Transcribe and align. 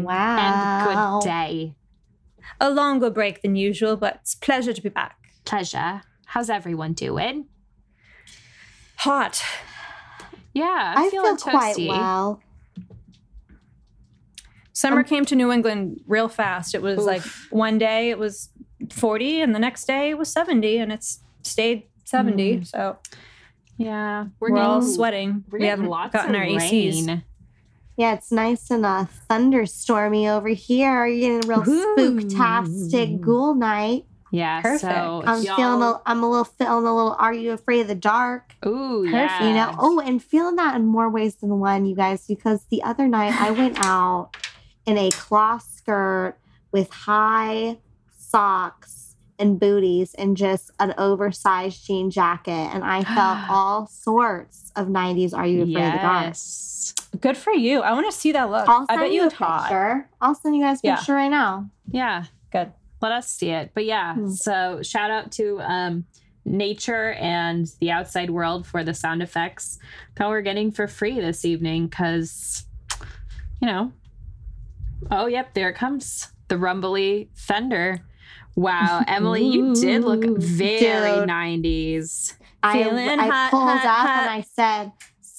we're 0.00 0.06
back. 0.06 0.86
Good 0.86 0.92
Oh, 0.92 0.96
wow. 0.96 1.14
And 1.14 1.22
good 1.22 1.28
day. 1.28 1.74
A 2.60 2.70
longer 2.70 3.10
break 3.10 3.42
than 3.42 3.56
usual, 3.56 3.96
but 3.96 4.18
it's 4.22 4.34
a 4.34 4.38
pleasure 4.38 4.72
to 4.72 4.80
be 4.82 4.88
back. 4.88 5.16
Pleasure. 5.44 6.02
How's 6.26 6.48
everyone 6.50 6.92
doing? 6.92 7.46
Hot. 8.98 9.42
Yeah, 10.54 10.94
I'm 10.96 11.06
I 11.06 11.10
feeling 11.10 11.36
feel 11.36 11.50
quite 11.50 11.76
well. 11.78 12.40
Summer 14.72 14.98
um, 15.00 15.04
came 15.04 15.24
to 15.26 15.36
New 15.36 15.50
England 15.52 16.00
real 16.06 16.28
fast. 16.28 16.74
It 16.74 16.82
was 16.82 17.00
Oof. 17.00 17.06
like 17.06 17.22
one 17.50 17.78
day 17.78 18.10
it 18.10 18.18
was 18.18 18.48
40 18.90 19.40
and 19.40 19.54
the 19.54 19.58
next 19.58 19.84
day 19.86 20.10
it 20.10 20.18
was 20.18 20.30
70 20.32 20.78
and 20.78 20.92
it's 20.92 21.20
stayed 21.42 21.84
70. 22.04 22.58
Mm. 22.58 22.66
So 22.66 22.98
Yeah, 23.76 24.26
we're, 24.40 24.52
we're, 24.52 24.60
all 24.60 24.82
sweating. 24.82 25.44
we're 25.50 25.58
we 25.60 25.66
haven't 25.66 25.86
lots 25.86 26.12
gotten 26.12 26.34
of 26.34 26.40
our 26.40 26.46
rain. 26.46 26.58
ACs. 26.58 27.22
Yeah, 27.96 28.14
it's 28.14 28.32
nice 28.32 28.70
and 28.70 28.86
uh, 28.86 29.04
thunderstormy 29.28 30.28
over 30.28 30.48
here. 30.48 31.06
You're 31.06 31.40
getting 31.40 31.44
a 31.44 31.46
real 31.58 31.68
Ooh. 31.68 31.96
spooktastic 32.20 33.20
ghoul 33.20 33.54
night. 33.54 34.06
Yeah, 34.30 34.62
Perfect. 34.62 34.80
so 34.80 35.22
I'm 35.26 35.42
y'all- 35.42 35.56
feeling. 35.56 35.82
A, 35.82 36.00
I'm 36.06 36.22
a 36.24 36.28
little 36.30 36.44
feeling 36.46 36.86
a 36.86 36.94
little. 36.94 37.14
Are 37.18 37.34
you 37.34 37.52
afraid 37.52 37.80
of 37.80 37.88
the 37.88 37.94
dark? 37.94 38.54
Ooh, 38.64 39.02
Perfect. 39.04 39.12
yeah. 39.42 39.46
You 39.48 39.54
know. 39.54 39.74
Oh, 39.78 40.00
and 40.00 40.22
feeling 40.22 40.56
that 40.56 40.74
in 40.74 40.86
more 40.86 41.10
ways 41.10 41.34
than 41.34 41.58
one, 41.60 41.84
you 41.84 41.94
guys. 41.94 42.26
Because 42.26 42.64
the 42.70 42.82
other 42.82 43.06
night 43.06 43.38
I 43.38 43.50
went 43.50 43.76
out 43.84 44.30
in 44.86 44.96
a 44.96 45.10
cloth 45.10 45.68
skirt 45.70 46.36
with 46.72 46.90
high 46.90 47.76
socks 48.16 49.16
and 49.38 49.60
booties 49.60 50.14
and 50.14 50.34
just 50.36 50.70
an 50.80 50.94
oversized 50.96 51.84
jean 51.86 52.10
jacket, 52.10 52.52
and 52.52 52.82
I 52.84 53.04
felt 53.04 53.38
all 53.50 53.86
sorts 53.86 54.72
of 54.76 54.86
'90s. 54.88 55.34
Are 55.36 55.46
you 55.46 55.62
afraid 55.64 55.86
of 55.88 55.92
the 55.92 55.98
dark? 55.98 56.34
Good 57.20 57.36
for 57.36 57.52
you. 57.52 57.80
I 57.80 57.92
want 57.92 58.10
to 58.10 58.16
see 58.16 58.32
that 58.32 58.50
look. 58.50 58.68
I'll 58.68 58.86
I 58.88 58.94
send 58.94 59.00
bet 59.02 59.12
you 59.12 59.22
you 59.22 59.26
a 59.28 59.30
hot. 59.34 59.62
picture. 59.64 60.08
I'll 60.20 60.34
send 60.34 60.56
you 60.56 60.62
guys 60.62 60.78
a 60.82 60.86
Yeah. 60.88 60.96
picture 60.96 61.14
right 61.14 61.30
now. 61.30 61.68
Yeah. 61.90 62.24
Good. 62.50 62.72
Let 63.00 63.12
us 63.12 63.28
see 63.28 63.50
it. 63.50 63.70
But 63.74 63.84
yeah, 63.84 64.14
Hmm. 64.14 64.30
so 64.30 64.80
shout 64.82 65.10
out 65.10 65.30
to 65.32 65.60
um 65.60 66.04
nature 66.44 67.12
and 67.12 67.66
the 67.80 67.90
outside 67.92 68.28
world 68.30 68.66
for 68.66 68.82
the 68.82 68.92
sound 68.94 69.22
effects 69.22 69.78
that 70.16 70.28
we're 70.28 70.40
getting 70.42 70.72
for 70.72 70.88
free 70.88 71.20
this 71.20 71.44
evening 71.44 71.86
because 71.86 72.64
you 73.60 73.68
know 73.68 73.92
oh 75.12 75.26
yep 75.26 75.54
there 75.54 75.68
it 75.68 75.74
comes 75.74 76.32
the 76.48 76.58
rumbly 76.58 77.30
thunder 77.36 78.00
wow 78.56 79.04
emily 79.08 79.44
you 79.46 79.72
did 79.72 80.02
look 80.02 80.24
very 80.36 81.20
dude. 81.20 81.28
90s 81.28 82.34
I, 82.64 82.82
Feeling 82.84 83.20
I 83.20 83.26
hot, 83.28 83.50
pulled 83.52 83.68
hot, 83.68 83.84
up 83.84 84.06
hot. 84.08 84.20
and 84.22 84.30
I 84.30 84.40
said, 84.42 84.92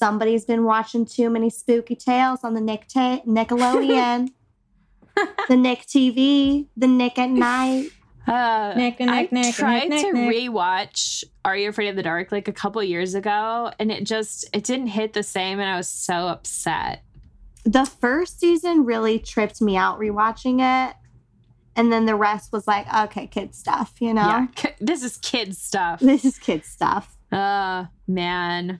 somebody's 0.03 0.43
been 0.43 0.65
watching 0.65 1.05
too 1.05 1.29
many 1.29 1.49
spooky 1.49 1.95
tales 1.95 2.43
on 2.43 2.53
the 2.53 2.59
Nick 2.61 2.87
ta- 2.89 3.21
Nickelodeon, 3.25 4.31
the 5.47 5.55
Nick 5.55 5.85
TV, 5.85 6.67
the 6.75 6.87
Nick 6.87 7.17
at 7.17 7.29
Night. 7.29 7.89
uh, 8.27 8.73
Nick, 8.75 8.99
Nick, 8.99 9.09
I 9.09 9.27
Nick, 9.31 9.55
tried 9.55 9.89
Nick, 9.89 10.05
to 10.05 10.11
Nick. 10.11 10.35
rewatch 10.35 11.23
Are 11.45 11.55
You 11.55 11.69
Afraid 11.69 11.87
of 11.87 11.95
the 11.95 12.03
Dark 12.03 12.33
like 12.33 12.49
a 12.49 12.53
couple 12.53 12.83
years 12.83 13.15
ago, 13.15 13.71
and 13.79 13.91
it 13.91 14.03
just 14.03 14.45
it 14.53 14.65
didn't 14.65 14.87
hit 14.87 15.13
the 15.13 15.23
same, 15.23 15.59
and 15.59 15.69
I 15.69 15.77
was 15.77 15.87
so 15.87 16.27
upset. 16.27 17.03
The 17.63 17.85
first 17.85 18.41
season 18.41 18.83
really 18.83 19.19
tripped 19.19 19.61
me 19.61 19.77
out 19.77 19.99
rewatching 19.99 20.59
it. 20.59 20.95
And 21.75 21.91
then 21.91 22.05
the 22.05 22.15
rest 22.15 22.51
was 22.51 22.67
like, 22.67 22.85
okay, 22.93 23.25
kid 23.25 23.55
stuff, 23.55 23.93
you 23.99 24.13
know? 24.13 24.47
Yeah, 24.61 24.71
this 24.79 25.01
is 25.01 25.17
kids 25.17 25.57
stuff. 25.57 26.01
This 26.01 26.23
is 26.23 26.37
kid 26.37 26.65
stuff. 26.65 27.17
Uh 27.31 27.85
man, 28.07 28.79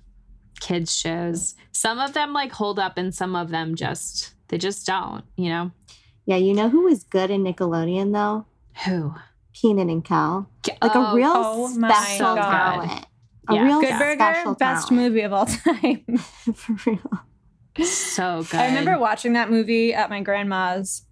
kids 0.64 0.96
shows. 0.98 1.56
Some 1.72 2.00
of 2.00 2.14
them 2.14 2.34
like 2.34 2.52
hold 2.52 2.80
up, 2.80 2.98
and 2.98 3.14
some 3.14 3.36
of 3.36 3.50
them 3.50 3.76
just 3.76 4.34
they 4.48 4.58
just 4.58 4.86
don't. 4.88 5.24
You 5.36 5.50
know 5.50 5.72
Yeah, 6.26 6.38
you 6.38 6.54
know 6.54 6.70
who 6.70 6.84
was 6.86 7.04
good 7.04 7.30
in 7.32 7.44
Nickelodeon 7.44 8.14
though? 8.14 8.46
who? 8.86 9.14
Kenan 9.54 9.90
and 9.90 10.04
Kel. 10.04 10.50
Like 10.82 10.96
Oh, 10.96 11.12
a 11.12 11.16
real 11.16 11.32
oh 11.36 11.68
my 11.78 11.90
special 11.92 12.36
God. 12.36 12.52
talent. 12.52 13.06
A 13.50 13.54
Yeah. 13.56 13.64
real 13.66 13.82
Good 13.82 14.00
Burger, 14.00 14.16
special 14.16 14.56
best 14.56 14.88
talent. 14.88 15.04
movie 15.04 15.22
of 15.22 15.34
all 15.34 15.46
time. 15.46 16.04
For 16.56 16.90
real. 16.90 17.86
so 17.86 18.44
good. 18.50 18.60
I 18.60 18.68
remember 18.68 18.98
watching 18.98 19.34
that 19.34 19.52
movie 19.52 19.94
at 19.94 20.10
my 20.10 20.22
grandma's, 20.22 21.04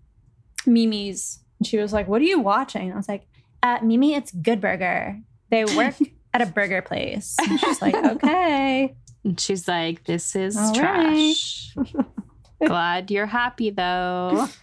Mimi's. 0.65 1.39
And 1.59 1.67
she 1.67 1.77
was 1.77 1.93
like, 1.93 2.07
What 2.07 2.21
are 2.21 2.25
you 2.25 2.39
watching? 2.39 2.83
And 2.83 2.93
I 2.93 2.97
was 2.97 3.07
like, 3.09 3.27
uh, 3.63 3.79
Mimi, 3.83 4.15
it's 4.15 4.31
Good 4.31 4.59
Burger. 4.61 5.19
They 5.49 5.65
work 5.65 5.95
at 6.33 6.41
a 6.41 6.45
burger 6.47 6.81
place. 6.81 7.35
And 7.39 7.59
she's 7.59 7.81
like, 7.81 7.95
Okay. 7.95 8.95
And 9.23 9.39
she's 9.39 9.67
like, 9.67 10.03
"This 10.05 10.35
is 10.35 10.57
All 10.57 10.73
trash." 10.73 11.75
Glad 12.65 13.09
you're 13.11 13.25
happy 13.27 13.69
though. 13.69 14.47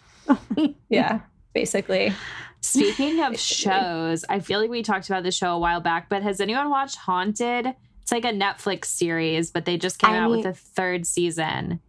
Yeah, 0.91 1.21
basically. 1.55 2.13
Speaking 2.61 3.21
of 3.23 3.33
Basically. 3.33 3.37
shows, 3.73 4.25
I 4.29 4.41
feel 4.41 4.61
like 4.61 4.69
we 4.69 4.83
talked 4.83 5.09
about 5.09 5.23
the 5.23 5.31
show 5.31 5.55
a 5.55 5.59
while 5.59 5.81
back, 5.81 6.09
but 6.11 6.23
has 6.23 6.39
anyone 6.41 6.69
watched 6.69 6.97
Haunted? 6.97 7.75
It's 8.03 8.13
like 8.13 8.27
a 8.27 8.33
Netflix 8.33 8.87
series, 8.87 9.51
but 9.51 9.65
they 9.65 9.79
just 9.79 9.99
came 9.99 10.11
I 10.11 10.19
out 10.19 10.31
with 10.31 10.39
mean- 10.41 10.47
a 10.49 10.53
third 10.55 11.07
season. 11.07 11.81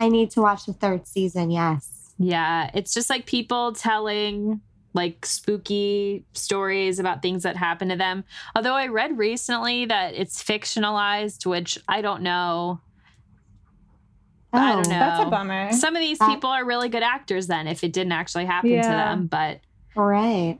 I 0.00 0.08
need 0.08 0.30
to 0.32 0.40
watch 0.42 0.64
the 0.66 0.72
third 0.72 1.06
season, 1.06 1.50
yes. 1.50 2.12
Yeah, 2.18 2.70
it's 2.72 2.94
just 2.94 3.10
like 3.10 3.26
people 3.26 3.72
telling 3.72 4.60
like 4.96 5.24
spooky 5.24 6.24
stories 6.32 6.98
about 6.98 7.22
things 7.22 7.44
that 7.44 7.56
happen 7.56 7.88
to 7.90 7.96
them. 7.96 8.24
Although 8.56 8.74
I 8.74 8.88
read 8.88 9.16
recently 9.16 9.84
that 9.84 10.14
it's 10.14 10.42
fictionalized, 10.42 11.46
which 11.46 11.78
I 11.86 12.00
don't 12.02 12.22
know. 12.22 12.80
I 14.52 14.72
don't 14.72 14.86
Oh, 14.86 14.90
know. 14.90 14.98
That's 14.98 15.22
a 15.26 15.30
bummer. 15.30 15.72
Some 15.72 15.94
of 15.94 16.00
these 16.00 16.18
That- 16.18 16.28
people 16.30 16.50
are 16.50 16.64
really 16.64 16.88
good 16.88 17.02
actors 17.02 17.46
then 17.46 17.66
if 17.68 17.84
it 17.84 17.92
didn't 17.92 18.12
actually 18.12 18.46
happen 18.46 18.70
to 18.70 18.88
them, 18.88 19.26
but 19.26 19.60
Right. 19.94 20.58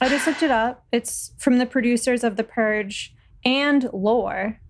I 0.00 0.08
just 0.08 0.26
looked 0.26 0.42
it 0.42 0.50
up. 0.50 0.84
It's 0.92 1.32
from 1.38 1.58
the 1.58 1.66
producers 1.66 2.22
of 2.24 2.36
The 2.36 2.44
Purge 2.44 3.14
and 3.44 3.88
Lore. 3.92 4.60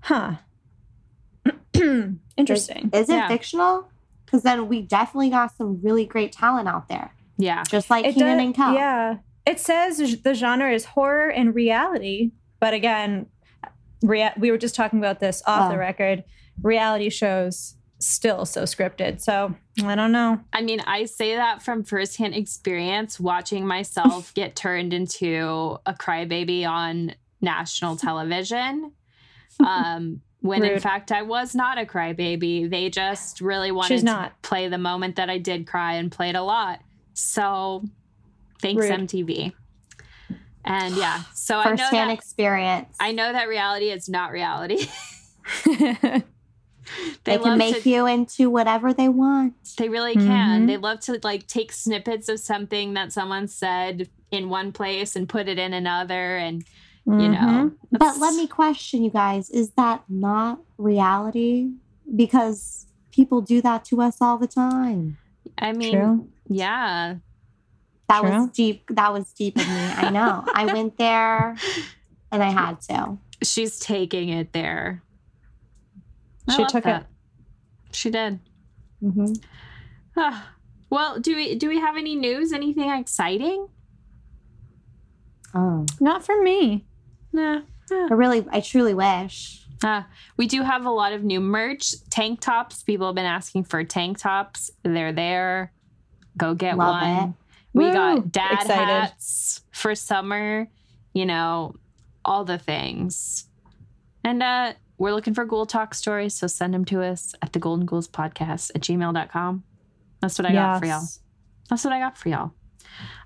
Huh. 0.00 0.36
Interesting. 2.36 2.90
Is 2.92 3.08
it 3.08 3.14
Yeah. 3.14 3.28
fictional? 3.28 3.88
Because 4.24 4.42
then 4.42 4.68
we 4.68 4.82
definitely 4.82 5.30
got 5.30 5.56
some 5.56 5.80
really 5.82 6.04
great 6.04 6.32
talent 6.32 6.68
out 6.68 6.88
there, 6.88 7.12
yeah. 7.38 7.62
just 7.70 7.88
like 7.90 8.04
It 8.04 8.14
Kenan 8.14 8.36
does- 8.36 8.44
and 8.46 8.54
Kel. 8.54 8.74
Yeah. 8.74 9.16
It 9.46 9.58
says 9.60 10.20
the 10.22 10.34
genre 10.34 10.70
is 10.70 10.84
horror 10.84 11.30
and 11.30 11.54
reality. 11.54 12.32
But 12.60 12.74
again, 12.74 13.26
rea- 14.02 14.34
we 14.38 14.50
were 14.50 14.58
just 14.58 14.74
talking 14.74 14.98
about 14.98 15.20
this 15.20 15.42
off 15.46 15.68
Oh. 15.68 15.72
the 15.72 15.78
record. 15.78 16.24
Reality 16.62 17.08
shows 17.08 17.76
still 18.00 18.44
so 18.44 18.62
scripted. 18.64 19.20
So 19.20 19.54
I 19.84 19.94
don't 19.94 20.12
know. 20.12 20.40
I 20.52 20.60
mean, 20.62 20.80
I 20.80 21.04
say 21.06 21.34
that 21.36 21.62
from 21.62 21.82
firsthand 21.84 22.34
experience 22.34 23.18
watching 23.18 23.66
myself 23.66 24.34
get 24.40 24.54
turned 24.54 24.92
into 24.92 25.78
a 25.86 25.94
crybaby 25.94 26.66
on 26.68 27.14
national 27.40 27.96
television. 28.06 28.92
Um, 29.64 30.20
when 30.40 30.62
in 30.64 30.78
fact 30.78 31.10
I 31.10 31.22
was 31.22 31.54
not 31.56 31.78
a 31.78 31.84
crybaby. 31.84 32.70
They 32.70 32.90
just 32.90 33.40
really 33.40 33.72
wanted 33.72 33.94
She's 33.94 34.04
to 34.04 34.30
play 34.42 34.68
the 34.68 34.78
moment 34.78 35.16
that 35.16 35.28
I 35.30 35.38
did 35.38 35.66
cry 35.66 35.94
and 35.94 36.12
played 36.12 36.36
a 36.36 36.42
lot. 36.42 36.80
So 37.18 37.82
thanks 38.62 38.84
Rude. 38.84 39.00
MTV. 39.00 39.52
And 40.64 40.94
yeah, 40.96 41.22
so 41.34 41.58
I 41.58 41.70
know 41.74 41.88
that 41.90 42.10
experience. 42.10 42.96
I 43.00 43.12
know 43.12 43.32
that 43.32 43.48
reality 43.48 43.90
is 43.90 44.08
not 44.08 44.30
reality. 44.30 44.86
they 45.64 46.22
love 47.26 47.42
can 47.42 47.58
make 47.58 47.82
to- 47.82 47.90
you 47.90 48.06
into 48.06 48.50
whatever 48.50 48.92
they 48.92 49.08
want. 49.08 49.54
They 49.78 49.88
really 49.88 50.14
can. 50.14 50.62
Mhm. 50.62 50.66
They 50.68 50.76
love 50.76 51.00
to 51.00 51.18
like 51.24 51.46
take 51.46 51.72
snippets 51.72 52.28
of 52.28 52.38
something 52.38 52.94
that 52.94 53.12
someone 53.12 53.48
said 53.48 54.08
in 54.30 54.48
one 54.48 54.72
place 54.72 55.16
and 55.16 55.28
put 55.28 55.48
it 55.48 55.58
in 55.58 55.72
another 55.72 56.36
and 56.36 56.64
you 57.06 57.30
know. 57.30 57.72
But 57.90 58.18
let 58.18 58.34
me 58.34 58.46
question 58.46 59.02
you 59.02 59.10
guys: 59.10 59.48
Is 59.50 59.70
that 59.72 60.04
not 60.08 60.60
reality? 60.76 61.70
Because 62.14 62.86
people 63.10 63.40
do 63.40 63.62
that 63.62 63.84
to 63.86 64.02
us 64.02 64.18
all 64.20 64.36
the 64.36 64.46
time. 64.46 65.16
I 65.56 65.72
mean, 65.72 65.92
True. 65.92 66.28
Yeah. 66.48 67.16
That 68.08 68.20
True. 68.22 68.30
was 68.30 68.50
deep. 68.50 68.84
That 68.90 69.12
was 69.12 69.30
deep 69.34 69.58
in 69.58 69.66
me. 69.66 69.92
I 69.96 70.08
know. 70.10 70.42
I 70.54 70.64
went 70.72 70.96
there, 70.96 71.56
and 72.32 72.42
I 72.42 72.48
had 72.50 72.80
to. 72.82 73.18
She's 73.42 73.78
taking 73.78 74.30
it 74.30 74.52
there. 74.54 75.02
I 76.48 76.56
She 76.56 76.64
took 76.66 76.84
that. 76.84 77.02
it. 77.02 77.06
She 77.94 78.10
did. 78.10 78.40
hmm 79.00 79.32
Ah. 80.16 80.52
well, 80.90 81.20
do 81.20 81.36
we 81.36 81.54
do 81.54 81.68
we 81.68 81.78
have 81.80 81.96
any 81.96 82.16
news? 82.16 82.52
Anything 82.52 82.90
exciting? 82.90 83.68
Oh, 85.54 85.86
Not 86.00 86.24
for 86.24 86.40
me. 86.42 86.86
Nah. 87.32 87.60
I 87.90 88.08
really, 88.12 88.46
I 88.50 88.60
truly 88.60 88.92
wish. 88.94 89.64
Uh, 89.82 90.02
we 90.36 90.46
do 90.46 90.62
have 90.62 90.84
a 90.84 90.90
lot 90.90 91.12
of 91.12 91.22
new 91.24 91.40
merch, 91.40 91.94
tank 92.10 92.40
tops. 92.40 92.82
People 92.82 93.06
have 93.06 93.14
been 93.14 93.24
asking 93.24 93.64
for 93.64 93.82
tank 93.84 94.18
tops. 94.18 94.70
They're 94.82 95.12
there. 95.12 95.72
Go 96.38 96.54
get 96.54 96.78
Love 96.78 97.02
one. 97.02 97.28
it. 97.30 97.34
We 97.74 97.84
Woo! 97.88 97.92
got 97.92 98.32
dad 98.32 98.52
Excited. 98.62 98.84
hats 98.86 99.60
for 99.72 99.94
summer, 99.94 100.68
you 101.12 101.26
know, 101.26 101.74
all 102.24 102.44
the 102.46 102.56
things. 102.58 103.44
And 104.24 104.42
uh 104.42 104.72
we're 104.96 105.12
looking 105.12 105.34
for 105.34 105.44
ghoul 105.44 105.64
talk 105.66 105.94
stories, 105.94 106.34
so 106.34 106.46
send 106.48 106.72
them 106.74 106.84
to 106.86 107.02
us 107.02 107.34
at 107.42 107.52
the 107.52 107.58
golden 107.60 107.86
ghouls 107.86 108.08
podcast 108.08 108.70
at 108.74 108.80
gmail.com. 108.82 109.62
That's 110.20 110.38
what 110.38 110.46
I 110.46 110.52
got 110.52 110.80
for 110.80 110.86
y'all. 110.86 111.04
That's 111.70 111.84
what 111.84 111.92
I 111.92 112.00
got 112.00 112.16
for 112.18 112.28
y'all. 112.30 112.52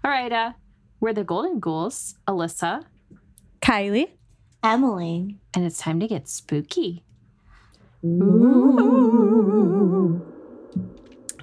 All 0.05 0.11
right, 0.11 0.31
uh, 0.31 0.53
we're 1.01 1.15
the 1.15 1.25
golden 1.25 1.61
ghouls, 1.61 2.17
Alyssa, 2.29 2.85
Kylie. 3.63 4.11
Emily. 4.63 5.39
and 5.55 5.65
it's 5.65 5.79
time 5.79 5.99
to 6.01 6.07
get 6.07 6.29
spooky. 6.29 7.05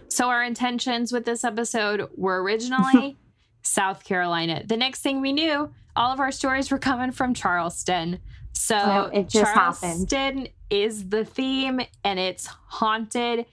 So 0.10 0.30
our 0.30 0.44
intentions 0.44 1.12
with 1.12 1.26
this 1.26 1.44
episode 1.44 2.10
were 2.16 2.42
originally 2.42 3.18
South 3.64 4.04
Carolina. 4.04 4.64
The 4.66 4.78
next 4.78 5.02
thing 5.02 5.22
we 5.22 5.34
knew, 5.34 5.72
all 5.96 6.12
of 6.12 6.20
our 6.20 6.32
stories 6.32 6.72
were 6.72 6.80
coming 6.80 7.12
from 7.12 7.34
Charleston. 7.34 8.20
So 8.54 8.78
Oh, 8.78 9.10
it 9.14 9.30
just 9.30 9.52
happened. 9.54 10.10
Charleston 10.10 10.48
is 10.70 11.10
the 11.10 11.26
theme 11.26 11.82
and 12.04 12.20
it's 12.20 12.48
haunted 12.48 13.46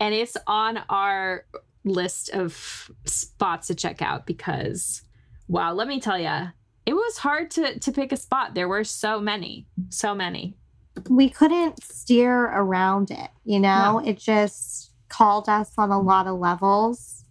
and 0.00 0.14
it's 0.14 0.36
on 0.46 0.78
our 0.88 1.44
list 1.84 2.30
of 2.30 2.90
spots 3.04 3.66
to 3.68 3.74
check 3.74 4.00
out 4.02 4.26
because 4.26 5.02
wow, 5.48 5.72
let 5.72 5.86
me 5.86 6.00
tell 6.00 6.18
you, 6.18 6.48
it 6.86 6.94
was 6.94 7.18
hard 7.18 7.50
to 7.52 7.78
to 7.78 7.92
pick 7.92 8.12
a 8.12 8.16
spot. 8.16 8.54
There 8.54 8.68
were 8.68 8.84
so 8.84 9.20
many, 9.20 9.66
so 9.88 10.14
many. 10.14 10.56
We 11.10 11.28
couldn't 11.28 11.82
steer 11.82 12.44
around 12.44 13.10
it, 13.10 13.30
you 13.44 13.58
know? 13.58 14.00
It 14.04 14.16
just 14.18 14.90
called 15.16 15.48
us 15.48 15.72
on 15.78 15.90
a 15.90 16.00
lot 16.00 16.26
of 16.26 16.38
levels. 16.38 17.24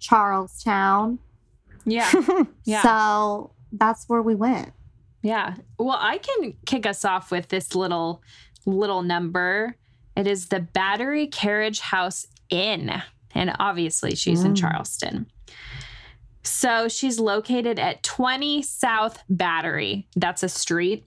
Charlestown. 0.00 1.18
Yeah. 1.84 2.10
Yeah. 2.64 2.82
So 2.82 3.52
that's 3.72 4.04
where 4.08 4.22
we 4.22 4.34
went. 4.36 4.72
Yeah. 5.22 5.54
Well, 5.78 5.98
I 5.98 6.18
can 6.18 6.54
kick 6.66 6.86
us 6.86 7.04
off 7.04 7.30
with 7.32 7.48
this 7.48 7.74
little 7.74 8.22
little 8.66 9.02
number. 9.02 9.76
It 10.16 10.26
is 10.28 10.48
the 10.48 10.60
Battery 10.60 11.26
Carriage 11.26 11.80
House 11.80 12.26
Inn. 12.50 13.02
And 13.34 13.52
obviously 13.58 14.14
she's 14.14 14.44
in 14.44 14.52
Mm. 14.54 14.58
Charleston. 14.58 15.26
So 16.44 16.86
she's 16.88 17.18
located 17.18 17.78
at 17.78 18.02
20 18.02 18.62
South 18.62 19.22
Battery. 19.28 20.06
That's 20.16 20.42
a 20.42 20.48
street. 20.48 21.04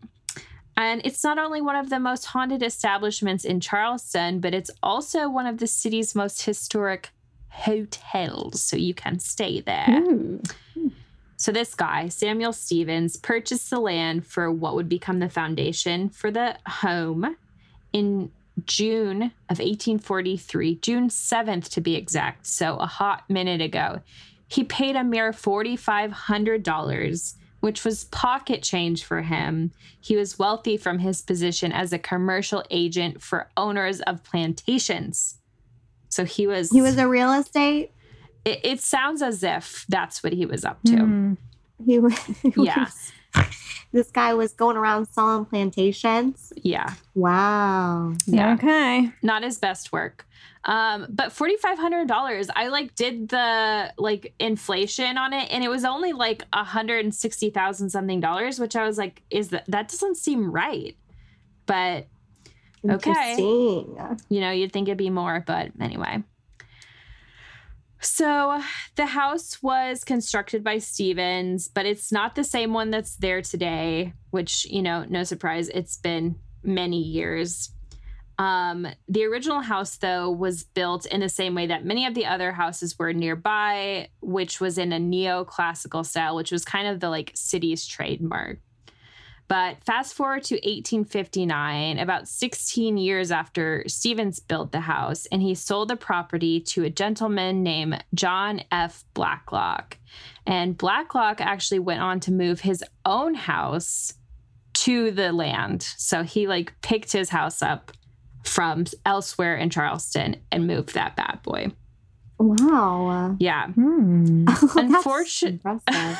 And 0.77 1.01
it's 1.05 1.23
not 1.23 1.37
only 1.37 1.61
one 1.61 1.77
of 1.77 1.89
the 1.89 1.99
most 1.99 2.25
haunted 2.25 2.61
establishments 2.61 3.45
in 3.45 3.61
Charleston, 3.61 4.39
but 4.39 4.53
it's 4.53 4.71
also 4.83 5.29
one 5.29 5.45
of 5.45 5.59
the 5.59 5.67
city's 5.67 6.15
most 6.15 6.43
historic 6.43 7.11
hotels. 7.49 8.61
So 8.61 8.75
you 8.75 8.93
can 8.93 9.19
stay 9.19 9.61
there. 9.61 9.87
Ooh. 9.89 10.41
So 11.37 11.51
this 11.51 11.75
guy, 11.75 12.09
Samuel 12.09 12.53
Stevens, 12.53 13.17
purchased 13.17 13.69
the 13.69 13.79
land 13.79 14.25
for 14.25 14.51
what 14.51 14.75
would 14.75 14.89
become 14.89 15.19
the 15.19 15.29
foundation 15.29 16.09
for 16.09 16.31
the 16.31 16.57
home 16.67 17.35
in 17.93 18.31
June 18.65 19.31
of 19.49 19.59
1843, 19.59 20.75
June 20.75 21.09
7th 21.09 21.69
to 21.69 21.81
be 21.81 21.95
exact, 21.95 22.47
so 22.47 22.77
a 22.77 22.85
hot 22.85 23.29
minute 23.29 23.61
ago. 23.61 24.01
He 24.47 24.63
paid 24.63 24.95
a 24.95 25.03
mere 25.03 25.31
$4,500, 25.31 27.35
which 27.65 27.83
was 27.83 28.03
pocket 28.05 28.61
change 28.61 29.03
for 29.03 29.23
him. 29.23 29.71
He 29.99 30.15
was 30.15 30.37
wealthy 30.37 30.77
from 30.77 30.99
his 30.99 31.23
position 31.23 31.71
as 31.71 31.91
a 31.91 31.97
commercial 31.97 32.63
agent 32.69 33.23
for 33.23 33.49
owners 33.57 34.01
of 34.01 34.23
plantations. 34.23 35.37
So 36.09 36.25
he 36.25 36.45
was 36.45 36.69
He 36.69 36.81
was 36.83 36.97
a 36.99 37.07
real 37.07 37.33
estate. 37.33 37.89
it, 38.45 38.59
it 38.63 38.79
sounds 38.81 39.23
as 39.23 39.41
if 39.43 39.83
that's 39.89 40.21
what 40.23 40.31
he 40.33 40.45
was 40.45 40.63
up 40.63 40.79
to. 40.83 40.91
Mm. 40.93 41.37
He 41.83 41.97
was, 42.05 42.17
he 42.19 42.53
Yeah. 42.55 42.81
was- 42.83 43.11
this 43.91 44.11
guy 44.11 44.33
was 44.33 44.53
going 44.53 44.77
around 44.77 45.07
selling 45.07 45.45
plantations. 45.45 46.53
Yeah. 46.55 46.93
Wow. 47.13 48.13
Yeah. 48.25 48.53
Okay. 48.53 49.11
Not 49.21 49.43
his 49.43 49.57
best 49.57 49.91
work. 49.91 50.27
Um, 50.65 51.05
but 51.09 51.31
forty 51.31 51.57
five 51.57 51.77
hundred 51.77 52.07
dollars, 52.07 52.49
I 52.55 52.69
like 52.69 52.95
did 52.95 53.29
the 53.29 53.93
like 53.97 54.33
inflation 54.39 55.17
on 55.17 55.31
it, 55.31 55.47
and 55.51 55.63
it 55.63 55.69
was 55.69 55.85
only 55.85 56.11
like 56.11 56.43
a 56.53 56.63
hundred 56.63 57.05
and 57.05 57.13
sixty 57.13 57.51
thousand 57.51 57.91
something 57.91 58.19
dollars, 58.19 58.59
which 58.59 58.75
I 58.75 58.85
was 58.85 58.97
like, 58.97 59.21
is 59.29 59.49
that 59.49 59.65
that 59.67 59.89
doesn't 59.89 60.17
seem 60.17 60.51
right? 60.51 60.95
But 61.67 62.07
Okay. 62.89 63.35
You 63.37 64.41
know, 64.41 64.51
you'd 64.51 64.71
think 64.71 64.87
it'd 64.87 64.97
be 64.97 65.09
more, 65.09 65.43
but 65.45 65.71
anyway. 65.79 66.23
So 68.05 68.61
the 68.95 69.07
house 69.07 69.63
was 69.63 70.03
constructed 70.03 70.63
by 70.63 70.77
Stevens, 70.77 71.67
but 71.67 71.87
it's 71.87 72.11
not 72.11 72.35
the 72.35 72.43
same 72.43 72.71
one 72.71 72.91
that's 72.91 73.15
there 73.15 73.41
today, 73.41 74.13
which, 74.29 74.65
you 74.65 74.83
know, 74.83 75.05
no 75.09 75.23
surprise, 75.23 75.69
it's 75.69 75.97
been 75.97 76.35
many 76.63 77.01
years. 77.01 77.71
Um, 78.37 78.87
the 79.07 79.25
original 79.25 79.61
house, 79.61 79.97
though, 79.97 80.29
was 80.29 80.63
built 80.63 81.07
in 81.07 81.21
the 81.21 81.29
same 81.29 81.55
way 81.55 81.67
that 81.67 81.83
many 81.83 82.05
of 82.05 82.13
the 82.13 82.27
other 82.27 82.51
houses 82.51 82.99
were 82.99 83.11
nearby, 83.11 84.09
which 84.21 84.61
was 84.61 84.77
in 84.77 84.93
a 84.93 84.99
neoclassical 84.99 86.05
style, 86.05 86.35
which 86.35 86.51
was 86.51 86.63
kind 86.63 86.87
of 86.87 86.99
the 86.99 87.09
like 87.09 87.31
city's 87.33 87.87
trademark. 87.87 88.59
But 89.47 89.83
fast 89.85 90.15
forward 90.15 90.43
to 90.45 90.55
1859, 90.55 91.99
about 91.99 92.27
16 92.27 92.97
years 92.97 93.31
after 93.31 93.83
Stevens 93.87 94.39
built 94.39 94.71
the 94.71 94.79
house, 94.81 95.27
and 95.27 95.41
he 95.41 95.53
sold 95.53 95.89
the 95.89 95.95
property 95.95 96.59
to 96.61 96.83
a 96.83 96.89
gentleman 96.89 97.61
named 97.61 98.03
John 98.15 98.61
F. 98.71 99.03
Blacklock. 99.13 99.97
And 100.47 100.75
Blacklock 100.77 101.41
actually 101.41 101.79
went 101.79 102.01
on 102.01 102.19
to 102.21 102.31
move 102.31 102.61
his 102.61 102.83
own 103.05 103.35
house 103.35 104.13
to 104.73 105.11
the 105.11 105.31
land. 105.31 105.83
So 105.83 106.23
he 106.23 106.47
like 106.47 106.73
picked 106.81 107.11
his 107.11 107.29
house 107.29 107.61
up 107.61 107.91
from 108.43 108.85
elsewhere 109.05 109.55
in 109.55 109.69
Charleston 109.69 110.37
and 110.51 110.67
moved 110.67 110.93
that 110.95 111.15
bad 111.15 111.39
boy. 111.43 111.71
Wow. 112.39 113.35
Yeah. 113.39 113.67
Hmm. 113.67 114.45
That's 114.45 114.75
Unfortunate- 114.75 115.61
impressive. 115.65 116.19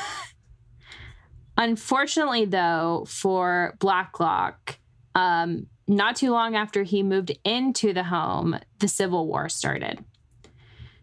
Unfortunately, 1.56 2.44
though, 2.44 3.06
for 3.08 3.76
Blacklock, 3.78 4.78
um, 5.14 5.66
not 5.88 6.16
too 6.16 6.30
long 6.30 6.56
after 6.56 6.82
he 6.82 7.02
moved 7.02 7.32
into 7.44 7.92
the 7.92 8.04
home, 8.04 8.58
the 8.78 8.88
Civil 8.88 9.26
War 9.26 9.48
started. 9.48 10.04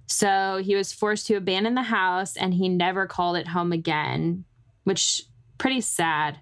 So 0.05 0.61
he 0.63 0.75
was 0.75 0.91
forced 0.93 1.27
to 1.27 1.35
abandon 1.35 1.75
the 1.75 1.81
house 1.81 2.35
and 2.37 2.53
he 2.53 2.69
never 2.69 3.07
called 3.07 3.37
it 3.37 3.47
home 3.47 3.71
again, 3.71 4.43
which 4.83 5.23
pretty 5.57 5.81
sad. 5.81 6.39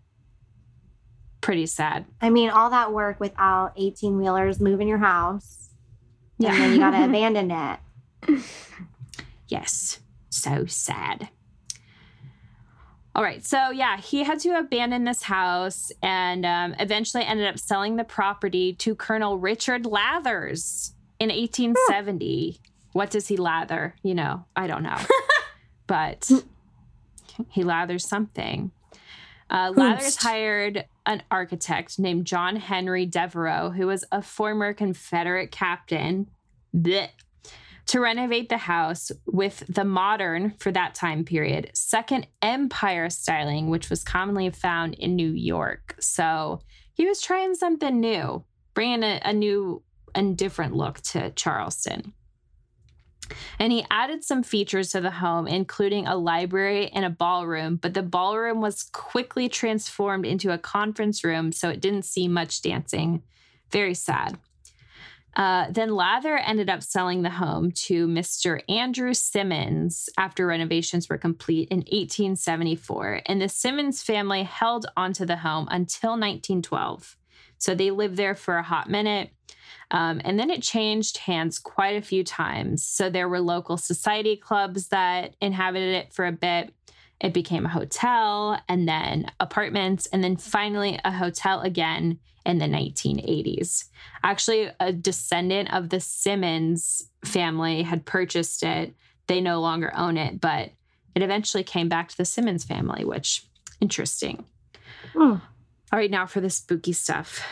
Pretty 1.39 1.65
sad. 1.65 2.05
I 2.21 2.29
mean, 2.29 2.49
all 2.49 2.69
that 2.71 2.91
work 2.91 3.19
without 3.19 3.73
18 3.77 4.17
wheelers 4.17 4.59
moving 4.59 4.87
your 4.87 4.97
house. 4.97 5.69
Yeah. 6.37 6.53
And 6.53 6.61
then 6.61 6.71
you 6.73 6.79
got 6.79 6.91
to 6.91 7.05
abandon 7.05 7.51
it. 7.51 8.41
Yes. 9.47 9.99
So 10.29 10.65
sad. 10.65 11.29
All 13.13 13.23
right. 13.23 13.45
So, 13.45 13.71
yeah, 13.71 13.97
he 13.97 14.23
had 14.23 14.39
to 14.39 14.57
abandon 14.57 15.03
this 15.03 15.23
house 15.23 15.91
and 16.01 16.45
um, 16.45 16.75
eventually 16.79 17.23
ended 17.23 17.47
up 17.47 17.59
selling 17.59 17.97
the 17.97 18.05
property 18.05 18.73
to 18.75 18.95
Colonel 18.95 19.37
Richard 19.37 19.85
Lathers 19.85 20.93
in 21.19 21.29
1870. 21.29 22.59
What 22.93 23.09
does 23.09 23.27
he 23.27 23.35
lather? 23.35 23.95
You 24.01 24.15
know, 24.15 24.45
I 24.55 24.67
don't 24.67 24.83
know. 24.83 24.97
but 25.87 26.29
he 27.49 27.63
lathers 27.63 28.07
something. 28.07 28.71
Uh, 29.49 29.73
Lathers 29.75 30.15
hired 30.15 30.85
an 31.05 31.23
architect 31.29 31.99
named 31.99 32.25
John 32.25 32.55
Henry 32.55 33.05
Devereux, 33.05 33.71
who 33.71 33.87
was 33.87 34.05
a 34.09 34.21
former 34.21 34.73
Confederate 34.73 35.51
captain. 35.51 36.27
Blech 36.73 37.09
to 37.91 37.99
renovate 37.99 38.47
the 38.47 38.57
house 38.57 39.11
with 39.25 39.65
the 39.67 39.83
modern, 39.83 40.51
for 40.59 40.71
that 40.71 40.95
time 40.95 41.25
period, 41.25 41.69
Second 41.73 42.25
Empire 42.41 43.09
styling, 43.09 43.69
which 43.69 43.89
was 43.89 44.01
commonly 44.01 44.49
found 44.49 44.93
in 44.93 45.17
New 45.17 45.33
York. 45.33 45.97
So 45.99 46.61
he 46.93 47.05
was 47.05 47.21
trying 47.21 47.53
something 47.53 47.99
new, 47.99 48.45
bringing 48.73 49.03
a, 49.03 49.19
a 49.25 49.33
new 49.33 49.83
and 50.15 50.37
different 50.37 50.73
look 50.73 51.01
to 51.01 51.31
Charleston. 51.31 52.13
And 53.59 53.73
he 53.73 53.85
added 53.91 54.23
some 54.23 54.41
features 54.41 54.91
to 54.91 55.01
the 55.01 55.11
home, 55.11 55.45
including 55.45 56.07
a 56.07 56.15
library 56.15 56.87
and 56.93 57.03
a 57.03 57.09
ballroom, 57.09 57.75
but 57.75 57.93
the 57.93 58.03
ballroom 58.03 58.61
was 58.61 58.83
quickly 58.83 59.49
transformed 59.49 60.25
into 60.25 60.53
a 60.53 60.57
conference 60.57 61.25
room, 61.25 61.51
so 61.51 61.67
it 61.67 61.81
didn't 61.81 62.05
see 62.05 62.29
much 62.29 62.61
dancing. 62.61 63.23
Very 63.69 63.95
sad. 63.95 64.39
Uh, 65.35 65.67
then 65.69 65.95
Lather 65.95 66.37
ended 66.37 66.69
up 66.69 66.83
selling 66.83 67.21
the 67.21 67.29
home 67.29 67.71
to 67.71 68.07
Mr. 68.07 68.61
Andrew 68.67 69.13
Simonds 69.13 70.09
after 70.17 70.45
renovations 70.45 71.07
were 71.07 71.17
complete 71.17 71.69
in 71.69 71.79
1874. 71.79 73.21
And 73.25 73.41
the 73.41 73.47
Simonds 73.47 74.03
family 74.03 74.43
held 74.43 74.85
onto 74.97 75.25
the 75.25 75.37
home 75.37 75.67
until 75.71 76.11
1912. 76.11 77.17
So 77.57 77.75
they 77.75 77.91
lived 77.91 78.17
there 78.17 78.35
for 78.35 78.57
a 78.57 78.63
hot 78.63 78.89
minute. 78.89 79.31
Um, 79.91 80.21
and 80.23 80.39
then 80.39 80.49
it 80.49 80.63
changed 80.63 81.17
hands 81.17 81.59
quite 81.59 81.95
a 81.95 82.01
few 82.01 82.23
times. 82.23 82.83
So 82.83 83.09
there 83.09 83.29
were 83.29 83.39
local 83.39 83.77
society 83.77 84.35
clubs 84.35 84.87
that 84.87 85.35
inhabited 85.41 85.95
it 85.95 86.13
for 86.13 86.25
a 86.25 86.31
bit. 86.31 86.73
It 87.21 87.33
became 87.33 87.65
a 87.65 87.69
hotel 87.69 88.59
and 88.67 88.87
then 88.87 89.27
apartments, 89.39 90.07
and 90.07 90.23
then 90.23 90.35
finally 90.35 90.99
a 91.05 91.11
hotel 91.11 91.61
again 91.61 92.19
in 92.45 92.57
the 92.57 92.65
1980s. 92.65 93.85
Actually, 94.23 94.71
a 94.79 94.91
descendant 94.91 95.71
of 95.71 95.89
the 95.89 95.99
Simonds 95.99 97.09
family 97.23 97.83
had 97.83 98.05
purchased 98.05 98.63
it. 98.63 98.95
They 99.27 99.39
no 99.39 99.61
longer 99.61 99.93
own 99.95 100.17
it, 100.17 100.41
but 100.41 100.71
it 101.13 101.21
eventually 101.21 101.63
came 101.63 101.87
back 101.87 102.09
to 102.09 102.17
the 102.17 102.25
Simonds 102.25 102.63
family, 102.63 103.05
which 103.05 103.45
interesting. 103.79 104.43
Hmm. 105.13 105.19
All 105.93 105.99
right, 105.99 106.09
now 106.09 106.25
for 106.25 106.41
the 106.41 106.49
spooky 106.49 106.93
stuff. 106.93 107.43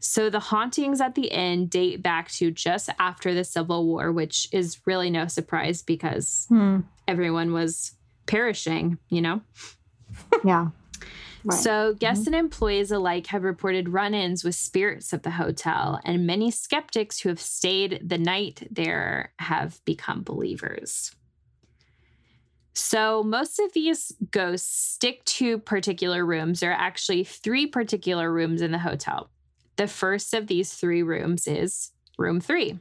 So 0.00 0.30
the 0.30 0.40
hauntings 0.40 1.00
at 1.00 1.14
the 1.14 1.26
inn 1.28 1.66
date 1.66 2.02
back 2.02 2.28
to 2.32 2.50
just 2.50 2.88
after 2.98 3.34
the 3.34 3.44
Civil 3.44 3.86
War, 3.86 4.10
which 4.10 4.48
is 4.50 4.80
really 4.84 5.10
no 5.10 5.28
surprise 5.28 5.80
because 5.82 6.46
Hmm. 6.48 6.80
everyone 7.06 7.52
was 7.52 7.92
perishing, 8.26 8.98
you 9.08 9.20
know? 9.20 9.40
Yeah. 10.44 10.68
Right. 11.44 11.58
So, 11.58 11.70
mm-hmm. 11.70 11.98
guests 11.98 12.26
and 12.26 12.36
employees 12.36 12.90
alike 12.90 13.26
have 13.28 13.42
reported 13.42 13.88
run 13.88 14.14
ins 14.14 14.44
with 14.44 14.54
spirits 14.54 15.12
of 15.12 15.22
the 15.22 15.30
hotel, 15.30 16.00
and 16.04 16.26
many 16.26 16.50
skeptics 16.50 17.20
who 17.20 17.28
have 17.30 17.40
stayed 17.40 18.00
the 18.04 18.18
night 18.18 18.66
there 18.70 19.32
have 19.40 19.84
become 19.84 20.22
believers. 20.22 21.10
So, 22.74 23.22
most 23.24 23.58
of 23.58 23.72
these 23.72 24.12
ghosts 24.30 24.72
stick 24.72 25.24
to 25.24 25.58
particular 25.58 26.24
rooms. 26.24 26.60
There 26.60 26.70
are 26.70 26.80
actually 26.80 27.24
three 27.24 27.66
particular 27.66 28.32
rooms 28.32 28.62
in 28.62 28.70
the 28.70 28.78
hotel. 28.78 29.28
The 29.76 29.88
first 29.88 30.34
of 30.34 30.46
these 30.46 30.72
three 30.72 31.02
rooms 31.02 31.46
is 31.48 31.90
room 32.18 32.40
three. 32.40 32.78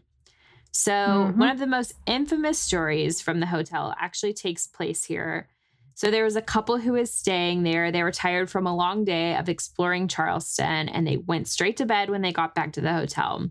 So, 0.71 0.91
Mhm. 0.91 1.35
one 1.37 1.49
of 1.49 1.59
the 1.59 1.67
most 1.67 1.93
infamous 2.05 2.57
stories 2.59 3.21
from 3.21 3.39
the 3.39 3.45
hotel 3.47 3.93
actually 3.99 4.33
takes 4.33 4.67
place 4.67 5.03
here. 5.03 5.49
So, 5.95 6.09
there 6.09 6.23
was 6.23 6.35
a 6.35 6.41
couple 6.41 6.77
who 6.77 6.93
was 6.93 7.13
staying 7.13 7.63
there. 7.63 7.91
They 7.91 8.03
were 8.03 8.11
tired 8.11 8.49
from 8.49 8.65
a 8.65 8.75
long 8.75 9.03
day 9.03 9.35
of 9.35 9.49
exploring 9.49 10.07
Charleston 10.07 10.89
and 10.89 11.05
they 11.05 11.17
went 11.17 11.47
straight 11.47 11.77
to 11.77 11.85
bed 11.85 12.09
when 12.09 12.21
they 12.21 12.31
got 12.31 12.55
back 12.55 12.73
to 12.73 12.81
the 12.81 12.93
hotel. 12.93 13.49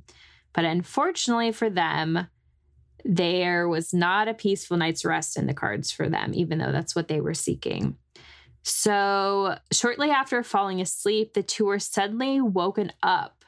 But 0.53 0.65
unfortunately 0.65 1.53
for 1.53 1.71
them, 1.71 2.27
there 3.05 3.69
was 3.69 3.95
not 3.95 4.29
a 4.29 4.35
peaceful 4.35 4.77
night's 4.77 5.05
rest 5.05 5.37
in 5.37 5.47
the 5.47 5.55
cards 5.55 5.91
for 5.91 6.09
them, 6.09 6.33
even 6.35 6.59
though 6.59 6.73
that's 6.73 6.95
what 6.97 7.09
they 7.09 7.21
were 7.21 7.35
seeking. 7.35 7.97
So, 8.63 9.57
shortly 9.73 10.11
after 10.11 10.43
falling 10.43 10.81
asleep, 10.81 11.33
the 11.35 11.43
two 11.43 11.67
were 11.67 11.79
suddenly 11.79 12.41
woken 12.43 12.93
up 13.03 13.40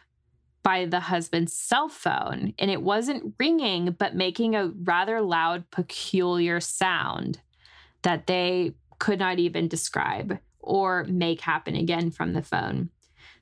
by 0.62 0.87
the 0.87 1.00
husband's 1.00 1.52
cell 1.52 1.88
phone, 1.88 2.54
and 2.59 2.71
it 2.71 2.83
wasn't 2.83 3.35
ringing, 3.38 3.97
but 3.99 4.14
making 4.14 4.54
a 4.54 4.69
rather 4.85 5.21
loud, 5.21 5.71
peculiar 5.71 6.61
sound 6.61 7.40
that 8.02 8.26
they 8.26 8.75
could 8.99 9.19
not 9.19 9.38
even 9.38 9.69
describe 9.69 10.38
or 10.61 11.04
make 11.04 11.40
happen 11.40 11.75
again 11.75 12.11
from 12.11 12.33
the 12.33 12.42
phone. 12.42 12.90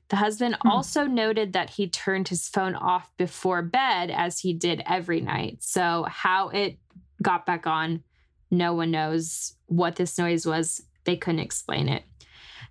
The 0.09 0.15
husband 0.17 0.57
Hmm. 0.61 0.67
also 0.67 1.05
noted 1.05 1.53
that 1.53 1.69
he 1.71 1.87
turned 1.87 2.27
his 2.27 2.49
phone 2.49 2.75
off 2.75 3.15
before 3.17 3.61
bed, 3.61 4.09
as 4.09 4.39
he 4.39 4.53
did 4.53 4.81
every 4.85 5.21
night. 5.21 5.57
So, 5.61 6.05
how 6.09 6.49
it 6.49 6.77
got 7.21 7.45
back 7.45 7.67
on, 7.67 8.03
no 8.49 8.73
one 8.73 8.91
knows 8.91 9.55
what 9.67 9.95
this 9.95 10.17
noise 10.17 10.45
was. 10.45 10.83
They 11.05 11.15
couldn't 11.15 11.39
explain 11.39 11.87
it. 11.87 12.03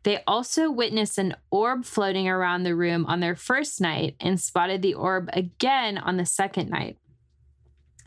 They 0.03 0.23
also 0.27 0.71
witnessed 0.71 1.19
an 1.19 1.35
orb 1.51 1.85
floating 1.85 2.29
around 2.29 2.63
the 2.63 2.75
room 2.75 3.05
on 3.07 3.21
their 3.21 3.37
first 3.37 3.81
night 3.81 4.17
and 4.21 4.41
spotted 4.41 4.83
the 4.83 4.95
orb 4.95 5.29
again 5.33 5.99
on 5.99 6.17
the 6.17 6.27
second 6.27 6.71
night. 6.71 6.97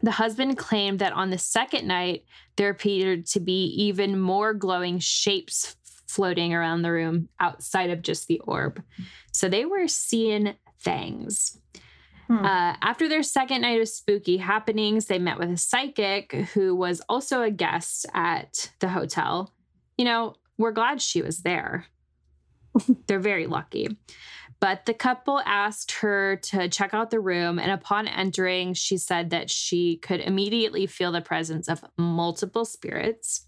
The 0.01 0.11
husband 0.11 0.57
claimed 0.57 0.99
that 0.99 1.13
on 1.13 1.29
the 1.29 1.37
second 1.37 1.87
night, 1.87 2.25
there 2.57 2.69
appeared 2.69 3.25
to 3.27 3.39
be 3.39 3.65
even 3.65 4.19
more 4.19 4.53
glowing 4.53 4.99
shapes 4.99 5.75
floating 6.07 6.53
around 6.53 6.81
the 6.81 6.91
room 6.91 7.29
outside 7.39 7.89
of 7.89 8.01
just 8.01 8.27
the 8.27 8.39
orb. 8.41 8.83
So 9.31 9.47
they 9.47 9.65
were 9.65 9.87
seeing 9.87 10.55
things. 10.79 11.57
Hmm. 12.27 12.45
Uh, 12.45 12.75
after 12.81 13.07
their 13.07 13.23
second 13.23 13.61
night 13.61 13.81
of 13.81 13.87
spooky 13.87 14.37
happenings, 14.37 15.05
they 15.05 15.19
met 15.19 15.39
with 15.39 15.49
a 15.49 15.57
psychic 15.57 16.33
who 16.53 16.75
was 16.75 17.01
also 17.09 17.41
a 17.41 17.51
guest 17.51 18.05
at 18.13 18.71
the 18.79 18.89
hotel. 18.89 19.53
You 19.97 20.05
know, 20.05 20.35
we're 20.63 20.71
glad 20.71 21.01
she 21.01 21.21
was 21.21 21.39
there. 21.39 21.85
They're 23.07 23.19
very 23.19 23.47
lucky. 23.47 23.97
But 24.61 24.85
the 24.85 24.93
couple 24.93 25.41
asked 25.45 25.91
her 25.99 26.37
to 26.37 26.69
check 26.69 26.93
out 26.93 27.11
the 27.11 27.19
room, 27.19 27.59
and 27.59 27.69
upon 27.69 28.07
entering, 28.07 28.73
she 28.73 28.97
said 28.97 29.29
that 29.31 29.49
she 29.49 29.97
could 29.97 30.21
immediately 30.21 30.87
feel 30.87 31.11
the 31.11 31.19
presence 31.19 31.67
of 31.67 31.83
multiple 31.97 32.63
spirits. 32.63 33.45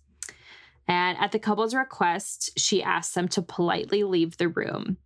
And 0.89 1.17
at 1.17 1.31
the 1.31 1.39
couple's 1.39 1.74
request, 1.74 2.60
she 2.60 2.84
asked 2.84 3.15
them 3.15 3.29
to 3.29 3.41
politely 3.41 4.03
leave 4.03 4.36
the 4.36 4.50
room. 4.50 4.98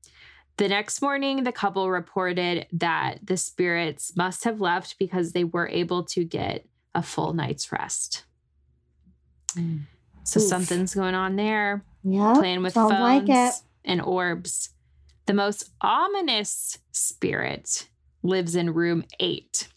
The 0.58 0.68
next 0.68 1.04
morning, 1.04 1.44
the 1.44 1.51
couple 1.51 1.92
reported 1.92 2.66
that 2.74 3.20
the 3.24 3.38
spirits 3.38 4.18
must 4.18 4.46
have 4.46 4.60
left 4.60 4.98
because 4.98 5.32
they 5.32 5.44
were 5.44 5.70
able 5.70 6.04
to 6.06 6.24
get 6.25 6.66
a 6.96 7.04
full 7.04 7.34
night's 7.34 7.72
rest. 7.72 8.24
So 10.24 10.39
Oof. 10.39 10.48
something's 10.48 10.94
going 10.94 11.16
on 11.16 11.36
there, 11.36 11.86
yeah. 12.03 12.34
playing 12.34 12.63
with 12.63 12.74
phones 12.74 12.91
like 12.91 13.29
it. 13.29 13.53
and 13.86 14.01
orbs. 14.01 14.70
The 15.25 15.34
most 15.34 15.70
ominous 15.82 16.79
spirit 16.91 17.88
lives 18.24 18.56
in 18.56 18.74
room 18.74 19.03
eight. 19.20 19.68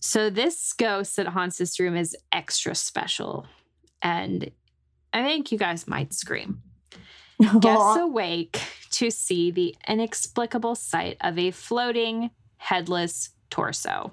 So 0.00 0.30
this 0.30 0.72
ghost 0.72 1.16
that 1.16 1.28
haunts 1.28 1.58
this 1.58 1.78
room 1.80 1.96
is 1.96 2.16
extra 2.32 2.74
special. 2.74 3.46
And 4.02 4.50
I 5.12 5.22
think 5.24 5.50
you 5.50 5.58
guys 5.58 5.88
might 5.88 6.12
scream. 6.12 6.62
Guests 7.60 7.98
awake 7.98 8.60
to 8.92 9.10
see 9.10 9.50
the 9.50 9.74
inexplicable 9.88 10.74
sight 10.74 11.16
of 11.20 11.38
a 11.38 11.50
floating, 11.50 12.30
headless 12.56 13.30
torso. 13.50 14.12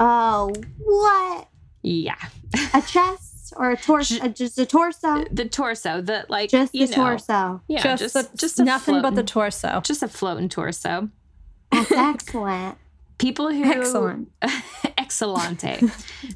oh, 0.00 0.52
what? 0.78 1.48
Yeah. 1.82 2.16
A 2.74 2.82
chest 2.82 3.31
or 3.56 3.70
a 3.70 3.76
torso? 3.76 4.14
J- 4.16 4.20
uh, 4.20 4.28
just 4.28 4.58
a 4.58 4.66
torso? 4.66 5.24
The 5.30 5.46
torso, 5.48 6.00
the 6.00 6.24
like 6.28 6.50
Just 6.50 6.74
you 6.74 6.86
the 6.86 6.96
know, 6.96 7.02
torso. 7.04 7.62
Yeah, 7.68 7.82
just, 7.82 8.02
just, 8.02 8.14
the, 8.32 8.36
just 8.36 8.60
a 8.60 8.64
nothing 8.64 9.02
but 9.02 9.14
the 9.14 9.22
torso. 9.22 9.80
just 9.82 10.02
a 10.02 10.08
floating 10.08 10.48
torso. 10.48 11.08
That's 11.70 11.90
excellent. 11.92 12.78
People 13.18 13.52
who 13.52 13.62
Excellent. 13.64 14.30
Excellente. 14.98 15.90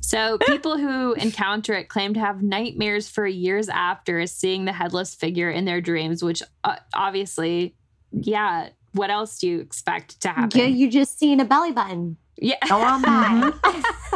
so 0.04 0.38
people 0.46 0.78
who 0.78 1.14
encounter 1.14 1.74
it 1.74 1.88
claim 1.88 2.14
to 2.14 2.20
have 2.20 2.42
nightmares 2.42 3.08
for 3.08 3.26
years 3.26 3.68
after 3.68 4.24
seeing 4.26 4.66
the 4.66 4.72
headless 4.72 5.14
figure 5.14 5.50
in 5.50 5.64
their 5.64 5.80
dreams, 5.80 6.22
which 6.22 6.42
uh, 6.64 6.76
obviously, 6.94 7.74
yeah. 8.12 8.68
What 8.92 9.10
else 9.10 9.38
do 9.40 9.48
you 9.48 9.60
expect 9.60 10.20
to 10.22 10.28
happen? 10.28 10.58
Yeah, 10.58 10.66
you 10.66 10.88
just 10.90 11.18
seen 11.18 11.40
a 11.40 11.44
belly 11.44 11.72
button. 11.72 12.16
yeah. 12.38 12.54
Go 12.66 12.80
on 12.80 13.02
by. 13.02 13.52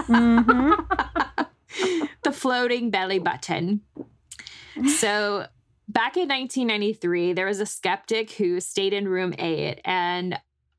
Mhm. 0.09 1.47
the 2.23 2.33
floating 2.33 2.91
belly 2.91 3.19
button. 3.19 3.83
So, 4.99 5.47
back 5.89 6.17
in 6.17 6.29
1993, 6.29 7.33
there 7.33 7.47
was 7.47 7.61
a 7.61 7.67
skeptic 7.67 8.33
who 8.33 8.61
stayed 8.61 8.93
in 8.93 9.09
room 9.09 9.35
eight. 9.39 9.81
And 9.85 10.39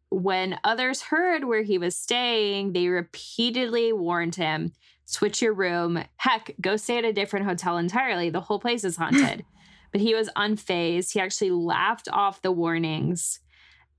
when 0.10 0.60
others 0.64 1.02
heard 1.02 1.44
where 1.44 1.64
he 1.64 1.78
was 1.78 1.96
staying, 1.96 2.74
they 2.74 2.88
repeatedly 2.88 3.94
warned 3.94 4.36
him 4.36 4.74
switch 5.06 5.42
your 5.42 5.54
room. 5.54 6.02
Heck, 6.16 6.56
go 6.62 6.78
stay 6.78 6.98
at 6.98 7.06
a 7.06 7.12
different 7.12 7.46
hotel 7.46 7.78
entirely. 7.78 8.30
The 8.30 8.40
whole 8.40 8.60
place 8.60 8.86
is 8.86 8.96
haunted. 8.96 9.44
but 9.92 10.02
he 10.02 10.16
was 10.16 10.30
unfazed. 10.36 11.12
He 11.12 11.20
actually 11.20 11.52
laughed 11.52 12.08
off 12.12 12.42
the 12.42 12.52
warnings. 12.52 13.40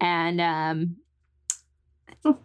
And 0.01 0.41
um, 0.41 0.97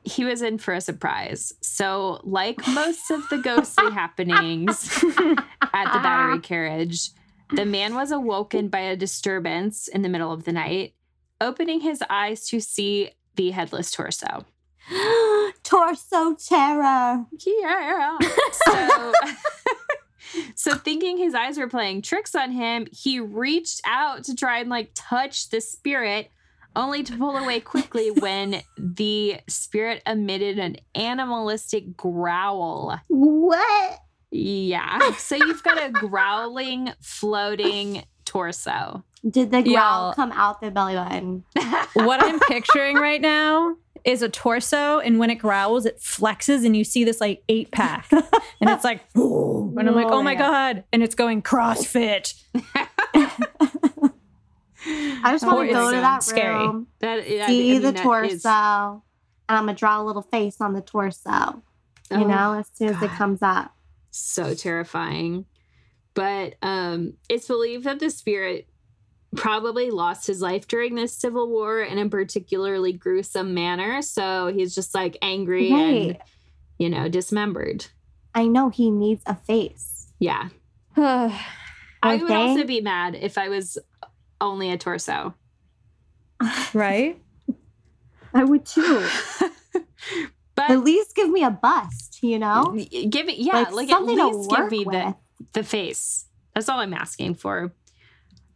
he 0.03 0.25
was 0.25 0.41
in 0.41 0.57
for 0.57 0.73
a 0.73 0.81
surprise. 0.81 1.53
So, 1.61 2.21
like 2.23 2.65
most 2.67 3.11
of 3.11 3.27
the 3.29 3.37
ghostly 3.37 3.91
happenings 3.93 5.03
at 5.03 5.93
the 5.93 5.99
battery 5.99 6.39
carriage, 6.39 7.11
the 7.51 7.65
man 7.65 7.95
was 7.95 8.11
awoken 8.11 8.69
by 8.69 8.79
a 8.79 8.95
disturbance 8.95 9.87
in 9.87 10.01
the 10.01 10.09
middle 10.09 10.31
of 10.31 10.43
the 10.43 10.51
night, 10.51 10.93
opening 11.39 11.81
his 11.81 12.03
eyes 12.09 12.47
to 12.49 12.59
see 12.59 13.11
the 13.35 13.51
headless 13.51 13.91
torso. 13.91 14.45
torso 15.63 16.35
terror. 16.35 17.25
Yeah. 17.45 18.17
So, 18.51 19.13
so 20.55 20.75
thinking 20.75 21.17
his 21.17 21.35
eyes 21.35 21.57
were 21.57 21.67
playing 21.67 22.01
tricks 22.01 22.35
on 22.35 22.51
him, 22.51 22.87
he 22.91 23.19
reached 23.19 23.81
out 23.85 24.23
to 24.25 24.35
try 24.35 24.59
and 24.59 24.69
like 24.69 24.91
touch 24.95 25.49
the 25.49 25.61
spirit, 25.61 26.31
only 26.77 27.03
to 27.03 27.17
pull 27.17 27.35
away 27.35 27.59
quickly 27.59 28.11
when 28.19 28.61
the 28.77 29.41
spirit 29.49 30.01
emitted 30.05 30.59
an 30.59 30.77
animalistic 30.95 31.97
growl. 31.97 32.99
What? 33.09 33.99
Yeah. 34.31 35.11
So 35.13 35.35
you've 35.35 35.63
got 35.63 35.83
a 35.83 35.89
growling, 35.91 36.91
floating 37.01 38.03
torso. 38.23 39.03
Did 39.27 39.51
the 39.51 39.63
growl 39.63 39.73
Y'all. 39.73 40.13
come 40.13 40.31
out 40.31 40.61
the 40.61 40.71
belly 40.71 40.93
button? 40.93 41.43
what 41.93 42.23
I'm 42.23 42.39
picturing 42.41 42.97
right 42.97 43.19
now 43.19 43.75
is 44.05 44.21
a 44.21 44.29
torso, 44.29 44.99
and 44.99 45.17
when 45.17 45.29
it 45.29 45.35
growls, 45.35 45.85
it 45.85 45.97
flexes, 45.97 46.65
and 46.65 46.77
you 46.77 46.83
see 46.83 47.03
this 47.03 47.19
like 47.19 47.43
eight 47.49 47.71
pack, 47.71 48.07
and 48.11 48.69
it's 48.69 48.83
like, 48.83 49.01
and 49.15 49.79
I'm 49.79 49.95
like, 49.95 50.07
oh 50.07 50.21
my 50.21 50.33
yeah. 50.33 50.37
god, 50.37 50.83
and 50.93 51.03
it's 51.03 51.15
going 51.15 51.41
CrossFit. 51.41 52.35
I 55.23 55.31
just 55.31 55.43
Oh, 55.45 55.55
want 55.55 55.67
to 55.69 55.73
go 55.73 55.91
to 55.91 55.97
that 55.97 56.23
scary. 56.23 56.55
room, 56.55 56.87
That 56.99 57.29
yeah, 57.29 57.43
I 57.45 57.47
see 57.47 57.71
mean, 57.73 57.81
the 57.81 57.91
that 57.91 58.03
torso, 58.03 58.27
is- 58.27 58.45
and 58.45 59.01
I'm 59.49 59.65
gonna 59.65 59.73
draw 59.75 60.01
a 60.01 60.03
little 60.03 60.21
face 60.21 60.59
on 60.61 60.73
the 60.73 60.81
torso. 60.81 61.61
You 62.09 62.17
Oh, 62.19 62.27
know, 62.27 62.53
as 62.59 62.69
soon 62.73 62.89
as 62.89 63.01
it 63.01 63.11
comes 63.11 63.41
up. 63.41 63.73
so 64.11 64.53
terrifying. 64.53 65.45
But 66.13 66.55
um, 66.61 67.13
it's 67.29 67.47
believed 67.47 67.83
that 67.83 67.99
the 67.99 68.09
spirit 68.09 68.67
probably 69.35 69.91
lost 69.91 70.25
his 70.25 70.41
life 70.41 70.67
during 70.67 70.95
this 70.95 71.13
civil 71.13 71.49
war 71.49 71.81
in 71.81 71.97
a 71.99 72.09
particularly 72.09 72.93
gruesome 72.93 73.53
manner. 73.53 74.01
So 74.01 74.47
he's 74.47 74.73
just 74.73 74.95
like 74.95 75.17
angry 75.21 75.69
and 75.71 76.17
you 76.79 76.89
know 76.89 77.09
dismembered. 77.09 77.87
I 78.33 78.47
know 78.47 78.69
he 78.69 78.89
needs 78.89 79.21
a 79.25 79.35
face. 79.35 80.07
Yeah, 80.19 80.49
I 80.97 81.37
would 82.03 82.31
also 82.31 82.63
be 82.63 82.81
mad 82.81 83.15
if 83.15 83.37
I 83.37 83.49
was 83.49 83.77
only 84.41 84.71
a 84.71 84.77
torso. 84.77 85.33
right? 86.73 87.19
I 88.33 88.43
would 88.43 88.65
too. 88.65 89.07
but 90.55 90.69
At 90.69 90.83
least 90.83 91.15
give 91.15 91.29
me 91.29 91.43
a 91.43 91.51
bust, 91.51 92.19
you 92.21 92.39
know? 92.39 92.75
give 93.09 93.29
it, 93.29 93.37
yeah, 93.37 93.65
like, 93.71 93.89
at 93.89 93.89
something 93.89 94.17
to 94.17 94.27
least 94.27 94.49
give 94.49 94.59
work 94.59 94.71
me 94.71 94.83
the 94.83 94.89
with. 94.89 95.15
the 95.53 95.63
face. 95.63 96.25
That's 96.53 96.69
all 96.69 96.79
I'm 96.79 96.93
asking 96.93 97.35
for. 97.35 97.73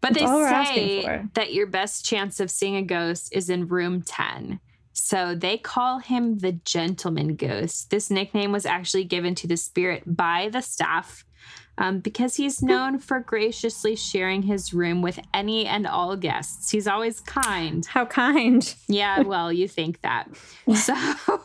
But 0.01 0.13
That's 0.13 0.25
they 0.25 0.25
all 0.25 0.39
we're 0.39 0.47
asking 0.47 1.01
say 1.03 1.23
that 1.35 1.53
your 1.53 1.67
best 1.67 2.05
chance 2.05 2.39
of 2.39 2.49
seeing 2.49 2.75
a 2.75 2.81
ghost 2.81 3.29
is 3.35 3.49
in 3.49 3.67
room 3.67 4.01
10. 4.01 4.59
So 4.93 5.35
they 5.35 5.57
call 5.57 5.99
him 5.99 6.39
the 6.39 6.53
gentleman 6.53 7.35
ghost. 7.35 7.91
This 7.91 8.09
nickname 8.09 8.51
was 8.51 8.65
actually 8.65 9.03
given 9.03 9.35
to 9.35 9.47
the 9.47 9.57
spirit 9.57 10.03
by 10.05 10.49
the 10.51 10.61
staff 10.61 11.23
um, 11.77 11.99
because 11.99 12.35
he's 12.35 12.61
known 12.61 12.99
for 12.99 13.19
graciously 13.19 13.95
sharing 13.95 14.43
his 14.43 14.73
room 14.73 15.01
with 15.01 15.19
any 15.33 15.65
and 15.65 15.87
all 15.87 16.15
guests. 16.15 16.69
He's 16.69 16.87
always 16.87 17.21
kind. 17.21 17.85
How 17.85 18.05
kind. 18.05 18.73
Yeah, 18.87 19.21
well, 19.21 19.53
you 19.53 19.67
think 19.67 20.01
that. 20.01 20.27
So 20.75 20.93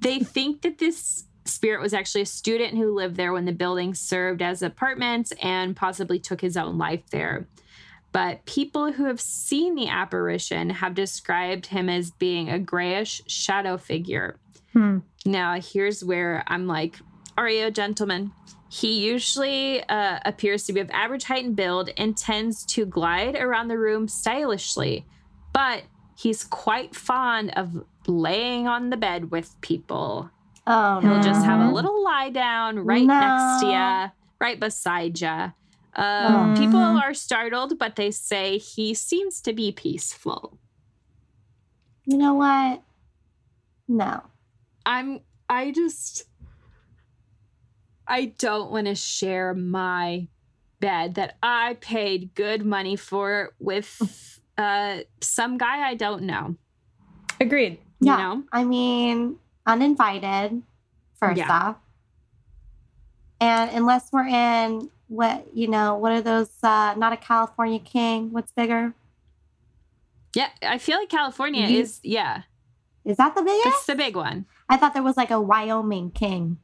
they 0.00 0.20
think 0.20 0.62
that 0.62 0.78
this 0.78 1.24
spirit 1.44 1.80
was 1.80 1.94
actually 1.94 2.22
a 2.22 2.26
student 2.26 2.76
who 2.76 2.94
lived 2.94 3.16
there 3.16 3.32
when 3.32 3.44
the 3.44 3.52
building 3.52 3.94
served 3.94 4.42
as 4.42 4.62
apartments 4.62 5.32
and 5.42 5.76
possibly 5.76 6.18
took 6.18 6.40
his 6.40 6.56
own 6.56 6.78
life 6.78 7.02
there. 7.10 7.46
But 8.12 8.46
people 8.46 8.92
who 8.92 9.04
have 9.04 9.20
seen 9.20 9.74
the 9.74 9.88
apparition 9.88 10.70
have 10.70 10.94
described 10.94 11.66
him 11.66 11.88
as 11.88 12.10
being 12.10 12.48
a 12.48 12.58
grayish 12.58 13.20
shadow 13.26 13.76
figure. 13.76 14.38
Hmm. 14.72 14.98
Now, 15.26 15.60
here's 15.60 16.02
where 16.02 16.42
I'm 16.46 16.66
like, 16.66 16.98
are 17.36 17.48
you 17.48 17.66
a 17.66 17.70
gentleman? 17.70 18.32
He 18.76 19.06
usually 19.06 19.82
uh, 19.88 20.18
appears 20.26 20.64
to 20.64 20.72
be 20.74 20.80
of 20.80 20.90
average 20.90 21.24
height 21.24 21.44
and 21.44 21.56
build 21.56 21.88
and 21.96 22.14
tends 22.16 22.64
to 22.66 22.84
glide 22.84 23.34
around 23.36 23.68
the 23.68 23.78
room 23.78 24.06
stylishly, 24.06 25.06
but 25.54 25.84
he's 26.18 26.44
quite 26.44 26.94
fond 26.94 27.52
of 27.56 27.84
laying 28.06 28.68
on 28.68 28.90
the 28.90 28.96
bed 28.98 29.30
with 29.30 29.58
people. 29.62 30.28
Oh, 30.66 31.00
He'll 31.00 31.22
just 31.22 31.44
have 31.46 31.60
a 31.60 31.72
little 31.72 32.02
lie 32.04 32.28
down 32.30 32.78
right 32.80 33.06
next 33.06 33.60
to 33.60 33.66
No. 33.66 34.02
you, 34.04 34.10
right 34.40 34.60
beside 34.60 35.20
you. 35.20 35.28
Um, 35.94 36.54
Mhm. 36.54 36.58
People 36.58 36.80
are 36.80 37.14
startled, 37.14 37.78
but 37.78 37.96
they 37.96 38.10
say 38.10 38.58
he 38.58 38.92
seems 38.92 39.40
to 39.42 39.54
be 39.54 39.72
peaceful. 39.72 40.58
You 42.04 42.18
know 42.18 42.34
what? 42.34 42.82
No. 43.88 44.22
I'm 44.84 45.20
I 45.48 45.70
just 45.70 46.24
I 48.08 48.26
don't 48.38 48.70
want 48.70 48.86
to 48.86 48.94
share 48.94 49.54
my 49.54 50.28
bed 50.80 51.14
that 51.16 51.36
I 51.42 51.76
paid 51.80 52.34
good 52.34 52.64
money 52.64 52.96
for 52.96 53.54
with 53.58 54.40
uh 54.58 55.00
some 55.20 55.58
guy 55.58 55.88
I 55.88 55.94
don't 55.94 56.22
know. 56.22 56.56
Agreed. 57.40 57.78
You 58.00 58.12
Yeah. 58.12 58.16
know? 58.16 58.42
I 58.52 58.64
mean, 58.64 59.36
uninvited, 59.66 60.62
first 61.18 61.38
Yeah. 61.38 61.50
off. 61.52 61.76
And 63.40 63.70
unless 63.72 64.10
we're 64.12 64.26
in 64.26 64.90
what, 65.08 65.46
you 65.54 65.68
know, 65.68 65.96
what 65.96 66.12
are 66.12 66.20
those, 66.22 66.50
uh, 66.62 66.94
not 66.96 67.12
a 67.12 67.16
California 67.16 67.78
king? 67.78 68.32
What's 68.32 68.50
bigger? 68.52 68.94
Yeah, 70.34 70.48
I 70.62 70.78
feel 70.78 70.98
like 70.98 71.08
California 71.08 71.66
You- 71.68 71.80
is 71.80 72.00
yeah, 72.02 72.42
Is 73.04 73.16
that 73.18 73.34
the 73.34 73.42
biggest? 73.42 73.64
that's 73.64 73.86
the 73.86 73.94
big 73.94 74.16
one. 74.16 74.46
I 74.68 74.76
thought 74.76 74.94
there 74.94 75.02
was 75.02 75.16
like 75.16 75.30
a 75.30 75.40
Wyoming 75.40 76.10
king. 76.10 76.58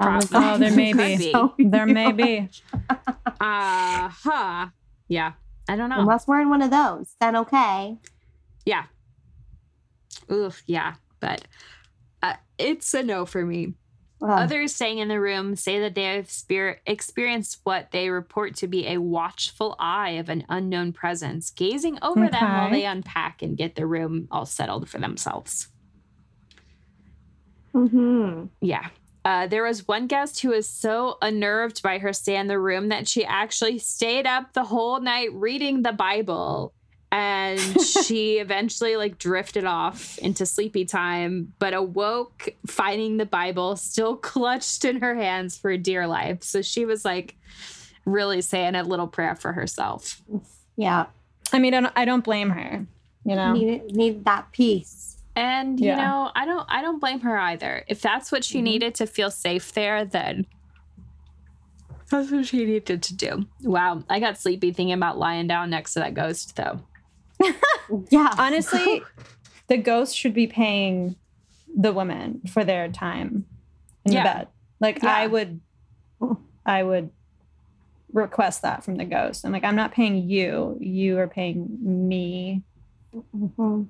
That 0.00 0.28
Probably. 0.30 0.48
Oh, 0.48 0.58
there 0.58 0.72
may 0.76 0.92
be. 0.92 1.16
be. 1.16 1.64
There 1.64 1.86
may 1.86 2.12
be. 2.12 2.48
Uh 3.40 4.08
huh. 4.08 4.68
Yeah. 5.08 5.32
I 5.68 5.76
don't 5.76 5.90
know. 5.90 5.98
Unless 6.00 6.26
we're 6.26 6.40
in 6.40 6.48
one 6.50 6.62
of 6.62 6.70
those, 6.70 7.14
then 7.20 7.36
okay. 7.36 7.98
Yeah. 8.64 8.84
Oof, 10.30 10.62
yeah. 10.66 10.94
But 11.20 11.42
uh, 12.22 12.34
it's 12.56 12.94
a 12.94 13.02
no 13.02 13.26
for 13.26 13.44
me. 13.44 13.74
Ugh. 14.22 14.30
Others 14.30 14.74
staying 14.74 14.98
in 14.98 15.08
the 15.08 15.20
room 15.20 15.56
say 15.56 15.80
that 15.80 15.94
they 15.94 16.04
have 16.04 16.30
spirit 16.30 16.80
experienced 16.86 17.60
what 17.64 17.90
they 17.90 18.08
report 18.08 18.54
to 18.56 18.68
be 18.68 18.86
a 18.86 18.98
watchful 18.98 19.74
eye 19.78 20.10
of 20.10 20.28
an 20.28 20.44
unknown 20.48 20.92
presence, 20.92 21.50
gazing 21.50 21.98
over 22.00 22.28
them 22.28 22.54
while 22.54 22.70
they 22.70 22.84
unpack 22.86 23.42
and 23.42 23.56
get 23.58 23.74
the 23.74 23.86
room 23.86 24.28
all 24.30 24.46
settled 24.46 24.88
for 24.88 24.98
themselves. 24.98 25.68
Mhm. 27.74 28.48
Yeah. 28.60 28.88
Uh, 29.24 29.46
there 29.46 29.62
was 29.62 29.88
one 29.88 30.06
guest 30.06 30.40
who 30.40 30.50
was 30.50 30.68
so 30.68 31.16
unnerved 31.22 31.82
by 31.82 31.98
her 31.98 32.12
stay 32.12 32.36
in 32.36 32.46
the 32.46 32.58
room 32.58 32.90
that 32.90 33.08
she 33.08 33.24
actually 33.24 33.78
stayed 33.78 34.26
up 34.26 34.52
the 34.52 34.64
whole 34.64 35.00
night 35.00 35.32
reading 35.32 35.82
the 35.82 35.92
Bible. 35.92 36.74
And 37.10 37.58
she 38.04 38.38
eventually 38.38 38.96
like 38.96 39.18
drifted 39.18 39.64
off 39.64 40.18
into 40.18 40.44
sleepy 40.44 40.84
time, 40.84 41.54
but 41.58 41.72
awoke 41.72 42.48
finding 42.66 43.16
the 43.16 43.24
Bible 43.24 43.76
still 43.76 44.16
clutched 44.30 44.84
in 44.84 45.00
her 45.00 45.14
hands 45.14 45.56
for 45.56 45.74
dear 45.78 46.06
life. 46.06 46.42
So 46.42 46.60
she 46.60 46.84
was 46.84 47.04
like 47.04 47.36
really 48.04 48.42
saying 48.42 48.74
a 48.74 48.82
little 48.82 49.06
prayer 49.06 49.36
for 49.36 49.52
herself. 49.52 50.20
Yeah. 50.76 51.06
I 51.52 51.58
mean, 51.60 51.72
I 51.72 51.80
don't, 51.80 51.92
I 51.96 52.04
don't 52.04 52.24
blame 52.24 52.50
her. 52.50 52.86
You 53.24 53.36
know, 53.36 53.54
Need, 53.54 53.96
need 53.96 54.24
that 54.26 54.52
peace. 54.52 55.13
And 55.36 55.80
you 55.80 55.86
Yeah. 55.86 55.96
know, 55.96 56.30
I 56.34 56.44
don't 56.46 56.64
I 56.68 56.80
don't 56.82 57.00
blame 57.00 57.20
her 57.20 57.36
either. 57.38 57.84
If 57.88 58.00
that's 58.00 58.30
what 58.30 58.44
she 58.44 58.60
Mhm. 58.60 58.64
needed 58.64 58.94
to 58.96 59.06
feel 59.06 59.30
safe 59.30 59.72
there, 59.72 60.04
then 60.04 60.46
that's 62.10 62.30
what 62.30 62.46
she 62.46 62.64
needed 62.64 63.02
to 63.02 63.14
do. 63.16 63.46
Wow, 63.62 64.04
I 64.08 64.20
got 64.20 64.38
sleepy 64.38 64.72
thinking 64.72 64.92
about 64.92 65.18
lying 65.18 65.46
down 65.48 65.70
next 65.70 65.94
to 65.94 66.00
that 66.00 66.14
ghost 66.14 66.56
though. 66.56 66.80
Yeah. 68.10 68.34
honestly, 68.38 69.02
the 69.68 69.76
ghost 69.76 70.16
should 70.16 70.32
be 70.34 70.46
paying 70.46 71.16
the 71.76 71.92
women 71.92 72.40
for 72.50 72.64
their 72.64 72.88
time 72.88 73.44
in 74.04 74.12
Yeah. 74.12 74.22
the 74.22 74.28
bed. 74.38 74.48
Like 74.80 75.02
Yeah. 75.02 75.14
I 75.16 75.26
would, 75.26 75.60
I 76.64 76.82
would 76.82 77.10
request 78.12 78.62
that 78.62 78.84
from 78.84 78.94
the 78.96 79.04
ghost. 79.04 79.44
I'm 79.44 79.52
like, 79.52 79.64
I'm 79.64 79.74
not 79.76 79.92
paying 79.92 80.28
you. 80.30 80.78
You 80.80 81.18
are 81.18 81.28
paying 81.28 81.76
me. 82.08 82.62
Mhm. 83.14 83.88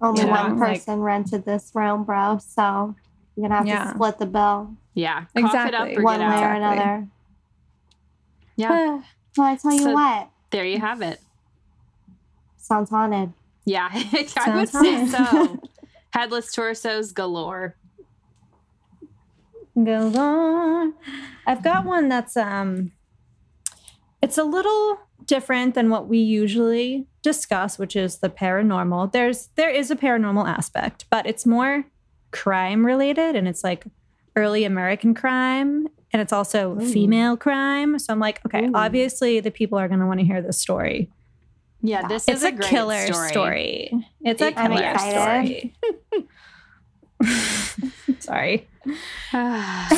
Only 0.00 0.20
You 0.20 0.26
know, 0.26 0.32
one 0.32 0.58
like- 0.58 0.74
person 0.80 1.00
rented 1.00 1.44
this 1.44 1.70
room, 1.74 2.04
bro. 2.04 2.38
So 2.38 2.94
you're 3.36 3.48
gonna 3.48 3.56
have 3.58 3.66
Yeah. 3.66 3.84
to 3.84 3.90
split 3.94 4.18
the 4.18 4.26
bill 4.26 4.74
Yeah, 4.94 5.24
cough 5.36 5.54
it 5.66 5.74
up 5.74 5.88
Exactly. 5.88 5.96
or 5.96 6.02
one 6.02 6.18
get 6.20 6.28
way 6.28 6.34
out. 6.36 6.42
or 6.44 6.52
another. 6.54 7.08
Yeah, 8.56 9.00
Well, 9.36 9.46
I 9.46 9.56
tell 9.56 9.72
you 9.72 9.82
So- 9.84 9.92
what, 9.92 10.30
there 10.50 10.64
you 10.64 10.78
have 10.80 11.00
it. 11.02 11.20
sounds 12.56 12.90
haunted. 12.90 13.32
Yeah, 13.64 13.88
I 13.92 14.08
would 14.12 14.28
Sounds 14.28 14.70
say 14.72 15.06
fun. 15.06 15.60
so. 15.60 15.68
Headless 16.12 16.52
torsos 16.52 17.12
galore. 17.12 17.74
Go 19.82 20.12
on. 20.16 20.94
I've 21.46 21.62
got 21.62 21.84
one 21.84 22.08
that's 22.08 22.36
um 22.36 22.92
it's 24.20 24.36
a 24.38 24.42
little 24.44 24.98
different 25.26 25.74
than 25.74 25.88
what 25.90 26.08
we 26.08 26.18
usually 26.18 27.06
discuss, 27.32 27.78
which 27.78 27.94
is 27.96 28.18
the 28.18 28.30
paranormal. 28.30 29.12
There's 29.12 29.48
there 29.56 29.70
is 29.70 29.90
a 29.90 29.96
paranormal 29.96 30.46
aspect, 30.48 31.04
but 31.10 31.26
it's 31.26 31.44
more 31.46 31.84
crime 32.30 32.84
related 32.86 33.36
and 33.36 33.46
it's 33.48 33.62
like 33.64 33.84
early 34.36 34.64
American 34.64 35.14
crime 35.14 35.88
and 36.12 36.22
it's 36.22 36.32
also 36.32 36.60
Ooh. 36.78 36.92
female 36.92 37.36
crime. 37.36 37.98
So 37.98 38.12
I'm 38.12 38.20
like, 38.20 38.40
okay, 38.46 38.66
Ooh. 38.66 38.72
obviously 38.74 39.40
the 39.40 39.50
people 39.50 39.78
are 39.78 39.88
going 39.88 40.00
to 40.00 40.06
want 40.06 40.20
to 40.20 40.26
hear 40.26 40.40
this 40.42 40.58
story. 40.58 41.10
Yeah, 41.82 42.00
Yeah. 42.02 42.08
this 42.08 42.28
It's 42.28 42.42
is 42.42 42.44
a, 42.44 42.54
a, 42.54 42.58
killer 42.58 43.06
story. 43.12 43.28
story. 43.28 43.92
It's 44.22 44.42
a 44.42 44.58
I'm 44.58 44.72
killer 44.72 44.90
excited. 44.90 45.72
story. 45.82 46.28
Sorry. 48.20 48.68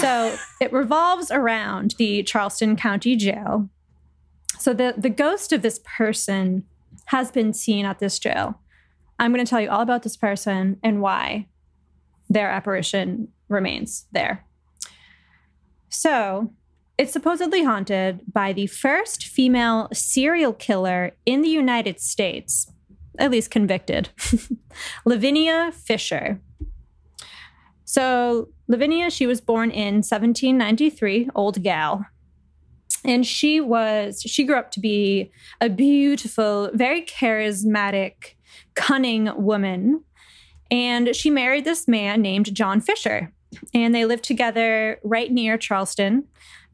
so 0.00 0.36
it 0.60 0.72
revolves 0.72 1.30
around 1.30 1.94
the 1.98 2.22
Charleston 2.22 2.76
County 2.76 3.14
Jail. 3.16 3.68
So 4.58 4.72
the 4.74 4.94
the 4.96 5.10
ghost 5.10 5.52
of 5.52 5.62
this 5.62 5.80
person 5.84 6.64
has 7.10 7.32
been 7.32 7.52
seen 7.52 7.84
at 7.84 7.98
this 7.98 8.20
jail. 8.20 8.60
I'm 9.18 9.32
going 9.32 9.44
to 9.44 9.50
tell 9.50 9.60
you 9.60 9.68
all 9.68 9.80
about 9.80 10.04
this 10.04 10.16
person 10.16 10.78
and 10.80 11.02
why 11.02 11.48
their 12.28 12.48
apparition 12.48 13.28
remains 13.48 14.06
there. 14.12 14.44
So, 15.88 16.52
it's 16.96 17.12
supposedly 17.12 17.64
haunted 17.64 18.20
by 18.32 18.52
the 18.52 18.68
first 18.68 19.24
female 19.24 19.88
serial 19.92 20.52
killer 20.52 21.10
in 21.26 21.42
the 21.42 21.48
United 21.48 21.98
States, 21.98 22.70
at 23.18 23.32
least 23.32 23.50
convicted, 23.50 24.10
Lavinia 25.04 25.72
Fisher. 25.72 26.40
So, 27.84 28.50
Lavinia, 28.68 29.10
she 29.10 29.26
was 29.26 29.40
born 29.40 29.72
in 29.72 29.94
1793, 29.96 31.30
old 31.34 31.60
gal. 31.64 32.06
And 33.04 33.26
she 33.26 33.60
was, 33.60 34.22
she 34.22 34.44
grew 34.44 34.56
up 34.56 34.70
to 34.72 34.80
be 34.80 35.30
a 35.60 35.68
beautiful, 35.68 36.70
very 36.74 37.02
charismatic, 37.02 38.34
cunning 38.74 39.30
woman. 39.36 40.04
And 40.70 41.14
she 41.16 41.30
married 41.30 41.64
this 41.64 41.88
man 41.88 42.22
named 42.22 42.54
John 42.54 42.80
Fisher. 42.80 43.32
And 43.74 43.94
they 43.94 44.04
lived 44.04 44.24
together 44.24 45.00
right 45.02 45.30
near 45.32 45.58
Charleston 45.58 46.24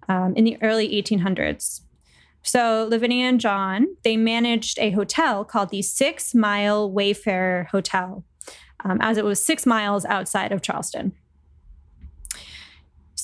um, 0.09 0.35
in 0.37 0.45
the 0.45 0.59
early 0.63 0.89
1800s. 1.01 1.81
So 2.43 2.87
Lavinia 2.89 3.27
and 3.27 3.41
John, 3.41 3.97
they 4.05 4.17
managed 4.17 4.79
a 4.79 4.91
hotel 4.91 5.45
called 5.45 5.71
the 5.71 5.83
Six 5.83 6.35
Mile 6.35 6.91
Wayfarer 6.91 7.69
Hotel, 7.73 8.25
um, 8.85 8.99
as 9.01 9.19
it 9.19 9.25
was 9.25 9.45
six 9.45 9.67
miles 9.67 10.05
outside 10.05 10.53
of 10.53 10.63
Charleston. 10.63 11.13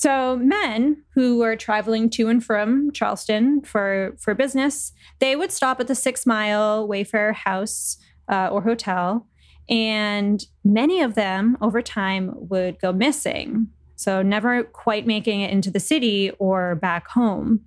So 0.03 0.35
men 0.35 1.01
who 1.13 1.37
were 1.37 1.55
traveling 1.55 2.09
to 2.09 2.27
and 2.27 2.43
from 2.43 2.91
Charleston 2.91 3.61
for 3.61 4.17
for 4.19 4.35
business, 4.35 4.91
they 5.19 5.37
would 5.37 5.49
stop 5.49 5.79
at 5.79 5.87
the 5.87 5.95
Six 5.95 6.25
Mile 6.25 6.85
Wayfarer 6.85 7.31
House 7.31 7.95
uh, 8.29 8.49
or 8.51 8.63
hotel, 8.63 9.27
and 9.69 10.43
many 10.61 10.99
of 10.99 11.15
them 11.15 11.57
over 11.61 11.81
time 11.81 12.33
would 12.35 12.81
go 12.81 12.91
missing. 12.91 13.67
So, 13.95 14.21
never 14.21 14.65
quite 14.65 15.07
making 15.07 15.39
it 15.39 15.51
into 15.51 15.71
the 15.71 15.79
city 15.79 16.31
or 16.31 16.75
back 16.75 17.07
home. 17.07 17.61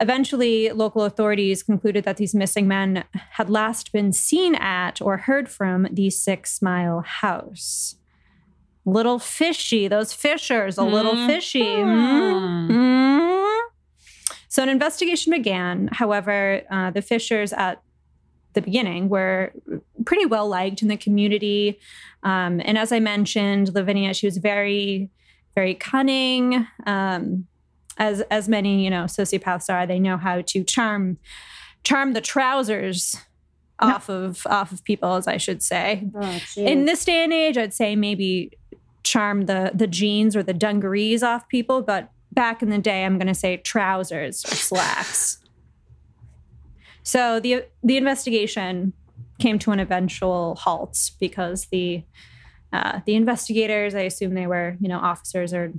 Eventually, 0.00 0.70
local 0.70 1.02
authorities 1.02 1.62
concluded 1.62 2.04
that 2.04 2.16
these 2.16 2.34
missing 2.34 2.66
men 2.66 3.04
had 3.32 3.50
last 3.50 3.92
been 3.92 4.10
seen 4.10 4.54
at 4.54 5.02
or 5.02 5.18
heard 5.18 5.50
from 5.50 5.86
the 5.92 6.08
Six 6.08 6.62
Mile 6.62 7.02
House. 7.02 7.96
Little 8.86 9.18
fishy, 9.18 9.88
those 9.88 10.12
fishers, 10.12 10.78
a 10.78 10.84
little 10.84 11.14
Mhm. 11.14 11.26
fishy. 11.26 11.60
Mm. 11.64 12.70
Mm. 12.70 13.60
So, 14.48 14.62
an 14.62 14.68
investigation 14.68 15.32
began. 15.32 15.88
However, 15.92 16.62
uh, 16.70 16.90
the 16.92 17.02
fishers 17.02 17.52
at 17.52 17.82
the 18.54 18.62
beginning 18.62 19.08
were 19.10 19.52
pretty 20.06 20.24
well 20.24 20.48
liked 20.48 20.80
in 20.82 20.88
the 20.88 20.96
community. 20.96 21.78
Um, 22.22 22.62
and 22.64 22.78
as 22.78 22.90
I 22.92 23.00
mentioned, 23.00 23.74
Lavinia, 23.74 24.14
she 24.14 24.26
was 24.26 24.38
very, 24.38 25.10
very 25.54 25.74
cunning. 25.74 26.66
Um, 26.86 27.48
as 27.98 28.20
as 28.30 28.46
many 28.48 28.84
you 28.84 28.90
know 28.90 29.04
sociopaths 29.04 29.68
are, 29.72 29.86
they 29.86 29.98
know 29.98 30.16
how 30.16 30.42
to 30.42 30.62
charm 30.64 31.18
charm 31.82 32.12
the 32.12 32.20
trousers 32.20 33.16
off 33.78 34.08
of 34.08 34.46
off 34.46 34.70
of 34.72 34.84
people, 34.84 35.14
as 35.14 35.26
I 35.26 35.38
should 35.38 35.62
say. 35.62 36.08
Oh, 36.14 36.38
In 36.56 36.84
this 36.84 37.04
day 37.04 37.24
and 37.24 37.32
age, 37.32 37.56
I'd 37.58 37.74
say 37.74 37.96
maybe 37.96 38.52
charm 39.06 39.46
the 39.46 39.70
the 39.74 39.86
jeans 39.86 40.36
or 40.36 40.42
the 40.42 40.52
dungarees 40.52 41.22
off 41.22 41.48
people, 41.48 41.80
but 41.82 42.10
back 42.32 42.62
in 42.62 42.70
the 42.70 42.78
day, 42.78 43.04
I'm 43.04 43.18
going 43.18 43.28
to 43.28 43.34
say 43.34 43.58
trousers 43.58 44.44
or 44.44 44.54
slacks. 44.54 45.38
So 47.02 47.38
the 47.38 47.64
the 47.84 47.96
investigation 47.96 48.92
came 49.38 49.60
to 49.60 49.70
an 49.70 49.78
eventual 49.78 50.56
halt 50.56 51.12
because 51.20 51.66
the 51.66 52.02
uh, 52.72 52.98
the 53.06 53.14
investigators, 53.14 53.94
I 53.94 54.00
assume 54.00 54.34
they 54.34 54.48
were 54.48 54.76
you 54.80 54.88
know 54.88 54.98
officers 54.98 55.54
or 55.54 55.72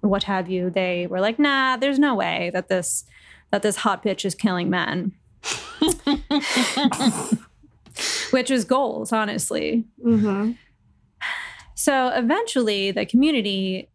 what 0.00 0.22
have 0.22 0.48
you, 0.48 0.70
they 0.70 1.06
were 1.06 1.20
like, 1.20 1.38
nah, 1.38 1.76
there's 1.76 1.98
no 1.98 2.14
way 2.14 2.50
that 2.54 2.68
this 2.68 3.04
that 3.50 3.60
this 3.60 3.76
hot 3.76 4.02
bitch 4.02 4.24
is 4.24 4.34
killing 4.34 4.70
men. 4.70 5.12
Which 8.30 8.48
was 8.48 8.64
goals, 8.64 9.12
honestly. 9.12 9.84
Mm-hmm. 10.02 10.52
So 11.80 12.08
eventually, 12.08 12.90
the 12.90 13.06
community 13.06 13.88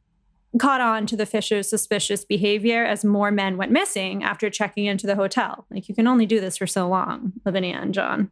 caught 0.58 0.82
on 0.82 1.06
to 1.06 1.16
the 1.16 1.28
Fisher's 1.28 1.70
suspicious 1.70 2.26
behavior 2.26 2.84
as 2.84 3.06
more 3.06 3.30
men 3.30 3.58
went 3.58 3.72
missing 3.72 4.24
after 4.24 4.50
checking 4.50 4.86
into 4.86 5.06
the 5.06 5.14
hotel. 5.14 5.68
Like, 5.70 5.88
you 5.88 5.94
can 5.94 6.08
only 6.08 6.26
do 6.26 6.40
this 6.40 6.58
for 6.58 6.66
so 6.66 6.88
long, 6.88 7.34
Lavinia 7.46 7.78
and 7.80 7.94
John. 7.94 8.32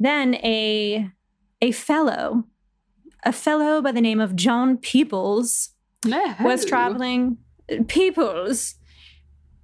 Then 0.00 0.36
a, 0.36 1.10
a 1.60 1.72
fellow, 1.72 2.44
a 3.24 3.32
fellow 3.32 3.82
by 3.82 3.92
the 3.92 4.00
name 4.00 4.20
of 4.20 4.36
John 4.36 4.78
Peeples, 4.78 5.72
was 6.42 6.64
traveling. 6.64 7.36
Peeples. 7.68 8.76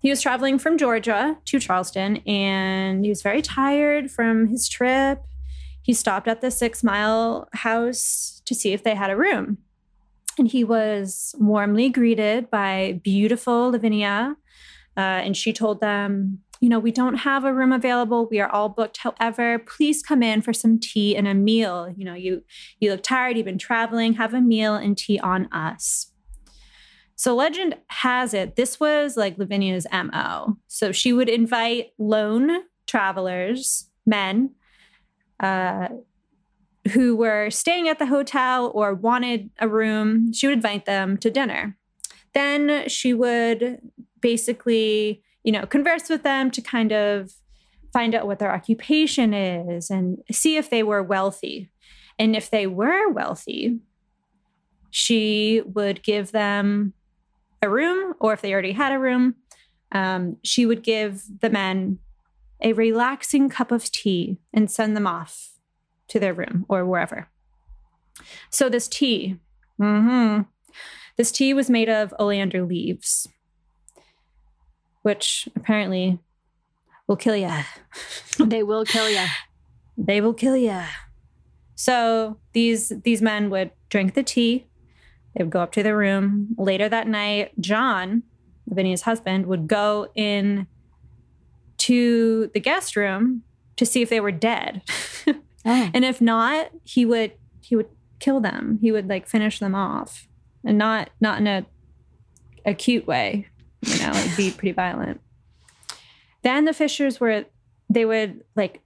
He 0.01 0.11
was 0.11 0.21
traveling 0.21 0.59
from 0.59 0.77
Georgia 0.77 1.39
to 1.47 1.59
Charleston 1.59 2.19
and 2.27 3.05
he 3.05 3.09
was 3.09 3.23
very 3.23 3.41
tired 3.41 4.11
from 4.11 4.49
his 4.49 4.69
trip. 4.69 5.23
He 5.89 5.95
stopped 5.95 6.29
at 6.29 6.43
the 6.43 6.51
six 6.51 6.85
mile 6.85 7.49
house 7.55 8.43
to 8.45 8.55
see 8.55 8.75
if 8.75 8.83
they 8.83 8.95
had 8.95 9.09
a 9.09 9.17
room. 9.17 9.57
And 10.39 10.47
he 10.47 10.63
was 10.63 11.35
warmly 11.39 11.89
greeted 11.89 12.51
by 12.51 13.01
beautiful 13.03 13.71
Lavinia. 13.71 14.37
Uh, 14.99 15.01
and 15.25 15.35
she 15.35 15.51
told 15.51 15.81
them, 15.81 16.41
You 16.61 16.69
know, 16.69 16.79
we 16.79 16.93
don't 16.93 17.15
have 17.15 17.47
a 17.47 17.55
room 17.55 17.73
available. 17.73 18.29
We 18.31 18.39
are 18.39 18.51
all 18.51 18.69
booked. 18.69 18.99
However, 18.99 19.61
please 19.61 20.03
come 20.03 20.23
in 20.23 20.43
for 20.43 20.53
some 20.53 20.79
tea 20.79 21.17
and 21.17 21.27
a 21.27 21.33
meal. 21.33 21.91
You 21.97 22.05
know, 22.05 22.15
you, 22.15 22.43
you 22.81 22.91
look 22.91 23.03
tired. 23.03 23.39
You've 23.39 23.47
been 23.47 23.57
traveling. 23.57 24.13
Have 24.13 24.35
a 24.35 24.43
meal 24.43 24.75
and 24.75 24.95
tea 24.95 25.19
on 25.21 25.51
us. 25.55 26.13
So 27.17 27.35
legend 27.35 27.79
has 27.87 28.35
it 28.35 28.57
this 28.57 28.79
was 28.79 29.17
like 29.17 29.39
Lavinia's 29.39 29.87
MO. 29.91 30.59
So 30.67 30.93
she 30.93 31.15
would 31.15 31.31
invite 31.31 31.93
lone 31.99 32.65
travelers, 32.87 33.89
men, 34.05 34.51
uh, 35.41 35.89
who 36.93 37.17
were 37.17 37.51
staying 37.51 37.89
at 37.89 37.99
the 37.99 38.07
hotel 38.07 38.71
or 38.75 38.95
wanted 38.95 39.51
a 39.59 39.69
room. 39.69 40.33
She 40.33 40.47
would 40.47 40.57
invite 40.57 40.87
them 40.87 41.17
to 41.19 41.31
dinner. 41.31 41.77
Then 42.35 42.89
she 42.89 43.15
would 43.15 43.81
basically, 44.21 45.23
you 45.45 45.53
know, 45.53 45.67
converse 45.67 46.09
with 46.09 46.23
them 46.23 46.51
to 46.51 46.61
kind 46.61 46.93
of 46.93 47.33
find 47.93 48.15
out 48.15 48.27
what 48.27 48.39
their 48.39 48.53
occupation 48.53 49.33
is 49.33 49.91
and 49.91 50.19
see 50.31 50.57
if 50.57 50.71
they 50.71 50.83
were 50.83 51.03
wealthy. 51.03 51.71
And 52.19 52.37
if 52.37 52.51
they 52.51 52.67
were 52.67 53.11
wealthy, 53.11 53.81
she 54.91 55.63
would 55.65 56.03
give 56.03 56.33
them 56.33 56.95
a 57.63 57.69
room, 57.69 58.15
or 58.21 58.33
if 58.33 58.41
they 58.41 58.53
already 58.53 58.73
had 58.73 58.93
a 58.93 58.99
room, 58.99 59.37
um, 59.93 60.37
she 60.43 60.67
would 60.67 60.83
give 60.83 61.23
the 61.41 61.51
men 61.51 61.99
a 62.61 62.73
relaxing 62.73 63.49
cup 63.49 63.71
of 63.71 63.91
tea 63.91 64.39
and 64.53 64.71
send 64.71 64.97
them 64.97 65.07
off 65.07 65.53
to 66.09 66.19
their 66.19 66.35
room 66.35 66.67
or 66.69 66.85
wherever. 66.85 67.29
So 68.51 68.69
this 68.69 68.89
tea, 68.89 69.39
mhm, 69.81 70.47
this 71.17 71.31
tea 71.31 71.55
was 71.55 71.71
made 71.71 71.89
of 71.89 72.15
oleander 72.19 72.65
leaves, 72.65 73.29
which 75.03 75.49
apparently 75.55 76.19
will 77.07 77.17
kill 77.17 77.37
you. 77.37 77.51
They 78.39 78.63
will 78.63 78.85
kill 78.85 79.11
you. 79.11 79.27
They 79.97 80.21
will 80.21 80.35
kill 80.35 80.57
you. 80.57 80.81
So 81.75 82.39
these 82.53 82.93
these 83.03 83.21
men 83.21 83.51
would 83.51 83.73
drink 83.89 84.15
the 84.15 84.23
tea. 84.23 84.67
They 85.35 85.43
would 85.45 85.53
go 85.53 85.61
up 85.61 85.73
to 85.73 85.83
their 85.83 85.97
room. 85.97 86.55
Later 86.57 86.89
that 86.89 87.09
night, 87.09 87.53
John, 87.61 88.23
Lavinia's 88.69 89.03
husband, 89.03 89.47
would 89.47 89.67
go 89.67 90.09
in 90.15 90.67
to 91.89 92.51
the 92.53 92.61
guest 92.61 92.97
room 92.97 93.43
to 93.77 93.87
see 93.87 94.03
if 94.03 94.11
they 94.11 94.21
were 94.21 94.33
dead. 94.33 94.83
Oh. 95.67 95.91
and 95.93 96.05
if 96.05 96.21
not, 96.21 96.71
he 96.85 97.05
would 97.05 97.33
he 97.61 97.75
would 97.75 97.89
kill 98.21 98.41
them. 98.41 98.79
He 98.81 98.93
would 98.93 99.09
like 99.09 99.29
finish 99.29 99.59
them 99.59 99.75
off. 99.75 100.29
And 100.65 100.79
not 100.79 101.11
not 101.21 101.41
in 101.41 101.47
a 101.49 101.67
a 102.65 102.75
cute 102.75 103.07
way. 103.07 103.49
You 103.83 103.99
know, 103.99 104.11
it'd 104.11 104.37
be 104.37 104.53
pretty 104.53 104.73
violent. 104.73 105.21
Then 106.43 106.65
the 106.65 106.73
Fishers 106.73 107.19
were 107.19 107.45
they 107.91 108.05
would 108.05 108.45
like 108.55 108.81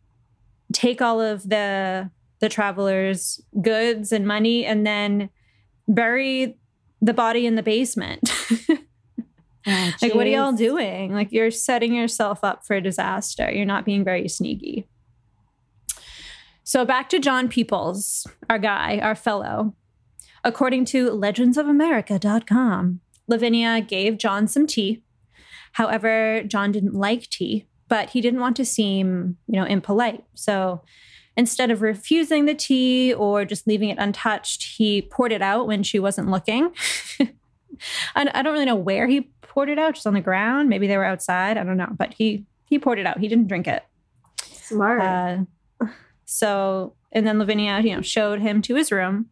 take 0.73 1.03
all 1.03 1.21
of 1.21 1.49
the 1.49 2.11
the 2.41 2.49
travelers' 2.49 3.41
goods 3.61 4.11
and 4.11 4.27
money 4.27 4.65
and 4.65 4.85
then 4.85 5.29
bury 5.87 6.57
the 7.03 7.15
body 7.15 7.47
in 7.47 7.55
the 7.55 7.63
basement. 7.63 8.33
Oh, 9.67 9.93
like, 10.03 10.15
what 10.15 10.27
are 10.27 10.31
y'all 10.31 10.53
doing? 10.53 11.13
Like, 11.13 11.31
you're 11.31 11.51
setting 11.51 11.95
yourself 11.95 12.41
up 12.43 12.67
for 12.67 12.75
a 12.75 12.81
disaster. 12.81 13.51
You're 13.51 13.65
not 13.65 13.85
being 13.85 14.05
very 14.05 14.29
sneaky. 14.29 14.89
So, 16.65 16.85
back 16.85 17.09
to 17.11 17.19
John 17.19 17.49
Peeples, 17.49 18.27
our 18.51 18.59
guy, 18.59 18.99
our 18.99 19.15
fellow. 19.15 19.75
According 20.45 20.87
to 20.87 21.11
legendsofamerica.com, 21.11 23.01
Lavinia 23.29 23.81
gave 23.81 24.19
John 24.19 24.49
some 24.49 24.67
tea. 24.67 25.03
However, 25.73 26.43
John 26.47 26.73
didn't 26.73 26.95
like 26.95 27.31
tea, 27.31 27.67
but 27.89 28.11
he 28.11 28.21
didn't 28.21 28.41
want 28.41 28.57
to 28.57 28.65
seem, 28.65 29.37
you 29.47 29.61
know, 29.61 29.67
impolite. 29.67 30.25
So 30.35 30.83
instead 31.37 31.71
of 31.71 31.83
refusing 31.83 32.45
the 32.45 32.55
tea 32.55 33.15
or 33.15 33.45
just 33.45 33.67
leaving 33.67 33.89
it 33.89 33.99
untouched, 33.99 34.65
he 34.77 35.03
poured 35.03 35.33
it 35.33 35.43
out 35.43 35.67
when 35.67 35.83
she 35.83 35.99
wasn't 35.99 36.31
looking. 36.31 36.73
I, 38.15 38.31
I 38.35 38.43
don't 38.43 38.53
really 38.53 38.65
know 38.65 38.77
where 38.77 39.07
he 39.07 39.31
poured 39.53 39.69
it 39.69 39.79
out, 39.79 39.95
just 39.95 40.07
on 40.07 40.15
the 40.15 40.21
ground. 40.21 40.69
Maybe 40.69 40.87
they 40.87 40.97
were 40.97 41.05
outside. 41.05 41.59
I 41.59 41.65
don't 41.65 41.77
know, 41.77 41.89
but 41.97 42.15
he 42.15 42.45
he 42.65 42.79
poured 42.79 42.99
it 42.99 43.07
out. 43.07 43.19
He 43.19 43.29
didn't 43.29 43.49
drink 43.49 43.69
it. 43.69 43.83
Smart. 44.43 45.01
Uh, 45.03 45.87
so, 46.25 46.95
and 47.13 47.27
then 47.27 47.39
Lavinia, 47.39 47.81
you 47.81 47.95
know, 47.95 48.01
showed 48.03 48.41
him 48.41 48.63
to 48.63 48.75
his 48.77 48.91
room. 48.91 49.27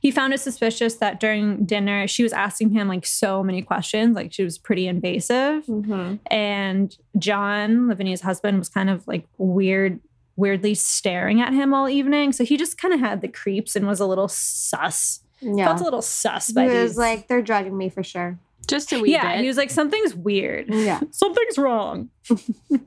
He 0.00 0.10
found 0.10 0.34
it 0.34 0.40
suspicious 0.40 0.96
that 0.96 1.18
during 1.20 1.64
dinner 1.64 2.06
she 2.06 2.22
was 2.22 2.32
asking 2.32 2.70
him 2.70 2.88
like 2.88 3.06
so 3.06 3.42
many 3.42 3.62
questions, 3.62 4.14
like 4.16 4.32
she 4.32 4.44
was 4.44 4.58
pretty 4.58 4.86
invasive. 4.86 5.64
Mhm. 5.66 6.18
And 6.26 6.96
John, 7.18 7.88
Lavinia's 7.88 8.20
husband, 8.20 8.58
was 8.58 8.68
kind 8.68 8.90
of 8.90 9.06
like 9.08 9.26
weird, 9.38 10.00
weirdly 10.36 10.74
staring 10.74 11.40
at 11.40 11.54
him 11.54 11.72
all 11.72 11.88
evening. 11.88 12.32
So 12.32 12.44
he 12.44 12.56
just 12.56 12.76
kind 12.76 12.92
of 12.92 13.00
had 13.00 13.22
the 13.22 13.28
creeps 13.28 13.76
and 13.76 13.86
was 13.86 14.00
a 14.00 14.06
little 14.06 14.28
sus. 14.28 15.20
Yeah. 15.40 15.64
Felt 15.66 15.80
a 15.80 15.84
little 15.84 16.02
sus 16.02 16.48
He 16.48 16.52
by 16.54 16.66
was 16.66 16.90
these. 16.90 16.98
like, 16.98 17.28
they're 17.28 17.42
drugging 17.42 17.76
me 17.76 17.88
for 17.88 18.02
sure. 18.02 18.38
Just 18.64 18.92
a 18.92 19.00
wee 19.00 19.12
yeah, 19.12 19.34
bit. 19.34 19.42
he 19.42 19.48
was 19.48 19.56
like, 19.56 19.70
something's 19.70 20.14
weird. 20.14 20.66
Yeah. 20.68 21.00
something's 21.10 21.58
wrong. 21.58 22.10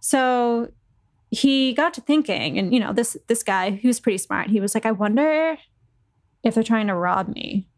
so 0.00 0.70
he 1.30 1.72
got 1.72 1.94
to 1.94 2.00
thinking, 2.00 2.58
and 2.58 2.72
you 2.72 2.80
know, 2.80 2.92
this 2.92 3.16
this 3.26 3.42
guy 3.42 3.70
who's 3.70 4.00
pretty 4.00 4.18
smart, 4.18 4.48
he 4.48 4.60
was 4.60 4.74
like, 4.74 4.86
I 4.86 4.92
wonder 4.92 5.56
if 6.44 6.54
they're 6.54 6.62
trying 6.62 6.88
to 6.88 6.94
rob 6.94 7.28
me. 7.28 7.68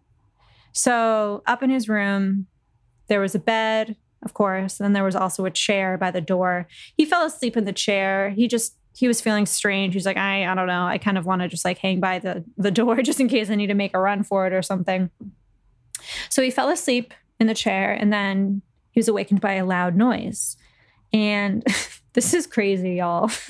So 0.72 1.42
up 1.46 1.62
in 1.62 1.70
his 1.70 1.88
room, 1.88 2.46
there 3.08 3.20
was 3.20 3.34
a 3.34 3.38
bed, 3.38 3.96
of 4.24 4.34
course, 4.34 4.80
and 4.80 4.84
then 4.84 4.92
there 4.92 5.04
was 5.04 5.14
also 5.14 5.44
a 5.44 5.50
chair 5.50 5.96
by 5.96 6.10
the 6.10 6.20
door. 6.20 6.66
He 6.96 7.04
fell 7.04 7.24
asleep 7.24 7.56
in 7.56 7.64
the 7.64 7.72
chair. 7.72 8.30
He 8.30 8.48
just 8.48 8.76
he 8.96 9.08
was 9.08 9.20
feeling 9.20 9.46
strange. 9.46 9.94
He's 9.94 10.06
like, 10.06 10.16
I 10.16 10.50
I 10.50 10.54
don't 10.54 10.66
know. 10.66 10.86
I 10.86 10.98
kind 10.98 11.18
of 11.18 11.26
want 11.26 11.42
to 11.42 11.48
just 11.48 11.64
like 11.64 11.78
hang 11.78 12.00
by 12.00 12.18
the 12.18 12.44
the 12.56 12.70
door 12.70 12.96
just 13.02 13.20
in 13.20 13.28
case 13.28 13.50
I 13.50 13.54
need 13.54 13.68
to 13.68 13.74
make 13.74 13.94
a 13.94 14.00
run 14.00 14.24
for 14.24 14.46
it 14.46 14.52
or 14.52 14.62
something. 14.62 15.10
So 16.28 16.42
he 16.42 16.50
fell 16.50 16.68
asleep 16.68 17.14
in 17.40 17.46
the 17.46 17.54
chair 17.54 17.92
and 17.92 18.12
then 18.12 18.62
he 18.90 19.00
was 19.00 19.08
awakened 19.08 19.40
by 19.40 19.54
a 19.54 19.64
loud 19.64 19.96
noise. 19.96 20.56
And 21.12 21.64
this 22.12 22.34
is 22.34 22.46
crazy, 22.46 22.94
y'all. 22.94 23.30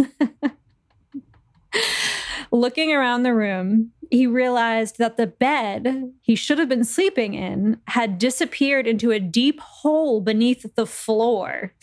Looking 2.51 2.93
around 2.93 3.25
the 3.25 3.35
room, 3.35 3.93
he 4.11 4.27
realized 4.27 4.99
that 4.99 5.17
the 5.17 5.27
bed 5.27 6.13
he 6.21 6.37
should 6.37 6.59
have 6.59 6.69
been 6.69 6.85
sleeping 6.85 7.35
in 7.35 7.81
had 7.89 8.19
disappeared 8.19 8.87
into 8.87 9.11
a 9.11 9.19
deep 9.19 9.61
hole 9.61 10.21
beneath 10.21 10.75
the 10.75 10.87
floor. 10.87 11.75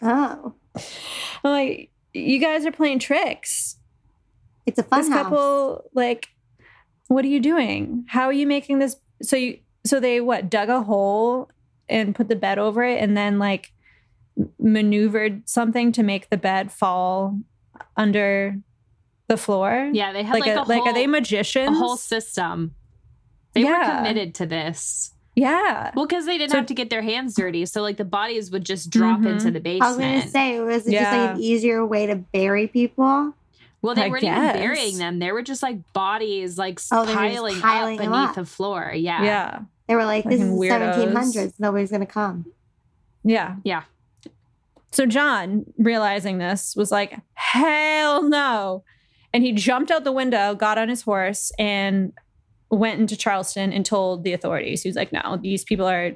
Oh. 0.00 0.54
I'm 1.42 1.50
like, 1.50 1.90
you 2.14 2.38
guys 2.38 2.64
are 2.64 2.70
playing 2.70 3.00
tricks. 3.00 3.78
It's 4.64 4.78
a 4.78 4.84
fun 4.84 5.00
this 5.00 5.08
house. 5.08 5.24
couple 5.24 5.90
like 5.92 6.28
what 7.08 7.24
are 7.24 7.28
you 7.28 7.40
doing 7.40 8.04
how 8.06 8.24
are 8.24 8.32
you 8.32 8.46
making 8.46 8.78
this 8.78 8.96
so 9.22 9.36
you 9.36 9.58
so 9.86 10.00
they 10.00 10.20
what 10.20 10.50
dug 10.50 10.68
a 10.68 10.82
hole 10.82 11.50
and 11.88 12.14
put 12.14 12.28
the 12.28 12.36
bed 12.36 12.58
over 12.58 12.82
it 12.84 13.00
and 13.02 13.16
then 13.16 13.38
like 13.38 13.72
maneuvered 14.58 15.48
something 15.48 15.92
to 15.92 16.02
make 16.02 16.30
the 16.30 16.36
bed 16.36 16.70
fall 16.72 17.38
under 17.96 18.56
the 19.28 19.36
floor 19.36 19.90
yeah, 19.92 20.12
they 20.12 20.22
had 20.22 20.34
like, 20.34 20.46
like, 20.46 20.56
a, 20.56 20.62
a, 20.62 20.64
like 20.64 20.82
are 20.82 20.94
they 20.94 21.06
magicians 21.06 21.76
a 21.76 21.78
whole 21.78 21.96
system. 21.96 22.74
They 23.52 23.62
Yeah. 23.62 23.78
were 23.78 23.96
committed 23.98 24.34
to 24.36 24.46
this. 24.46 25.12
yeah 25.36 25.90
Well, 25.94 26.06
because 26.06 26.24
they 26.26 26.38
didn't 26.38 26.52
So- 26.52 26.56
have 26.58 26.66
to 26.66 26.74
get 26.74 26.88
their 26.90 27.02
hands 27.02 27.34
dirty, 27.34 27.66
so 27.66 27.82
like 27.82 27.96
the 27.98 28.04
bodies 28.04 28.50
would 28.50 28.64
just 28.64 28.88
drop 28.90 29.20
Mhm. 29.20 29.32
into 29.32 29.50
the 29.50 29.60
basement. 29.60 29.82
I 29.84 29.88
was 29.88 29.98
going 29.98 30.22
to 30.22 30.28
say, 30.28 30.56
it 30.56 30.60
was 30.60 30.86
it 30.86 30.92
just 30.92 31.12
like 31.12 31.30
an 31.36 31.40
easier 31.40 31.84
way 31.84 32.06
to 32.06 32.16
bury 32.16 32.68
people? 32.68 33.34
Well, 33.82 33.94
they 33.94 34.04
I 34.04 34.08
weren't 34.08 34.24
even 34.24 34.52
burying 34.52 34.98
them; 34.98 35.18
they 35.20 35.30
were 35.32 35.42
just 35.42 35.62
like 35.62 35.92
bodies, 35.92 36.58
like 36.58 36.80
Oh, 36.90 37.04
they 37.04 37.14
were 37.14 37.22
just 37.22 37.34
piling, 37.34 37.60
piling 37.60 37.98
up 38.00 38.04
beneath 38.04 38.28
up. 38.30 38.34
the 38.34 38.44
floor. 38.44 38.92
Yeah, 38.94 39.22
yeah 39.24 39.58
They 39.86 39.94
were 39.94 40.04
like, 40.04 40.24
this 40.24 40.40
is 40.40 40.48
Fucking 40.48 40.56
the 40.56 41.14
weirdos. 41.14 41.34
1700s. 41.34 41.54
Nobody's 41.58 41.90
going 41.90 42.00
to 42.00 42.06
come. 42.06 42.46
yeah 43.24 43.56
Yeah. 43.64 43.82
so 44.90 45.06
john 45.06 45.64
realizing 45.78 46.38
this 46.38 46.74
was 46.76 46.90
like 46.90 47.18
hell 47.34 48.22
no 48.22 48.82
and 49.32 49.44
he 49.44 49.52
jumped 49.52 49.90
out 49.90 50.02
the 50.04 50.12
window 50.12 50.54
got 50.54 50.78
on 50.78 50.88
his 50.88 51.02
horse 51.02 51.52
and 51.58 52.12
went 52.70 52.98
into 53.00 53.16
charleston 53.16 53.72
and 53.72 53.84
told 53.86 54.24
the 54.24 54.32
authorities 54.32 54.82
he 54.82 54.88
was 54.88 54.96
like 54.96 55.12
no 55.12 55.36
these 55.40 55.62
people 55.64 55.86
are 55.86 56.12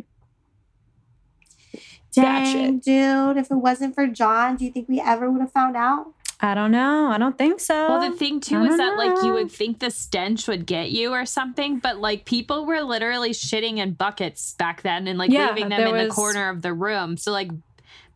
Dang, 2.14 2.78
dude. 2.78 3.38
If 3.38 3.50
it 3.50 3.54
wasn't 3.54 3.94
for 3.94 4.06
John, 4.06 4.56
do 4.56 4.66
you 4.66 4.70
think 4.70 4.86
we 4.86 5.00
ever 5.00 5.30
would 5.30 5.40
have 5.40 5.52
found 5.52 5.76
out? 5.76 6.12
I 6.44 6.54
don't 6.54 6.72
know. 6.72 7.06
I 7.06 7.18
don't 7.18 7.38
think 7.38 7.60
so. 7.60 7.88
Well, 7.88 8.10
the 8.10 8.16
thing 8.16 8.40
too 8.40 8.56
I 8.56 8.62
is 8.64 8.68
don't 8.70 8.78
that 8.78 8.96
like 8.98 9.22
you 9.22 9.32
would 9.34 9.50
think 9.52 9.78
the 9.78 9.90
stench 9.90 10.48
would 10.48 10.66
get 10.66 10.90
you 10.90 11.12
or 11.12 11.24
something, 11.24 11.78
but 11.78 11.98
like 11.98 12.24
people 12.24 12.66
were 12.66 12.80
literally 12.82 13.30
shitting 13.30 13.76
in 13.78 13.92
buckets 13.92 14.54
back 14.54 14.82
then 14.82 15.06
and 15.06 15.18
like 15.18 15.30
Yeah, 15.30 15.50
leaving 15.54 15.68
them 15.68 15.78
there 15.84 15.96
in 15.96 16.08
the 16.08 16.12
corner 16.12 16.48
of 16.48 16.62
the 16.62 16.74
room. 16.74 17.16
So 17.16 17.30
like 17.30 17.50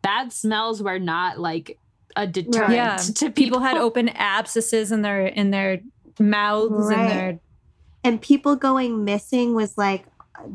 bad 0.03 0.33
smells 0.33 0.83
were 0.83 0.99
not 0.99 1.39
like 1.39 1.79
a 2.17 2.27
deterrent 2.27 2.73
yeah, 2.73 2.97
to 3.15 3.27
people. 3.27 3.33
people 3.33 3.61
had 3.61 3.77
open 3.77 4.09
abscesses 4.09 4.91
in 4.91 5.03
their 5.03 5.27
in 5.27 5.53
their 5.53 5.81
mouths 6.19 6.73
Right. 6.89 6.99
and 6.99 7.11
their 7.11 7.41
And 8.03 8.21
people 8.21 8.57
going 8.57 9.05
missing 9.05 9.55
was 9.55 9.79
like, 9.79 10.05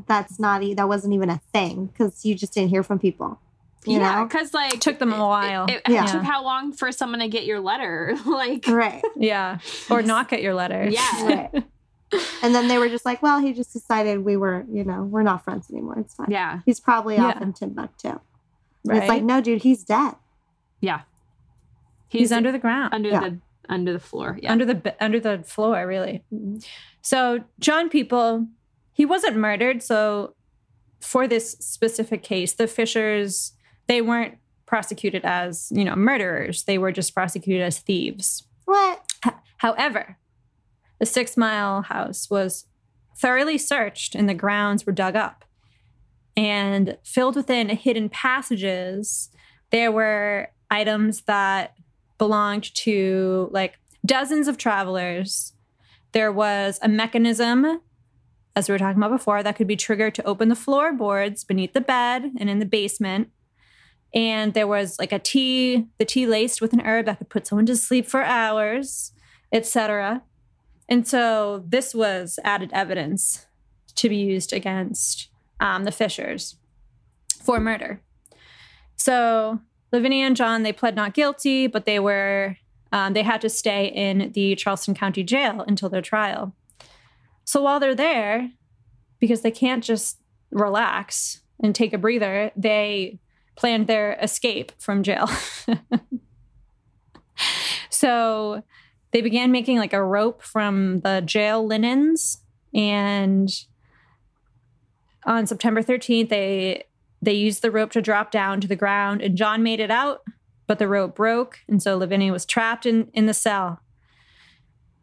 that's 0.08 0.40
not, 0.40 0.62
e- 0.64 0.74
that 0.74 0.88
wasn't 0.90 1.14
even 1.14 1.30
a 1.30 1.40
thing 1.54 1.86
because 1.88 2.26
you 2.26 2.36
just 2.36 2.54
didn't 2.54 2.70
hear 2.70 2.84
from 2.84 3.00
people. 3.00 3.40
You 3.86 4.00
yeah, 4.00 4.20
know? 4.20 4.26
because 4.26 4.54
like 4.54 4.76
it 4.76 4.82
took 4.82 5.00
them 5.00 5.12
a 5.12 5.18
while. 5.28 5.66
It, 5.66 5.82
it 5.88 5.90
Yeah. 5.90 6.06
took 6.06 6.22
how 6.24 6.44
long 6.44 6.72
for 6.72 6.92
someone 6.92 7.20
to 7.20 7.28
get 7.28 7.46
your 7.46 7.60
letter? 7.60 8.16
like 8.26 8.68
Right. 8.68 9.02
yeah, 9.16 9.58
or 9.90 10.02
not 10.04 10.30
get 10.30 10.42
your 10.42 10.54
letter. 10.54 10.88
Yeah. 10.90 11.48
Right. 11.54 11.64
and 12.44 12.54
then 12.54 12.68
they 12.68 12.78
were 12.78 12.90
just 12.90 13.06
like, 13.06 13.22
well, 13.24 13.40
he 13.40 13.54
just 13.54 13.72
decided 13.72 14.26
we 14.26 14.36
were, 14.36 14.66
you 14.70 14.84
know, 14.84 15.04
we're 15.04 15.24
not 15.24 15.44
friends 15.46 15.72
anymore. 15.72 15.98
It's 15.98 16.14
fine. 16.14 16.28
yeah, 16.30 16.60
He's 16.66 16.80
probably 16.80 17.18
off 17.18 17.36
Yeah. 17.38 17.42
in 17.44 17.54
Timbuktu. 17.54 18.10
And 18.10 18.20
right. 18.84 18.98
It's 19.00 19.08
like, 19.10 19.24
no, 19.24 19.40
dude, 19.42 19.62
he's 19.64 19.84
dead. 19.84 20.16
yeah. 20.82 21.02
He's, 22.10 22.32
under 22.34 22.52
the 22.52 22.60
ground, 22.60 22.94
under 22.94 23.10
Yeah. 23.10 23.20
the 23.22 23.38
under 23.70 23.94
the 23.94 24.00
floor. 24.00 24.38
Yeah, 24.42 24.52
under 24.52 24.66
the 24.66 24.76
be- 24.76 24.92
under 25.00 25.18
the 25.22 25.44
floor, 25.44 25.88
really. 25.88 26.24
So 27.02 27.46
John 27.60 27.88
People, 27.88 28.48
he 28.92 29.06
wasn't 29.06 29.38
murdered. 29.38 29.82
So 29.82 30.34
for 31.00 31.26
this 31.26 31.52
specific 31.52 32.22
case, 32.22 32.52
the 32.52 32.68
Fishers 32.68 33.54
they 33.92 34.02
weren't 34.02 34.38
prosecuted 34.66 35.26
as 35.26 35.70
you 35.70 35.84
know 35.84 35.98
murderers. 35.98 36.64
They 36.64 36.78
were 36.78 36.94
just 36.94 37.14
prosecuted 37.14 37.62
as 37.62 37.80
thieves. 37.80 38.48
What? 38.64 39.04
However, 39.58 40.18
the 41.00 41.06
Six 41.06 41.36
Mile 41.36 41.82
House 41.82 42.30
was 42.30 42.68
thoroughly 43.18 43.58
searched 43.58 44.16
and 44.16 44.30
the 44.30 44.34
grounds 44.34 44.86
were 44.86 44.94
dug 44.94 45.18
up. 45.18 45.44
And 46.38 46.98
filled 47.04 47.36
within 47.36 47.68
hidden 47.68 48.08
passages, 48.08 49.30
there 49.72 49.92
were 49.92 50.52
items 50.70 51.24
that 51.24 51.76
belonged 52.18 52.74
to 52.76 53.50
like 53.52 53.78
dozens 54.06 54.48
of 54.48 54.58
travelers. 54.58 55.52
There 56.14 56.32
was 56.32 56.80
a 56.82 56.88
mechanism, 56.88 57.82
as 58.56 58.70
we 58.70 58.74
were 58.74 58.80
talking 58.80 59.04
about 59.04 59.18
before, 59.18 59.44
that 59.44 59.58
could 59.58 59.68
be 59.68 59.76
triggered 59.76 60.16
to 60.16 60.24
open 60.24 60.48
the 60.48 60.56
floorboards 60.56 61.44
beneath 61.44 61.74
the 61.74 61.82
bed 61.82 62.32
and 62.40 62.50
in 62.50 62.60
the 62.60 62.66
basement. 62.66 63.32
And 64.14 64.54
there 64.54 64.68
was 64.68 65.00
like 65.00 65.14
a 65.14 65.20
tea, 65.20 65.88
the 65.98 66.06
tea 66.06 66.28
laced 66.28 66.62
with 66.62 66.74
an 66.74 66.82
herb 66.82 67.06
that 67.06 67.18
could 67.18 67.30
put 67.30 67.48
someone 67.48 67.66
to 67.68 67.78
sleep 67.78 68.06
for 68.06 68.24
hours 68.24 69.14
etc. 69.52 70.24
And 70.88 71.08
so 71.08 71.64
this 71.68 71.94
was 71.94 72.40
added 72.44 72.72
evidence 72.74 73.46
to 73.96 74.10
be 74.10 74.18
used 74.18 74.54
against 74.54 75.30
um, 75.60 75.84
the 75.84 75.92
Fishers 75.92 76.58
for 77.44 77.60
murder. 77.60 78.02
So 78.96 79.60
Lavinia 79.92 80.26
and 80.26 80.36
John 80.36 80.64
they 80.64 80.74
pled 80.74 80.96
not 80.96 81.14
guilty, 81.14 81.68
but 81.68 81.86
they 81.86 82.00
were 82.00 82.58
um, 82.94 83.14
they 83.14 83.24
had 83.24 83.42
to 83.42 83.50
stay 83.50 83.86
in 83.86 84.32
the 84.34 84.56
Charleston 84.56 84.94
County 84.94 85.24
Jail 85.24 85.64
until 85.66 85.90
their 85.90 86.02
trial. 86.02 86.54
So 87.46 87.62
while 87.62 87.80
they're 87.80 87.96
there, 87.96 88.52
because 89.20 89.42
they 89.42 89.52
can't 89.52 89.84
just 89.84 90.18
relax 90.52 91.42
and 91.64 91.74
take 91.74 91.94
a 91.94 91.98
breather, 91.98 92.52
they 92.56 93.20
planned 93.56 93.88
their 93.88 94.14
escape 94.22 94.72
from 94.80 95.04
jail. 95.04 95.30
so 97.90 98.64
they 99.12 99.22
began 99.22 99.52
making 99.52 99.78
like 99.78 99.94
a 99.94 100.04
rope 100.04 100.42
from 100.42 101.02
the 101.02 101.22
jail 101.22 101.66
linens 101.66 102.42
and 102.74 103.66
on 105.26 105.46
september 105.46 105.82
13th 105.82 106.30
they 106.30 106.84
they 107.22 107.34
used 107.34 107.62
the 107.62 107.72
rope 107.72 107.92
to 107.92 108.02
drop 108.02 108.32
down 108.32 108.62
to 108.62 108.68
the 108.68 108.76
ground 108.76 109.22
and 109.22 109.38
john 109.38 109.62
made 109.62 109.80
it 109.80 109.92
out 109.92 110.22
but 110.68 110.80
the 110.80 110.88
rope 110.88 111.16
broke 111.16 111.60
and 111.68 111.82
so 111.82 111.98
lavinia 111.98 112.32
was 112.32 112.46
trapped 112.46 112.86
in 112.86 113.10
in 113.14 113.26
the 113.26 113.34
cell. 113.34 113.82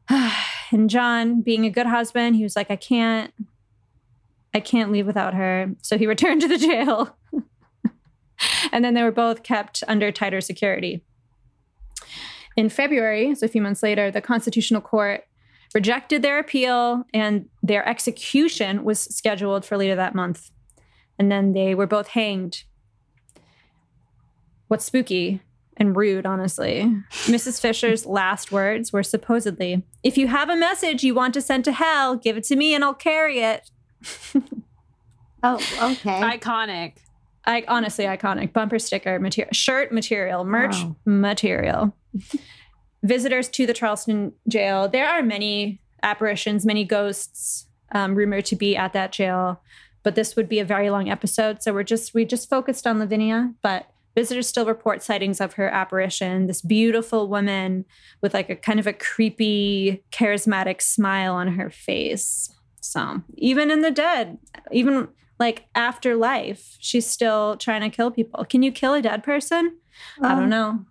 And 0.71 0.91
john 0.91 1.41
being 1.41 1.65
a 1.65 1.71
good 1.71 1.87
husband 1.87 2.37
he 2.37 2.43
was 2.43 2.55
like 2.55 2.71
i 2.71 2.77
can't 2.77 3.33
i 4.55 4.61
can't 4.61 4.93
leave 4.93 5.07
without 5.07 5.35
her. 5.35 5.71
So 5.83 5.99
he 5.99 6.07
returned 6.07 6.41
to 6.43 6.49
the 6.49 6.59
jail 6.59 7.17
and 8.73 8.85
then 8.85 8.95
they 8.95 9.03
were 9.03 9.13
both 9.13 9.43
kept 9.43 9.83
under 9.89 10.11
tighter 10.13 10.41
security 10.41 11.03
In 12.57 12.69
February, 12.69 13.35
so 13.35 13.47
a 13.47 13.49
few 13.49 13.63
months 13.63 13.83
later, 13.83 14.11
the 14.11 14.21
Constitutional 14.21 14.81
Court 14.81 15.25
rejected 15.75 16.23
their 16.23 16.39
appeal 16.39 17.05
and 17.13 17.49
their 17.63 17.87
execution 17.87 18.85
was 18.85 19.01
scheduled 19.01 19.65
for 19.65 19.77
later 19.77 19.95
that 19.97 20.15
month. 20.15 20.51
And 21.19 21.31
then 21.31 21.53
they 21.53 21.75
were 21.75 21.87
both 21.87 22.09
hanged. 22.09 22.65
What's 24.69 24.85
spooky 24.85 25.41
and 25.77 25.97
rude, 25.97 26.27
honestly. 26.27 26.91
Mrs. 27.11 27.61
Fisher's 27.61 28.07
last 28.21 28.51
words 28.51 28.93
were 28.93 29.03
supposedly, 29.03 29.83
If 30.03 30.17
you 30.17 30.29
have 30.29 30.49
a 30.49 30.57
message 30.57 31.05
you 31.05 31.15
want 31.15 31.35
to 31.35 31.41
send 31.41 31.65
to 31.67 31.73
hell, 31.73 32.17
give 32.17 32.37
it 32.37 32.45
to 32.45 32.57
me 32.57 32.75
and 32.75 32.85
I'll 32.85 32.95
carry 32.95 33.41
it. 33.41 33.71
Oh, 35.43 35.57
okay. 35.93 36.21
Iconic. 36.21 36.95
I 37.45 37.65
honestly 37.69 38.05
iconic 38.05 38.53
bumper 38.53 38.79
sticker 38.79 39.19
material, 39.19 39.53
shirt 39.53 39.93
material, 39.93 40.45
merch 40.45 40.77
Wow. 40.77 40.97
material. 41.05 41.95
Visitors 43.03 43.49
to 43.51 43.65
the 43.67 43.73
Charleston 43.75 44.33
jail. 44.49 44.89
There 44.89 45.09
are 45.09 45.23
many 45.23 45.81
apparitions, 46.03 46.67
many 46.67 46.85
ghosts 46.85 47.67
um, 47.93 48.15
rumored 48.17 48.45
to 48.47 48.57
be 48.57 48.77
at 48.77 48.93
that 48.93 49.13
jail, 49.13 49.61
but 50.03 50.15
this 50.17 50.35
would 50.37 50.49
be 50.49 50.59
a 50.59 50.65
very 50.65 50.91
long 50.91 51.09
episode, 51.09 51.63
so 51.63 51.73
we're 51.73 51.85
just 51.85 52.13
we 52.13 52.25
just 52.25 52.49
focused 52.51 52.87
on 52.87 52.99
Lavinia, 52.99 53.55
but. 53.63 53.87
Visitors 54.15 54.49
still 54.49 54.67
report 54.67 55.01
sightings 55.01 55.41
of 55.41 55.53
her 55.53 55.69
apparition, 55.69 56.49
this 56.49 56.61
beautiful 56.61 57.29
woman 57.29 57.85
with 58.21 58.35
like 58.35 58.51
a 58.51 58.57
kind 58.57 58.81
of 58.81 58.87
a 58.89 58.93
creepy, 58.93 60.03
charismatic 60.11 60.83
smile 60.83 61.35
on 61.35 61.47
her 61.53 61.71
face. 61.71 62.53
So, 62.81 63.23
even 63.37 63.71
in 63.71 63.83
the 63.83 63.93
dead, 63.93 64.39
even 64.73 65.07
like 65.39 65.67
after 65.75 66.17
life, 66.17 66.77
she's 66.81 67.07
still 67.07 67.57
trying 67.57 67.81
to 67.83 67.91
kill 67.91 68.11
people. 68.11 68.45
Can 68.45 68.63
you 68.63 68.73
kill 68.73 68.95
a 68.95 69.03
dead 69.03 69.23
person? 69.23 69.77
I 70.23 70.33
Um, 70.33 70.39
don't 70.41 70.49
know. 70.51 70.85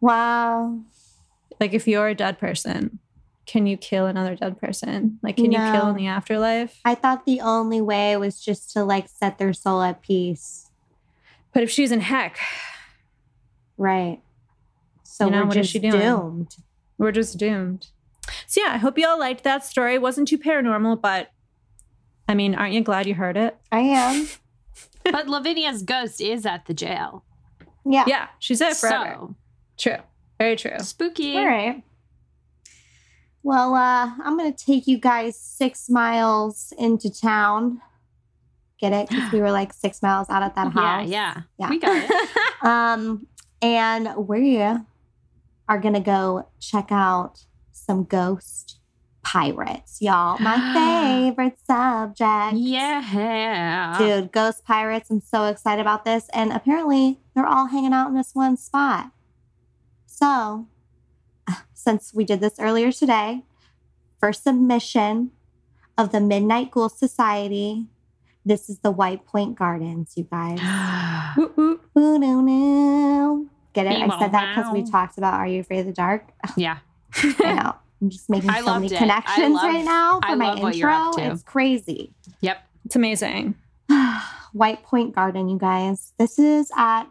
Wow. 0.00 0.80
Like 1.58 1.74
if 1.74 1.86
you're 1.86 2.08
a 2.08 2.14
dead 2.14 2.38
person, 2.38 2.98
can 3.46 3.66
you 3.66 3.76
kill 3.76 4.06
another 4.06 4.34
dead 4.34 4.58
person? 4.60 5.18
Like 5.22 5.36
can 5.36 5.52
you 5.52 5.58
kill 5.58 5.88
in 5.90 5.96
the 5.96 6.06
afterlife? 6.06 6.80
I 6.84 6.94
thought 6.94 7.26
the 7.26 7.40
only 7.40 7.80
way 7.80 8.16
was 8.16 8.40
just 8.40 8.72
to 8.72 8.84
like 8.84 9.08
set 9.08 9.38
their 9.38 9.52
soul 9.52 9.82
at 9.82 10.00
peace. 10.02 10.70
But 11.52 11.62
if 11.62 11.70
she's 11.70 11.92
in 11.92 12.00
heck, 12.00 12.38
Right. 13.76 14.20
So 15.02 15.24
You 15.24 15.30
know, 15.32 15.40
we're 15.42 15.46
what 15.48 15.56
is 15.56 15.68
she 15.68 15.78
doing? 15.78 15.92
doomed. 16.00 16.56
we're 16.98 17.12
just 17.12 17.38
doomed. 17.38 17.88
So 18.46 18.62
yeah, 18.64 18.72
I 18.74 18.76
hope 18.76 18.96
you 18.98 19.06
all 19.08 19.18
liked 19.18 19.42
that 19.44 19.64
story. 19.64 19.94
It 19.94 20.02
wasn't 20.02 20.28
too 20.28 20.38
paranormal, 20.38 21.00
but 21.00 21.30
I 22.30 22.34
mean, 22.34 22.54
aren't 22.54 22.72
you 22.74 22.82
glad 22.82 23.06
you 23.06 23.14
heard 23.14 23.36
it? 23.36 23.56
I 23.72 23.80
am. 23.80 24.28
But 25.04 25.26
Lavinia's 25.26 25.82
ghost 25.82 26.20
is 26.20 26.46
at 26.46 26.66
the 26.66 26.74
jail. 26.74 27.24
Yeah. 27.84 28.04
Yeah, 28.06 28.28
she's 28.38 28.60
there 28.60 28.74
forever. 28.74 29.16
So 29.18 29.34
True. 29.78 29.96
Very 30.38 30.54
true. 30.56 30.78
spooky. 30.78 31.36
All 31.36 31.44
right. 31.46 31.82
Well, 33.42 33.74
uh, 33.74 34.10
I'm 34.22 34.36
going 34.38 34.52
to 34.52 34.64
take 34.64 34.86
you 34.86 34.98
guys 34.98 35.38
six 35.38 35.88
miles 35.88 36.72
into 36.78 37.10
town. 37.10 37.80
Get 38.78 38.92
it? 38.92 39.08
Because 39.08 39.32
we 39.32 39.40
were 39.40 39.50
like 39.50 39.72
six 39.72 40.02
miles 40.02 40.28
out 40.30 40.42
of 40.42 40.54
that 40.54 40.72
Yeah, 40.74 41.00
house. 41.00 41.08
yeah. 41.08 41.42
Yeah. 41.58 41.70
We 41.70 41.78
got 41.78 41.96
it. 42.10 42.28
Um, 42.62 43.26
and 43.62 44.14
we 44.28 44.58
are 44.60 45.78
going 45.80 45.94
to 45.94 46.00
go 46.00 46.46
check 46.60 46.88
out 46.90 47.44
some 47.72 48.04
ghost 48.04 48.79
pirates, 49.22 49.98
y'all. 50.00 50.38
My 50.38 50.72
favorite 51.30 51.58
subject. 51.66 52.54
yeah. 53.12 53.96
Dude, 53.98 54.32
ghost 54.32 54.64
pirates. 54.64 55.10
I'm 55.10 55.20
so 55.20 55.44
excited 55.46 55.80
about 55.80 56.04
this. 56.04 56.28
And 56.32 56.52
apparently, 56.52 57.20
they're 57.34 57.46
all 57.46 57.66
hanging 57.66 57.92
out 57.92 58.08
in 58.08 58.14
this 58.14 58.34
one 58.34 58.56
spot. 58.56 59.10
So, 60.06 60.66
since 61.74 62.12
we 62.14 62.24
did 62.24 62.40
this 62.40 62.58
earlier 62.58 62.92
today, 62.92 63.42
for 64.18 64.32
submission 64.32 65.30
of 65.96 66.12
the 66.12 66.20
Midnight 66.20 66.70
Ghoul 66.70 66.88
Society, 66.88 67.86
this 68.44 68.68
is 68.68 68.78
the 68.78 68.90
White 68.90 69.26
Point 69.26 69.56
Gardens, 69.58 70.12
you 70.16 70.24
guys. 70.30 70.58
Whoop, 71.36 71.56
whoop. 71.56 71.90
Ooh, 71.96 72.18
no, 72.18 72.40
no. 72.40 73.46
Get 73.72 73.86
it? 73.86 73.92
I 73.92 74.18
said 74.18 74.32
that 74.32 74.56
because 74.56 74.72
we 74.72 74.82
talked 74.82 75.16
about 75.16 75.34
Are 75.34 75.46
You 75.46 75.60
Afraid 75.60 75.80
of 75.80 75.86
the 75.86 75.92
Dark? 75.92 76.28
yeah. 76.56 76.78
I 77.14 77.52
know. 77.54 77.74
I'm 78.00 78.10
just 78.10 78.30
making 78.30 78.50
I 78.50 78.62
so 78.62 78.74
many 78.74 78.86
it. 78.86 78.98
Connections 78.98 79.54
love- 79.54 79.64
right 79.64 79.84
now 79.84 80.20
I 80.22 80.30
for 80.30 80.36
my 80.36 80.48
love 80.50 80.62
what 80.62 80.76
you're 80.76 80.90
intro. 80.90 81.22
It's 81.22 81.42
crazy. 81.42 82.12
Yep. 82.40 82.58
It's 82.86 82.96
amazing. 82.96 83.54
White 84.52 84.82
Point 84.82 85.14
Garden, 85.14 85.48
you 85.48 85.58
guys. 85.58 86.12
This 86.18 86.38
is 86.38 86.70
at 86.76 87.04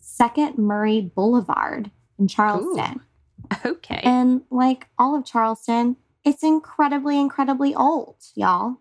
Second 0.00 0.58
Murray 0.58 1.12
Boulevard 1.14 1.90
in 2.18 2.28
Charleston. 2.28 3.00
Okay. 3.64 4.00
And 4.04 4.42
like 4.50 4.86
all 4.98 5.16
of 5.16 5.24
Charleston, 5.24 5.96
it's 6.24 6.42
incredibly, 6.42 7.18
incredibly 7.18 7.74
old, 7.74 8.16
y'all. 8.34 8.76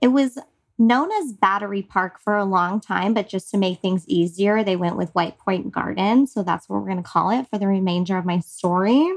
It 0.00 0.08
was 0.08 0.38
known 0.78 1.10
as 1.12 1.32
Battery 1.32 1.82
Park 1.82 2.20
for 2.20 2.36
a 2.36 2.44
long 2.44 2.80
time, 2.80 3.12
but 3.12 3.28
just 3.28 3.50
to 3.50 3.58
make 3.58 3.80
things 3.80 4.04
easier, 4.08 4.64
they 4.64 4.76
went 4.76 4.96
with 4.96 5.10
White 5.14 5.38
Point 5.38 5.72
Garden. 5.72 6.26
So 6.26 6.42
that's 6.42 6.68
what 6.68 6.80
we're 6.80 6.88
going 6.88 7.02
to 7.02 7.08
call 7.08 7.30
it 7.30 7.48
for 7.48 7.58
the 7.58 7.66
remainder 7.66 8.16
of 8.16 8.24
my 8.24 8.40
story. 8.40 9.10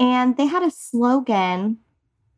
And 0.00 0.36
they 0.36 0.46
had 0.46 0.62
a 0.62 0.70
slogan 0.70 1.78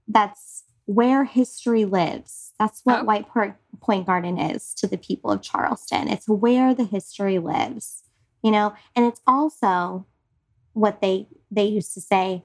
that's 0.09 0.64
where 0.85 1.25
history 1.25 1.85
lives. 1.85 2.53
That's 2.59 2.81
what 2.85 3.01
Oh. 3.01 3.05
White 3.05 3.29
Point- 3.29 3.55
Point 3.81 4.07
Garden 4.07 4.37
is 4.38 4.75
to 4.75 4.87
the 4.87 4.98
people 4.98 5.31
of 5.31 5.40
Charleston. 5.42 6.09
It's 6.09 6.29
where 6.29 6.75
the 6.75 6.85
history 6.85 7.38
lives, 7.38 8.03
you 8.42 8.51
know, 8.51 8.75
and 8.96 9.07
it's 9.07 9.20
also 9.27 10.07
what 10.75 11.01
they 11.01 11.29
they 11.51 11.64
used 11.66 11.94
to 11.94 12.01
say. 12.01 12.44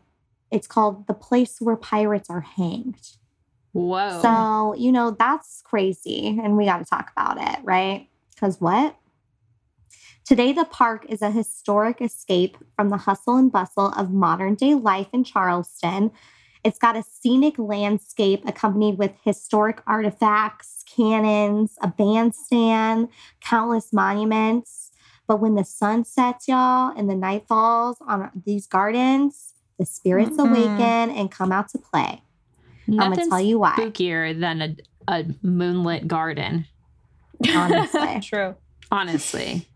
It's 0.52 0.68
called 0.68 1.08
the 1.08 1.14
place 1.14 1.60
where 1.60 1.76
pirates 1.76 2.30
are 2.30 2.42
hanged. 2.42 3.18
Whoa. 3.74 4.20
So, 4.22 4.76
you 4.78 4.92
know, 4.92 5.12
that's 5.12 5.62
crazy. 5.64 6.40
And 6.42 6.58
we 6.58 6.66
got 6.66 6.78
to 6.80 6.86
talk 6.86 7.12
about 7.12 7.38
it, 7.42 7.64
right? 7.64 8.08
Because 8.34 8.62
what? 8.62 8.96
Today, 10.28 10.52
the 10.52 10.66
park 10.66 11.06
is 11.08 11.22
a 11.22 11.32
historic 11.32 12.02
escape 12.02 12.58
from 12.76 12.90
the 12.90 12.98
hustle 12.98 13.38
and 13.38 13.50
bustle 13.50 13.94
of 13.94 14.12
modern 14.12 14.56
day 14.56 14.74
life 14.74 15.08
in 15.14 15.24
Charleston. 15.24 16.12
It's 16.66 16.78
got 16.78 16.98
a 16.98 17.04
scenic 17.04 17.58
landscape 17.58 18.44
accompanied 18.46 18.98
with 18.98 19.14
historic 19.24 19.82
artifacts, 19.88 20.84
cannons, 20.86 21.78
a 21.82 21.88
bandstand, 21.88 23.08
countless 23.40 23.94
monuments. 23.94 24.92
But 25.28 25.40
when 25.40 25.56
the 25.56 25.64
sun 25.64 26.04
sets, 26.04 26.50
y'all, 26.50 26.94
and 26.98 27.10
the 27.10 27.16
night 27.16 27.48
falls 27.48 27.96
on 28.02 28.30
these 28.46 28.68
gardens, 28.68 29.54
the 29.80 29.86
spirits 29.86 30.36
Mm-mm. 30.36 30.50
awaken 30.50 31.16
and 31.16 31.32
come 31.32 31.54
out 31.54 31.70
to 31.70 31.78
play. 31.78 32.22
I'm 32.90 32.98
going 32.98 33.16
to 33.16 33.30
tell 33.30 33.40
you 33.40 33.60
why. 33.60 33.76
spookier 33.78 34.38
than 34.38 34.62
a, 34.62 34.76
a 35.08 35.26
moonlit 35.42 36.06
garden. 36.06 36.66
honestly. 37.50 38.20
True. 38.22 38.56
Honestly. 38.92 39.68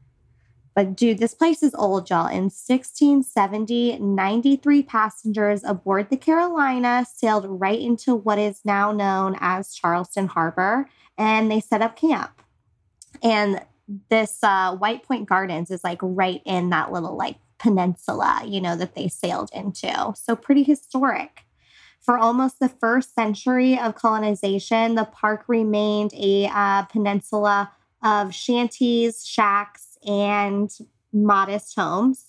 But 0.73 0.95
dude, 0.95 1.17
this 1.17 1.33
place 1.33 1.63
is 1.63 1.75
old, 1.75 2.09
y'all. 2.09 2.27
In 2.27 2.43
1670, 2.43 3.99
93 3.99 4.83
passengers 4.83 5.63
aboard 5.65 6.09
the 6.09 6.17
Carolina 6.17 7.05
sailed 7.13 7.45
right 7.47 7.79
into 7.79 8.15
what 8.15 8.39
is 8.39 8.61
now 8.63 8.91
known 8.91 9.35
as 9.39 9.73
Charleston 9.73 10.27
Harbor 10.27 10.87
and 11.17 11.51
they 11.51 11.59
set 11.59 11.81
up 11.81 11.95
camp. 11.95 12.41
And 13.21 13.61
this 14.09 14.39
uh, 14.43 14.75
White 14.77 15.03
Point 15.03 15.27
Gardens 15.27 15.69
is 15.71 15.83
like 15.83 15.99
right 16.01 16.41
in 16.45 16.69
that 16.69 16.91
little 16.91 17.17
like 17.17 17.35
peninsula, 17.59 18.41
you 18.47 18.61
know, 18.61 18.75
that 18.75 18.95
they 18.95 19.07
sailed 19.07 19.51
into. 19.53 20.13
So 20.15 20.35
pretty 20.35 20.63
historic. 20.63 21.41
For 21.99 22.17
almost 22.17 22.59
the 22.59 22.69
first 22.69 23.13
century 23.13 23.77
of 23.77 23.93
colonization, 23.93 24.95
the 24.95 25.05
park 25.05 25.43
remained 25.47 26.13
a 26.15 26.49
uh, 26.51 26.83
peninsula 26.83 27.71
of 28.01 28.33
shanties, 28.33 29.23
shacks, 29.23 29.90
and 30.05 30.69
modest 31.13 31.75
homes. 31.75 32.27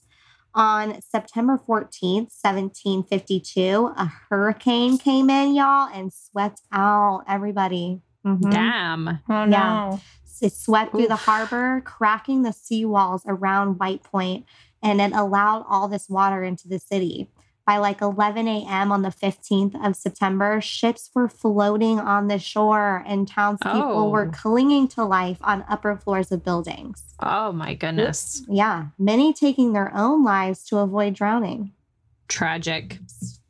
On 0.54 1.00
September 1.00 1.58
14th, 1.66 2.30
1752, 2.30 3.92
a 3.96 4.10
hurricane 4.28 4.98
came 4.98 5.30
in, 5.30 5.54
y'all, 5.54 5.88
and 5.92 6.12
swept 6.12 6.60
out 6.72 7.24
everybody. 7.26 8.00
Mhm. 8.26 8.50
Damn. 8.50 9.08
Oh 9.28 9.44
Yeah. 9.44 9.46
no. 9.46 10.00
It 10.40 10.52
swept 10.52 10.90
through 10.90 11.06
the 11.06 11.14
harbor, 11.14 11.82
cracking 11.84 12.42
the 12.42 12.50
seawalls 12.50 13.22
around 13.26 13.78
White 13.78 14.02
Point, 14.02 14.44
and 14.82 15.00
it 15.00 15.12
allowed 15.12 15.64
all 15.68 15.86
this 15.86 16.08
water 16.08 16.42
into 16.42 16.66
the 16.66 16.80
city. 16.80 17.30
By 17.64 17.76
like 17.78 18.00
11 18.00 18.48
a.m. 18.48 18.90
on 18.90 19.02
the 19.02 19.10
15th 19.10 19.76
of 19.86 19.94
September, 19.94 20.60
ships 20.60 21.10
were 21.14 21.28
floating 21.28 22.00
on 22.00 22.26
the 22.26 22.40
shore, 22.40 23.04
and 23.06 23.26
townspeople 23.28 24.10
were 24.10 24.26
Oh. 24.26 24.30
clinging 24.36 24.88
to 24.88 25.04
life 25.04 25.38
on 25.42 25.64
upper 25.68 25.94
floors 25.96 26.32
of 26.32 26.42
buildings. 26.44 27.04
Oh 27.20 27.52
my 27.52 27.74
goodness. 27.74 28.42
Yeah, 28.48 28.86
many 28.98 29.32
taking 29.32 29.74
their 29.74 29.94
own 29.94 30.24
lives 30.24 30.64
to 30.66 30.78
avoid 30.78 31.14
drowning. 31.14 31.70
Tragic. 32.26 32.98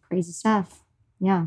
Crazy 0.08 0.32
stuff. 0.32 0.80
Yeah. 1.18 1.46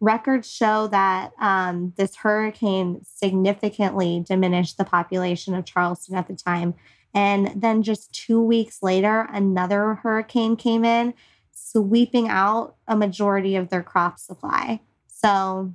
Records 0.00 0.50
show 0.50 0.88
that 0.88 1.32
um, 1.40 1.92
this 1.96 2.16
hurricane 2.16 3.00
significantly 3.04 4.24
diminished 4.26 4.76
the 4.76 4.84
population 4.84 5.54
of 5.54 5.64
Charleston 5.64 6.16
at 6.16 6.26
the 6.26 6.34
time. 6.34 6.74
And 7.14 7.62
then 7.62 7.82
just 7.82 8.12
two 8.12 8.42
weeks 8.42 8.82
later, 8.82 9.28
another 9.32 9.94
hurricane 10.02 10.56
came 10.56 10.84
in, 10.84 11.14
sweeping 11.56 12.28
out 12.28 12.76
a 12.86 12.94
majority 12.94 13.56
of 13.56 13.70
their 13.70 13.82
crop 13.82 14.18
supply. 14.18 14.80
So 15.08 15.72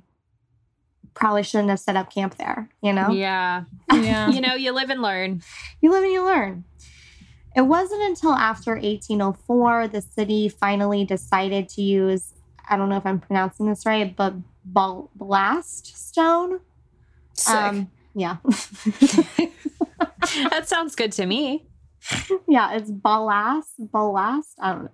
probably 1.14 1.42
shouldn't 1.42 1.70
have 1.70 1.80
set 1.80 1.96
up 1.96 2.12
camp 2.12 2.36
there, 2.36 2.70
you 2.80 2.92
know? 2.92 3.10
Yeah. 3.10 3.64
Yeah. 3.92 4.30
You 4.32 4.40
know, 4.40 4.54
you 4.54 4.72
live 4.72 4.90
and 4.90 5.02
learn. 5.02 5.42
You 5.80 5.90
live 5.90 6.04
and 6.04 6.12
you 6.12 6.24
learn. 6.24 6.64
It 7.54 7.62
wasn't 7.62 8.02
until 8.02 8.32
after 8.32 8.72
1804 8.72 9.88
the 9.88 10.00
city 10.00 10.48
finally 10.48 11.04
decided 11.04 11.68
to 11.70 11.82
use, 11.82 12.32
I 12.68 12.76
don't 12.76 12.88
know 12.88 12.96
if 12.96 13.04
I'm 13.04 13.20
pronouncing 13.20 13.66
this 13.66 13.84
right, 13.84 14.14
but 14.16 14.34
bal- 14.64 15.10
blast 15.14 15.94
stone. 16.08 16.60
Sick. 17.34 17.54
Um, 17.54 17.90
yeah. 18.14 18.36
that 20.50 20.66
sounds 20.66 20.94
good 20.94 21.12
to 21.12 21.26
me. 21.26 21.66
yeah, 22.48 22.74
it's 22.74 22.90
ballast, 22.90 23.74
ballast, 23.78 24.56
I 24.60 24.72
don't 24.72 24.84
know, 24.84 24.90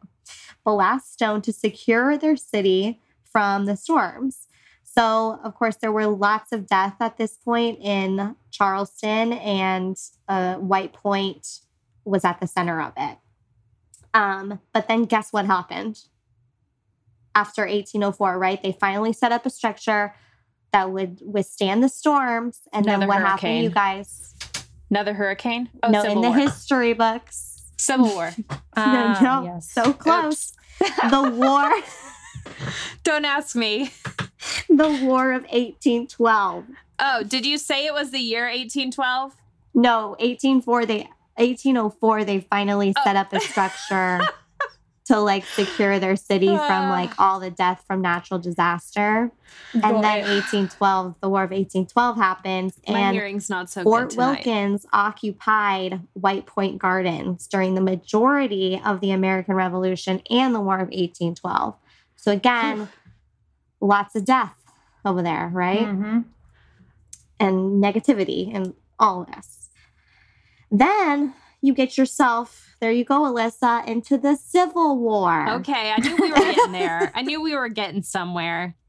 ballast 0.69 1.15
stone 1.15 1.41
to 1.41 1.51
secure 1.51 2.19
their 2.19 2.37
city 2.37 3.01
from 3.25 3.65
the 3.65 3.75
storms. 3.75 4.49
So, 4.85 5.41
of 5.43 5.55
course, 5.55 5.77
there 5.77 5.91
were 5.91 6.07
lots 6.07 6.53
of 6.53 6.67
death 6.67 6.97
at 7.01 7.17
this 7.17 7.39
point 7.39 7.79
in 7.81 8.37
Charleston, 8.51 9.33
and 9.33 9.97
uh, 10.29 10.57
White 10.57 10.93
Point 10.93 11.61
was 12.05 12.23
at 12.23 12.39
the 12.39 12.47
center 12.47 12.83
of 12.83 12.93
it. 12.99 13.17
Um, 14.13 14.61
but 14.75 14.89
then, 14.89 15.05
guess 15.05 15.33
what 15.33 15.47
happened? 15.47 16.03
After 17.35 17.63
1804, 17.63 18.39
right? 18.39 18.63
They 18.63 18.77
finally 18.79 19.15
set 19.15 19.33
up 19.33 19.47
a 19.47 19.51
structure 19.51 20.15
that 20.75 20.91
would 20.91 21.23
withstand 21.25 21.83
the 21.83 21.89
storms. 21.89 22.61
And 22.75 22.85
Another 22.85 23.01
then 23.01 23.09
what 23.09 23.21
happened, 23.23 23.63
you 23.63 23.71
guys? 23.71 24.35
Another 24.91 25.15
hurricane? 25.15 25.71
Oh, 25.83 25.91
no, 25.91 26.03
in 26.03 26.21
the 26.21 26.29
War. 26.29 26.37
history 26.37 26.93
books. 26.93 27.48
Civil 27.79 28.09
War. 28.09 28.33
Ah, 28.77 29.19
no, 29.21 29.43
yes. 29.45 29.69
so 29.73 29.93
close. 29.93 30.53
the 30.79 31.31
war, 31.35 31.69
Don't 33.03 33.25
ask 33.25 33.57
me. 33.57 33.91
the 34.69 35.01
War 35.03 35.33
of 35.33 35.43
1812. 35.43 36.65
Oh, 37.01 37.23
did 37.25 37.45
you 37.45 37.59
say 37.59 37.87
it 37.87 37.93
was 37.93 38.11
the 38.13 38.21
year 38.21 38.45
1812? 38.45 39.35
No, 39.75 40.11
1804. 40.21 40.87
They 40.87 40.99
1804. 41.37 42.25
They 42.25 42.41
finally 42.41 42.95
set 43.05 43.17
up 43.17 43.33
a 43.33 43.41
structure 43.41 44.21
to 45.09 45.19
like 45.19 45.45
secure 45.45 45.99
their 45.99 46.17
city 46.17 46.47
from 46.47 46.57
like 46.91 47.11
all 47.19 47.41
the 47.41 47.51
death 47.51 47.85
from 47.87 48.01
natural 48.01 48.39
disaster. 48.39 49.31
And 49.73 49.83
then 49.83 50.21
1812, 50.25 51.17
the 51.21 51.29
War 51.29 51.45
of 51.45 51.51
1812 51.51 52.17
happens, 52.17 52.79
My 52.87 52.99
and 53.01 53.17
hearing's 53.17 53.51
not 53.51 53.69
so 53.69 53.83
Fort. 53.83 54.15
Wilkins 54.17 54.87
occupied 54.93 56.01
White 56.13 56.47
Point 56.47 56.79
Gardens 56.79 57.47
during 57.47 57.75
the 57.75 57.81
majority 57.81 58.81
of 58.85 59.01
the 59.01 59.11
American 59.11 59.55
Revolution 59.55 60.23
and 60.31 60.55
the 60.55 60.61
War 60.61 60.77
of 60.77 60.89
1812. 60.89 61.75
So 62.17 62.33
again, 62.33 62.89
lots 63.81 64.15
of 64.15 64.25
death 64.25 64.57
over 65.05 65.23
there, 65.23 65.51
right? 65.53 65.87
Mhm. 65.87 66.25
And 67.41 67.83
negativity 67.83 68.55
and 68.55 68.75
all 68.99 69.25
this. 69.25 69.71
Then 70.71 71.35
you 71.61 71.73
get 71.73 71.97
yourself, 71.97 72.68
there 72.81 72.93
you 72.93 73.05
go, 73.05 73.23
Alyssa, 73.23 73.87
into 73.87 74.19
the 74.19 74.37
Civil 74.37 74.99
War. 74.99 75.51
Okay, 75.57 75.93
I 75.93 75.99
knew 76.01 76.17
we 76.17 76.31
were 76.31 76.37
getting 76.37 76.73
there. 76.73 77.11
I 77.15 77.23
knew 77.23 77.43
we 77.43 77.55
were 77.55 77.69
getting 77.69 78.03
somewhere. 78.03 78.75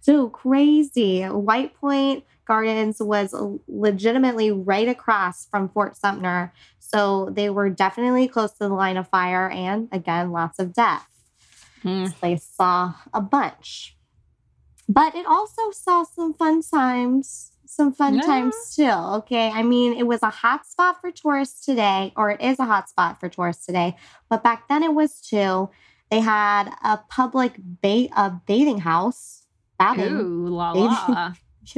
So 0.00 0.28
crazy. 0.28 1.22
White 1.22 1.74
Point 1.76 2.24
Gardens 2.46 2.98
was 3.00 3.34
legitimately 3.66 4.50
right 4.50 4.86
across 4.86 5.46
from 5.46 5.70
Fort 5.70 5.96
Sumter. 5.96 6.52
So 6.78 7.30
they 7.32 7.48
were 7.48 7.70
definitely 7.70 8.28
close 8.28 8.52
to 8.52 8.68
the 8.68 8.68
line 8.68 8.98
of 8.98 9.08
fire 9.08 9.48
and 9.48 9.88
again, 9.92 10.30
lots 10.30 10.58
of 10.58 10.74
death. 10.74 11.08
Hmm. 11.82 12.04
This 12.04 12.12
place 12.12 12.44
saw 12.44 12.92
a 13.14 13.22
bunch. 13.22 13.96
But 14.86 15.14
it 15.14 15.24
also 15.24 15.70
saw 15.70 16.04
some 16.04 16.34
fun 16.34 16.60
times, 16.60 17.52
some 17.74 17.92
fun 17.92 18.14
Yeah. 18.14 18.22
times 18.22 18.54
still. 18.64 19.14
Okay. 19.16 19.50
I 19.50 19.62
mean, 19.62 19.92
it 19.98 20.06
was 20.06 20.22
a 20.22 20.30
hot 20.30 20.66
spot 20.66 21.00
for 21.00 21.10
tourists 21.10 21.64
today, 21.64 22.12
or 22.16 22.30
it 22.30 22.40
is 22.40 22.58
a 22.58 22.64
hot 22.64 22.88
spot 22.88 23.18
for 23.20 23.28
tourists 23.28 23.66
today. 23.66 23.96
But 24.30 24.42
back 24.42 24.68
then 24.68 24.82
it 24.82 24.94
was 24.94 25.20
too. 25.20 25.70
They 26.10 26.20
had 26.20 26.70
a 26.82 26.98
public 27.08 27.54
ba- 27.58 28.08
a 28.16 28.30
bathing 28.46 28.78
house, 28.78 29.42
bathing 29.78 30.12
Ooh, 30.12 30.48
la 30.48 30.72
la. 30.72 31.32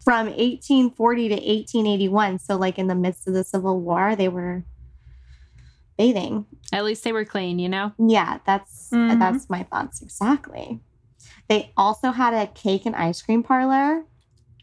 from 0.00 0.26
1840 0.26 1.28
to 1.28 1.34
1881. 1.34 2.38
So, 2.38 2.56
like 2.56 2.78
in 2.78 2.86
the 2.86 2.94
midst 2.94 3.26
of 3.28 3.34
the 3.34 3.44
Civil 3.44 3.80
War, 3.80 4.16
they 4.16 4.28
were 4.28 4.64
bathing. 5.98 6.46
At 6.72 6.84
least 6.84 7.04
they 7.04 7.12
were 7.12 7.24
clean, 7.24 7.58
you 7.58 7.68
know? 7.68 7.92
Yeah, 7.98 8.38
that's 8.46 8.90
Mhm. 8.92 9.18
that's 9.18 9.48
my 9.48 9.62
thoughts 9.64 10.02
exactly. 10.02 10.80
They 11.48 11.72
also 11.76 12.10
had 12.10 12.34
a 12.34 12.46
cake 12.48 12.86
and 12.86 12.96
ice 12.96 13.22
cream 13.22 13.42
parlor 13.42 14.04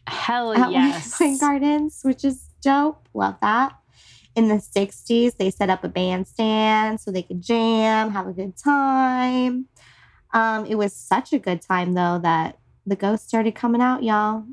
Hell 0.06 0.52
at 0.52 0.70
yes. 0.70 1.18
Point 1.18 1.40
Gardens, 1.40 2.00
which 2.02 2.24
is 2.24 2.48
dope. 2.60 3.08
Love 3.14 3.36
that. 3.40 3.74
In 4.34 4.48
the 4.48 4.56
60s, 4.56 5.36
they 5.36 5.50
set 5.50 5.70
up 5.70 5.84
a 5.84 5.88
bandstand 5.88 7.00
so 7.00 7.10
they 7.10 7.22
could 7.22 7.40
jam, 7.40 8.10
have 8.10 8.26
a 8.26 8.32
good 8.32 8.56
time. 8.56 9.66
Um, 10.32 10.66
it 10.66 10.74
was 10.74 10.92
such 10.94 11.32
a 11.32 11.38
good 11.38 11.62
time 11.62 11.94
though 11.94 12.18
that 12.22 12.58
the 12.84 12.96
ghosts 12.96 13.28
started 13.28 13.54
coming 13.54 13.80
out, 13.80 14.02
y'all. 14.02 14.44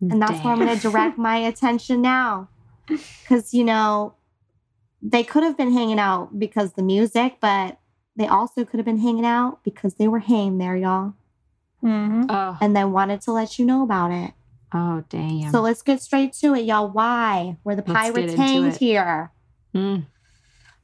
And 0.00 0.20
that's 0.22 0.42
where 0.44 0.52
I'm 0.52 0.58
going 0.60 0.74
to 0.76 0.80
direct 0.82 1.18
my 1.18 1.36
attention 1.50 2.02
now. 2.02 2.48
Because, 2.86 3.52
you 3.54 3.64
know, 3.64 4.14
they 5.02 5.22
could 5.22 5.42
have 5.42 5.56
been 5.56 5.72
hanging 5.72 5.98
out 5.98 6.38
because 6.38 6.72
the 6.72 6.82
music, 6.82 7.36
but 7.40 7.78
they 8.16 8.26
also 8.26 8.64
could 8.64 8.78
have 8.78 8.84
been 8.84 8.98
hanging 8.98 9.26
out 9.26 9.62
because 9.62 9.94
they 9.94 10.08
were 10.08 10.18
hanging 10.18 10.58
there, 10.58 10.76
y'all. 10.76 11.14
Mhm. 11.82 12.26
Oh, 12.28 12.58
And 12.60 12.76
they 12.76 12.84
wanted 12.84 13.20
to 13.22 13.32
let 13.32 13.58
you 13.58 13.64
know 13.64 13.82
about 13.82 14.10
it. 14.10 14.32
Oh 14.72 15.04
damn. 15.08 15.50
So 15.50 15.60
let's 15.60 15.82
get 15.82 16.00
straight 16.02 16.32
to 16.34 16.54
it, 16.54 16.64
y'all. 16.64 16.88
Why 16.88 17.56
were 17.64 17.74
the 17.74 17.84
Let's 17.86 18.10
pirates 18.10 18.34
hanged 18.34 18.76
here? 18.76 19.32
Mm. 19.74 20.06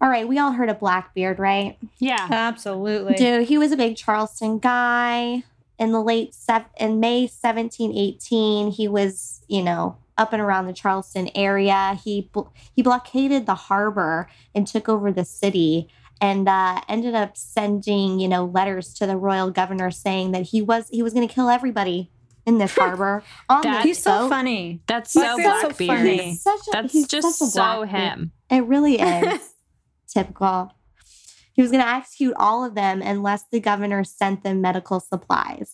All 0.00 0.08
right, 0.08 0.28
we 0.28 0.38
all 0.38 0.52
heard 0.52 0.68
of 0.68 0.80
Blackbeard, 0.80 1.38
right? 1.38 1.78
Yeah. 1.98 2.28
Absolutely. 2.30 3.14
Dude, 3.14 3.48
he 3.48 3.56
was 3.56 3.72
a 3.72 3.76
big 3.76 3.96
Charleston 3.96 4.58
guy. 4.58 5.44
In 5.78 5.92
the 5.92 6.02
late 6.02 6.34
sev- 6.34 6.66
in 6.78 7.00
May 7.00 7.22
1718, 7.22 8.70
he 8.70 8.86
was, 8.86 9.40
you 9.48 9.62
know, 9.62 9.96
up 10.16 10.32
and 10.32 10.40
around 10.40 10.66
the 10.66 10.72
Charleston 10.72 11.30
area. 11.34 11.98
He 12.04 12.28
bl- 12.32 12.48
he 12.74 12.82
blockaded 12.82 13.46
the 13.46 13.54
harbor 13.54 14.28
and 14.54 14.66
took 14.66 14.88
over 14.88 15.10
the 15.10 15.24
city 15.24 15.88
and 16.20 16.48
uh, 16.48 16.80
ended 16.88 17.14
up 17.14 17.36
sending, 17.36 18.20
you 18.20 18.28
know, 18.28 18.44
letters 18.44 18.94
to 18.94 19.06
the 19.06 19.16
royal 19.16 19.50
governor 19.50 19.90
saying 19.90 20.32
that 20.32 20.42
he 20.42 20.62
was 20.62 20.88
he 20.90 21.02
was 21.02 21.12
going 21.12 21.26
to 21.26 21.34
kill 21.34 21.48
everybody 21.48 22.10
in 22.46 22.58
this 22.58 22.74
harbor 22.74 23.22
on 23.48 23.62
That- 23.62 23.84
He's 23.84 24.02
so 24.02 24.28
funny. 24.28 24.82
That's 24.86 25.12
so 25.12 25.36
Blackbeard. 25.36 25.76
funny. 25.98 26.34
Such 26.36 26.60
a, 26.68 26.70
That's 26.72 27.06
just 27.06 27.38
such 27.38 27.48
so 27.50 27.82
him. 27.82 28.32
It 28.50 28.64
really 28.64 29.00
is 29.00 29.54
typical. 30.08 30.72
He 31.52 31.62
was 31.62 31.70
going 31.70 31.82
to 31.82 31.88
execute 31.88 32.34
all 32.36 32.64
of 32.64 32.74
them 32.74 33.00
unless 33.00 33.44
the 33.50 33.60
governor 33.60 34.02
sent 34.04 34.42
them 34.42 34.60
medical 34.60 35.00
supplies. 35.00 35.72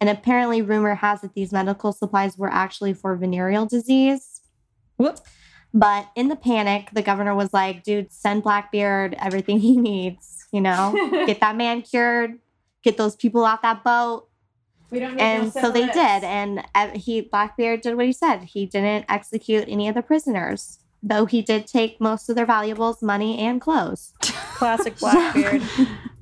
And 0.00 0.10
apparently, 0.10 0.60
rumor 0.60 0.94
has 0.96 1.24
it 1.24 1.32
these 1.34 1.52
medical 1.52 1.92
supplies 1.92 2.36
were 2.36 2.52
actually 2.52 2.92
for 2.92 3.16
venereal 3.16 3.64
disease. 3.66 4.42
Whoop. 4.98 5.18
But 5.72 6.08
in 6.16 6.28
the 6.28 6.36
panic, 6.36 6.90
the 6.92 7.02
governor 7.02 7.34
was 7.34 7.52
like, 7.52 7.82
dude, 7.82 8.12
send 8.12 8.42
Blackbeard 8.42 9.14
everything 9.18 9.58
he 9.60 9.76
needs, 9.76 10.46
you 10.52 10.60
know, 10.60 10.92
get 11.26 11.40
that 11.40 11.56
man 11.56 11.82
cured, 11.82 12.38
get 12.82 12.96
those 12.96 13.14
people 13.16 13.44
off 13.44 13.62
that 13.62 13.84
boat. 13.84 14.28
We 14.90 15.00
don't 15.00 15.18
And 15.18 15.52
so 15.52 15.70
they 15.70 15.86
did. 15.86 16.24
And 16.24 16.64
he, 16.94 17.22
Blackbeard 17.22 17.80
did 17.80 17.96
what 17.96 18.06
he 18.06 18.12
said. 18.12 18.44
He 18.44 18.66
didn't 18.66 19.06
execute 19.08 19.68
any 19.68 19.88
of 19.88 19.94
the 19.94 20.02
prisoners, 20.02 20.78
though 21.02 21.26
he 21.26 21.42
did 21.42 21.66
take 21.66 22.00
most 22.00 22.28
of 22.28 22.36
their 22.36 22.46
valuables, 22.46 23.02
money, 23.02 23.38
and 23.38 23.60
clothes. 23.60 24.12
Classic 24.22 24.98
Blackbeard. 24.98 25.62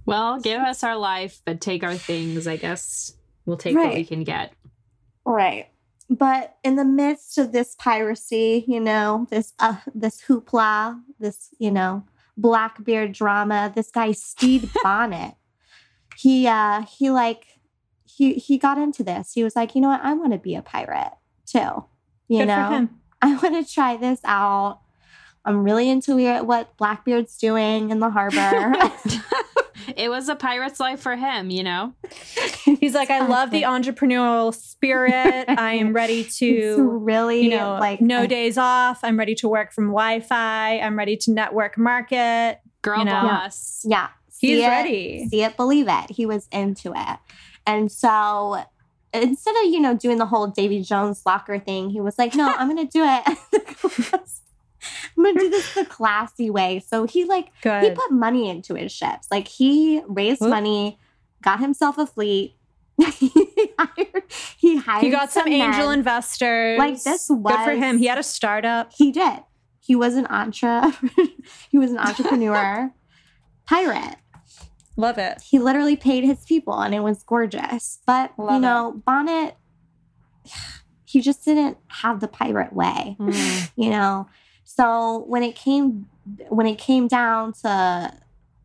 Well, 0.06 0.38
give 0.40 0.60
us 0.60 0.84
our 0.84 0.96
life, 0.96 1.40
but 1.44 1.60
take 1.60 1.82
our 1.82 1.94
things. 1.94 2.46
I 2.46 2.56
guess 2.56 3.14
we'll 3.46 3.56
take 3.56 3.76
what 3.76 3.94
we 3.94 4.04
can 4.04 4.22
get. 4.24 4.52
Right. 5.24 5.68
But 6.10 6.56
in 6.62 6.76
the 6.76 6.84
midst 6.84 7.38
of 7.38 7.52
this 7.52 7.74
piracy, 7.76 8.64
you 8.68 8.80
know, 8.80 9.26
this 9.30 9.54
uh, 9.58 9.76
this 9.94 10.22
hoopla, 10.22 11.00
this 11.18 11.48
you 11.58 11.70
know, 11.70 12.04
Blackbeard 12.36 13.12
drama, 13.12 13.72
this 13.74 13.90
guy 13.90 14.12
Stede 14.12 14.68
Bonnet, 14.82 15.34
he 16.16 16.46
uh 16.46 16.82
he 16.82 17.10
like 17.10 17.53
he 18.16 18.34
he 18.34 18.58
got 18.58 18.78
into 18.78 19.02
this. 19.02 19.32
He 19.34 19.42
was 19.44 19.56
like, 19.56 19.74
you 19.74 19.80
know 19.80 19.88
what, 19.88 20.00
I 20.02 20.12
want 20.14 20.32
to 20.32 20.38
be 20.38 20.54
a 20.54 20.62
pirate 20.62 21.12
too. 21.46 21.84
You 22.28 22.38
Good 22.40 22.46
know. 22.46 22.88
I 23.22 23.34
want 23.36 23.66
to 23.66 23.72
try 23.72 23.96
this 23.96 24.20
out. 24.24 24.80
I'm 25.44 25.62
really 25.64 25.88
into 25.90 26.18
it- 26.18 26.46
what 26.46 26.76
Blackbeard's 26.76 27.36
doing 27.36 27.90
in 27.90 27.98
the 28.00 28.08
harbor. 28.10 28.72
it 29.96 30.08
was 30.08 30.28
a 30.28 30.34
pirate's 30.36 30.80
life 30.80 31.00
for 31.00 31.16
him, 31.16 31.50
you 31.50 31.62
know? 31.62 31.92
He's 32.80 32.94
like, 32.94 33.10
I 33.10 33.26
love 33.26 33.50
the 33.50 33.62
entrepreneurial 33.62 34.54
spirit. 34.54 35.44
I 35.48 35.74
am 35.74 35.92
ready 35.92 36.20
It's 36.20 36.38
to, 36.38 36.88
really 36.98 37.42
you 37.44 37.50
know, 37.50 37.76
like 37.78 38.00
no 38.00 38.20
I- 38.22 38.26
days 38.26 38.56
off. 38.56 39.00
I'm 39.02 39.18
ready 39.18 39.34
to 39.36 39.48
work 39.48 39.72
from 39.72 39.86
Wi 39.88 40.20
Fi. 40.20 40.78
I'm 40.78 40.96
ready 40.96 41.16
to 41.18 41.30
network 41.32 41.76
market. 41.76 42.60
Girl 42.82 42.98
You 43.00 43.04
know? 43.06 43.22
boss. 43.22 43.82
Yeah. 43.84 44.08
He's 44.38 44.58
see 44.58 44.64
it, 44.64 44.68
ready. 44.68 45.28
See 45.30 45.42
it, 45.42 45.56
believe 45.56 45.86
it. 45.88 46.10
He 46.10 46.26
was 46.26 46.48
into 46.52 46.92
it. 46.94 47.18
And 47.66 47.90
so 47.90 48.62
instead 49.12 49.54
of, 49.56 49.64
you 49.70 49.80
know, 49.80 49.96
doing 49.96 50.18
the 50.18 50.26
whole 50.26 50.46
Davy 50.48 50.82
Jones 50.82 51.22
locker 51.24 51.58
thing, 51.58 51.90
he 51.90 52.00
was 52.00 52.18
like, 52.18 52.34
no, 52.34 52.52
I'm 52.56 52.68
going 52.68 52.86
to 52.86 52.90
do 52.90 53.04
it. 53.04 53.38
I'm 55.16 55.24
going 55.24 55.34
to 55.34 55.40
do 55.40 55.50
this 55.50 55.74
the 55.74 55.84
classy 55.86 56.50
way. 56.50 56.82
So 56.86 57.06
he 57.06 57.24
like, 57.24 57.50
he 57.62 57.90
put 57.90 58.10
money 58.10 58.50
into 58.50 58.74
his 58.74 58.92
ships. 58.92 59.28
Like 59.30 59.48
he 59.48 60.02
raised 60.06 60.40
Whoop. 60.40 60.50
money, 60.50 60.98
got 61.42 61.60
himself 61.60 61.96
a 61.98 62.06
fleet. 62.06 62.56
he 62.98 63.30
hired, 63.78 64.22
he 64.56 64.76
hired 64.76 65.02
He 65.02 65.10
got 65.10 65.32
some 65.32 65.48
angel 65.48 65.88
men. 65.88 65.98
investors. 65.98 66.78
Like, 66.78 67.02
this 67.02 67.28
was 67.28 67.56
Good 67.56 67.64
for 67.64 67.72
him. 67.72 67.98
He 67.98 68.06
had 68.06 68.18
a 68.18 68.22
startup. 68.22 68.92
He 68.92 69.10
did. 69.10 69.40
He 69.80 69.96
was 69.96 70.14
an 70.14 70.26
entre 70.26 70.92
he 71.70 71.76
was 71.76 71.90
an 71.90 71.98
entrepreneur 71.98 72.92
pirate. 73.66 74.16
Love 74.96 75.18
it. 75.18 75.42
He 75.42 75.58
literally 75.58 75.96
paid 75.96 76.24
his 76.24 76.44
people 76.44 76.80
and 76.80 76.94
it 76.94 77.00
was 77.00 77.22
gorgeous. 77.24 77.98
But 78.06 78.32
you 78.38 78.44
Love 78.44 78.60
know, 78.62 79.02
Bonnet 79.04 79.56
he 81.04 81.20
just 81.20 81.44
didn't 81.44 81.78
have 81.88 82.20
the 82.20 82.28
pirate 82.28 82.72
way, 82.72 83.16
Mm. 83.20 83.70
you 83.76 83.90
know. 83.90 84.28
So 84.64 85.24
when 85.28 85.42
it 85.42 85.54
came 85.54 86.06
when 86.48 86.66
it 86.66 86.78
came 86.78 87.06
down 87.06 87.52
to 87.62 88.12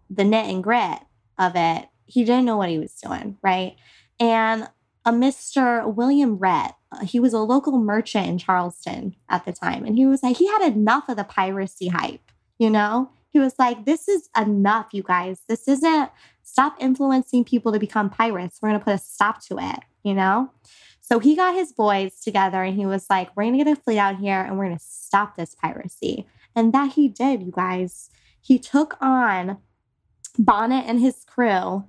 the 0.09 0.23
knit 0.23 0.45
and 0.47 0.63
grit 0.63 0.99
of 1.37 1.53
it, 1.55 1.87
he 2.05 2.23
didn't 2.23 2.45
know 2.45 2.57
what 2.57 2.69
he 2.69 2.79
was 2.79 2.93
doing, 2.93 3.37
right? 3.43 3.75
And 4.19 4.67
a 5.05 5.11
Mr. 5.11 5.93
William 5.93 6.37
Rhett, 6.37 6.75
he 7.03 7.19
was 7.19 7.33
a 7.33 7.39
local 7.39 7.77
merchant 7.77 8.27
in 8.27 8.37
Charleston 8.37 9.15
at 9.29 9.45
the 9.45 9.51
time, 9.53 9.85
and 9.85 9.97
he 9.97 10.05
was 10.05 10.23
like, 10.23 10.37
he 10.37 10.47
had 10.47 10.61
enough 10.73 11.07
of 11.09 11.17
the 11.17 11.23
piracy 11.23 11.87
hype, 11.89 12.31
you 12.57 12.69
know? 12.69 13.09
He 13.31 13.39
was 13.39 13.55
like, 13.59 13.85
this 13.85 14.07
is 14.07 14.29
enough, 14.35 14.87
you 14.91 15.03
guys. 15.03 15.41
This 15.47 15.67
isn't, 15.67 16.09
stop 16.43 16.75
influencing 16.79 17.43
people 17.45 17.71
to 17.71 17.79
become 17.79 18.09
pirates. 18.09 18.59
We're 18.61 18.69
going 18.69 18.79
to 18.79 18.85
put 18.85 18.95
a 18.95 18.97
stop 18.97 19.43
to 19.45 19.57
it, 19.59 19.79
you 20.03 20.13
know? 20.13 20.51
So 21.01 21.19
he 21.19 21.35
got 21.35 21.55
his 21.55 21.71
boys 21.71 22.21
together 22.21 22.63
and 22.63 22.75
he 22.75 22.85
was 22.85 23.07
like, 23.09 23.35
we're 23.35 23.43
going 23.43 23.57
to 23.57 23.63
get 23.63 23.77
a 23.77 23.81
fleet 23.81 23.97
out 23.97 24.17
here 24.17 24.41
and 24.41 24.57
we're 24.57 24.65
going 24.65 24.77
to 24.77 24.83
stop 24.83 25.35
this 25.35 25.55
piracy. 25.55 26.27
And 26.55 26.73
that 26.73 26.93
he 26.93 27.07
did, 27.07 27.41
you 27.41 27.51
guys. 27.51 28.09
He 28.41 28.59
took 28.59 28.95
on 29.01 29.57
Bonnet 30.37 30.85
and 30.87 30.99
his 30.99 31.23
crew. 31.25 31.85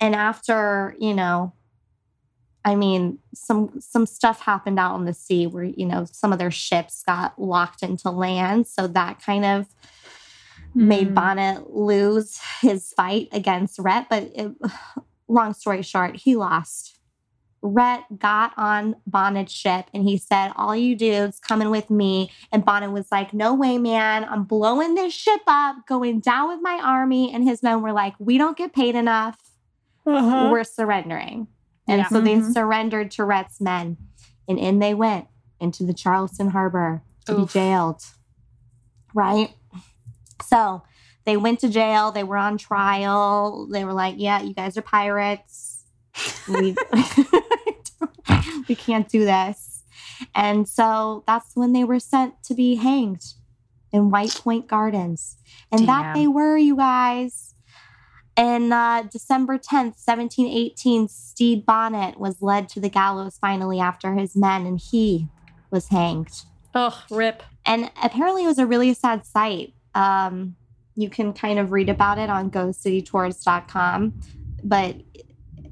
And 0.00 0.14
after, 0.14 0.96
you 0.98 1.14
know, 1.14 1.52
I 2.64 2.74
mean, 2.74 3.18
some 3.34 3.80
some 3.80 4.04
stuff 4.04 4.42
happened 4.42 4.78
out 4.78 4.94
on 4.94 5.06
the 5.06 5.14
sea 5.14 5.46
where, 5.46 5.64
you 5.64 5.86
know, 5.86 6.04
some 6.10 6.32
of 6.32 6.38
their 6.38 6.50
ships 6.50 7.02
got 7.02 7.40
locked 7.40 7.82
into 7.82 8.10
land. 8.10 8.66
So 8.66 8.86
that 8.88 9.22
kind 9.22 9.44
of 9.44 9.66
made 10.74 11.08
Mm. 11.10 11.14
Bonnet 11.14 11.70
lose 11.74 12.38
his 12.60 12.92
fight 12.96 13.28
against 13.32 13.78
Rhett. 13.78 14.06
But 14.08 14.30
it, 14.34 14.52
long 15.28 15.52
story 15.54 15.82
short, 15.82 16.16
he 16.16 16.36
lost. 16.36 16.96
Rhett 17.62 18.18
got 18.18 18.52
on 18.56 18.96
Bonnet's 19.06 19.52
ship 19.52 19.86
and 19.92 20.02
he 20.02 20.16
said, 20.16 20.52
All 20.56 20.74
you 20.74 20.96
dudes 20.96 21.38
coming 21.38 21.68
with 21.70 21.90
me. 21.90 22.30
And 22.52 22.64
Bonnet 22.64 22.90
was 22.90 23.08
like, 23.12 23.34
No 23.34 23.52
way, 23.54 23.76
man. 23.76 24.24
I'm 24.24 24.44
blowing 24.44 24.94
this 24.94 25.12
ship 25.12 25.42
up, 25.46 25.76
going 25.86 26.20
down 26.20 26.48
with 26.48 26.60
my 26.62 26.80
army. 26.82 27.30
And 27.32 27.44
his 27.44 27.62
men 27.62 27.82
were 27.82 27.92
like, 27.92 28.14
We 28.18 28.38
don't 28.38 28.56
get 28.56 28.72
paid 28.72 28.94
enough. 28.94 29.38
Uh-huh. 30.06 30.48
We're 30.50 30.64
surrendering. 30.64 31.48
And 31.86 31.98
Yeah. 31.98 32.08
so 32.08 32.20
they 32.22 32.36
Mhm. 32.36 32.52
surrendered 32.54 33.10
to 33.12 33.24
Rhett's 33.24 33.60
men. 33.60 33.98
And 34.48 34.58
in 34.58 34.78
they 34.78 34.94
went 34.94 35.26
into 35.60 35.84
the 35.84 35.92
Charleston 35.92 36.50
Harbor 36.52 37.02
to 37.26 37.34
be 37.34 37.44
jailed. 37.44 38.02
Right? 39.12 39.54
So 40.42 40.82
they 41.24 41.36
went 41.36 41.60
to 41.60 41.68
jail. 41.68 42.10
They 42.10 42.24
were 42.24 42.36
on 42.36 42.58
trial. 42.58 43.66
They 43.70 43.84
were 43.84 43.92
like, 43.92 44.16
Yeah, 44.18 44.42
you 44.42 44.54
guys 44.54 44.76
are 44.76 44.82
pirates. 44.82 45.84
We, 46.48 46.74
we 48.68 48.74
can't 48.74 49.08
do 49.08 49.24
this. 49.24 49.84
And 50.34 50.68
so 50.68 51.24
that's 51.26 51.52
when 51.54 51.72
they 51.72 51.84
were 51.84 52.00
sent 52.00 52.42
to 52.44 52.54
be 52.54 52.76
hanged 52.76 53.22
in 53.92 54.10
White 54.10 54.34
Point 54.42 54.68
Gardens. 54.68 55.36
And 55.72 55.88
that 55.88 56.14
they 56.14 56.26
were, 56.26 56.56
you 56.56 56.76
guys. 56.76 57.54
And 58.36 58.72
uh, 58.72 59.04
December 59.10 59.58
10th, 59.58 59.98
1718, 60.00 61.08
Stede 61.08 61.66
Bonnet 61.66 62.18
was 62.18 62.40
led 62.40 62.68
to 62.70 62.80
the 62.80 62.88
gallows 62.88 63.36
finally 63.40 63.80
after 63.80 64.14
his 64.14 64.36
men, 64.36 64.66
and 64.66 64.80
he 64.80 65.28
was 65.70 65.88
hanged. 65.88 66.44
Oh, 66.74 67.02
rip. 67.10 67.42
And 67.66 67.90
apparently, 68.02 68.44
it 68.44 68.48
was 68.48 68.58
a 68.58 68.66
really 68.66 68.94
sad 68.94 69.26
sight. 69.26 69.74
Um, 69.94 70.56
you 70.96 71.08
can 71.08 71.32
kind 71.32 71.58
of 71.58 71.72
read 71.72 71.88
about 71.88 72.18
it 72.18 72.30
on 72.30 72.50
GhostCityTours.com, 72.50 74.20
but 74.64 74.96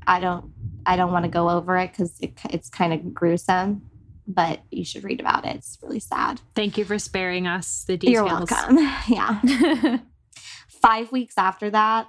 I 0.07 0.21
don't. 0.21 0.53
I 0.87 0.97
don't 0.97 1.13
want 1.13 1.27
to 1.27 1.31
go 1.31 1.51
over 1.51 1.77
it 1.77 1.91
because 1.91 2.19
it, 2.21 2.39
it's 2.49 2.71
kind 2.71 2.95
of 2.95 3.13
gruesome. 3.13 3.83
But 4.27 4.61
you 4.71 4.85
should 4.85 5.05
read 5.05 5.21
about 5.21 5.45
it. 5.45 5.57
It's 5.57 5.79
really 5.83 6.01
sad. 6.01 6.41
Thank 6.55 6.79
you 6.79 6.85
for 6.85 6.99
sparing 6.99 7.47
us 7.47 7.85
the 7.87 7.97
details. 7.97 8.15
You're 8.15 8.25
welcome. 8.25 8.79
Yeah. 9.09 9.99
Five 10.83 11.13
weeks 11.13 11.35
after 11.37 11.71
that, 11.71 12.09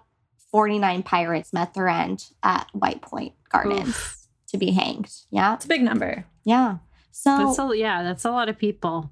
49 0.52 1.04
pirates 1.04 1.52
met 1.54 1.74
their 1.74 1.88
end 1.88 2.26
at 2.44 2.68
White 2.74 3.02
Point 3.02 3.34
Gardens 3.50 3.90
Oof. 3.90 4.28
to 4.50 4.58
be 4.58 4.72
hanged. 4.72 5.12
Yeah. 5.32 5.56
It's 5.56 5.66
a 5.66 5.68
big 5.70 5.82
number. 5.82 6.26
Yeah. 6.44 6.78
So 7.12 7.38
That's 7.38 7.60
a, 7.60 7.78
yeah, 7.78 8.04
that's 8.04 8.26
a 8.26 8.32
lot 8.32 8.48
of 8.48 8.58
people. 8.58 9.12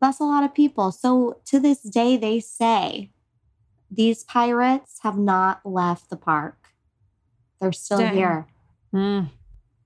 That's 0.00 0.20
a 0.20 0.24
lot 0.24 0.44
of 0.44 0.54
people. 0.54 0.92
So 0.92 1.40
to 1.46 1.58
this 1.60 1.80
day, 1.82 2.16
they 2.16 2.40
say 2.40 3.10
these 3.90 4.24
pirates 4.24 5.00
have 5.02 5.18
not 5.18 5.60
left 5.64 6.10
the 6.10 6.16
park. 6.16 6.56
They're 7.60 7.72
still 7.72 7.98
Dang. 7.98 8.14
here. 8.14 8.46
Mm. 8.94 9.28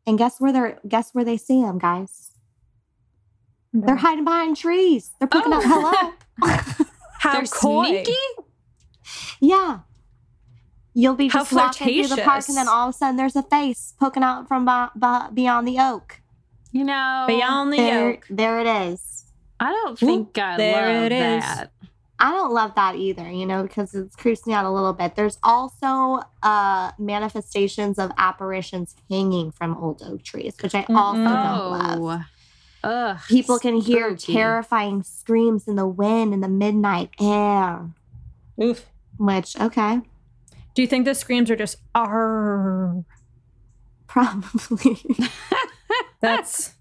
And 0.06 0.18
guess 0.18 0.40
where 0.40 0.52
they're 0.52 0.78
guess 0.86 1.10
where 1.12 1.24
they 1.24 1.36
see 1.36 1.60
them, 1.62 1.78
guys? 1.78 2.30
They're 3.72 3.96
hiding 3.96 4.24
behind 4.24 4.56
trees. 4.56 5.10
They're 5.18 5.26
picking 5.28 5.52
Oh. 5.52 5.56
up 5.56 5.64
hello. 6.38 6.86
How 7.18 7.32
They're 7.32 7.42
coy. 7.46 7.86
sneaky? 7.86 8.12
yeah. 9.40 9.80
You'll 10.96 11.16
be 11.16 11.26
How 11.28 11.40
just 11.40 11.52
walking 11.52 12.04
through 12.04 12.14
the 12.16 12.22
park, 12.22 12.44
and 12.48 12.56
then 12.56 12.68
all 12.68 12.88
of 12.88 12.94
a 12.94 12.96
sudden 12.98 13.16
there's 13.16 13.34
a 13.34 13.42
face 13.42 13.94
poking 13.98 14.22
out 14.22 14.46
from 14.46 14.64
be- 14.64 15.00
be- 15.00 15.34
beyond 15.34 15.66
the 15.66 15.80
oak. 15.80 16.20
You 16.70 16.84
know, 16.84 17.24
Beyond 17.26 17.72
the 17.72 17.76
There, 17.78 18.10
yoke. 18.12 18.26
there 18.30 18.60
it 18.60 18.66
is. 18.66 19.13
I 19.60 19.70
don't 19.70 19.98
think 19.98 20.36
I 20.38 20.56
there 20.56 20.94
love 20.94 21.04
it 21.04 21.12
is. 21.12 21.42
that. 21.44 21.70
I 22.18 22.30
don't 22.30 22.52
love 22.52 22.74
that 22.76 22.94
either, 22.96 23.28
you 23.30 23.44
know, 23.44 23.62
because 23.64 23.92
it's 23.94 24.14
creeps 24.14 24.46
me 24.46 24.52
out 24.54 24.64
a 24.64 24.70
little 24.70 24.92
bit. 24.92 25.16
There's 25.16 25.38
also 25.42 26.20
uh 26.42 26.92
manifestations 26.98 27.98
of 27.98 28.12
apparitions 28.18 28.94
hanging 29.10 29.50
from 29.50 29.76
old 29.76 30.00
oak 30.02 30.22
trees, 30.22 30.54
which 30.62 30.74
I 30.74 30.84
also 30.88 31.18
Mm-mm. 31.20 31.58
don't 31.58 32.02
love. 32.02 32.24
Oh. 32.84 32.88
Ugh, 32.88 33.18
People 33.28 33.58
can 33.58 33.80
hear 33.80 34.14
terrifying 34.14 35.02
screams 35.02 35.66
in 35.66 35.76
the 35.76 35.86
wind 35.88 36.34
in 36.34 36.40
the 36.40 36.48
midnight 36.48 37.10
air. 37.18 37.90
Oof. 38.62 38.84
Which, 39.16 39.58
okay, 39.58 40.00
Do 40.74 40.82
you 40.82 40.88
think 40.88 41.04
the 41.06 41.14
screams 41.14 41.50
are 41.50 41.56
just 41.56 41.78
"arr"? 41.94 43.04
probably. 44.06 44.98
That's 46.20 46.74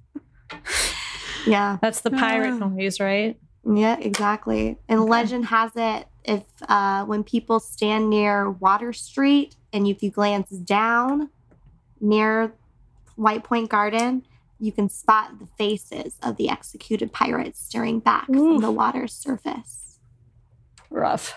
yeah. 1.46 1.78
that's 1.82 2.02
the 2.02 2.12
pirate 2.12 2.62
Ah. 2.62 2.68
noise, 2.68 3.00
right? 3.00 3.38
Yeah, 3.66 3.98
exactly. 4.00 4.78
And 4.90 5.02
Okay. 5.02 5.10
legend 5.10 5.46
has 5.46 5.72
it 5.76 6.08
if 6.26 6.44
uh, 6.70 7.06
when 7.06 7.24
people 7.24 7.60
stand 7.60 8.10
near 8.10 8.50
Water 8.50 8.94
Street 8.94 9.56
and 9.72 9.88
if 9.88 10.02
you 10.04 10.10
glance 10.12 10.50
down 10.50 11.30
near 12.00 12.54
White 13.16 13.44
Point 13.44 13.70
Garden, 13.70 14.26
you 14.60 14.72
can 14.72 14.88
spot 14.90 15.40
the 15.40 15.48
faces 15.58 16.18
of 16.24 16.38
the 16.38 16.50
executed 16.50 17.12
pirates 17.12 17.60
staring 17.60 18.00
back 18.00 18.26
from 18.28 18.60
the 18.60 18.72
water's 18.72 19.14
surface. 19.14 20.00
Rough. 20.90 21.34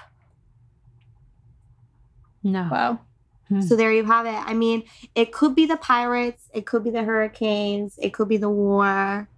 No. 2.42 2.68
Wow. 2.70 3.00
Hmm. 3.48 3.60
So 3.60 3.76
there 3.76 3.92
you 3.92 4.04
have 4.04 4.26
it. 4.26 4.34
I 4.34 4.54
mean, 4.54 4.84
it 5.14 5.32
could 5.32 5.54
be 5.54 5.66
the 5.66 5.76
pirates, 5.76 6.48
it 6.54 6.66
could 6.66 6.82
be 6.84 6.90
the 6.90 7.02
hurricanes, 7.04 7.98
it 8.00 8.12
could 8.12 8.28
be 8.28 8.36
the 8.36 8.50
war. 8.50 9.28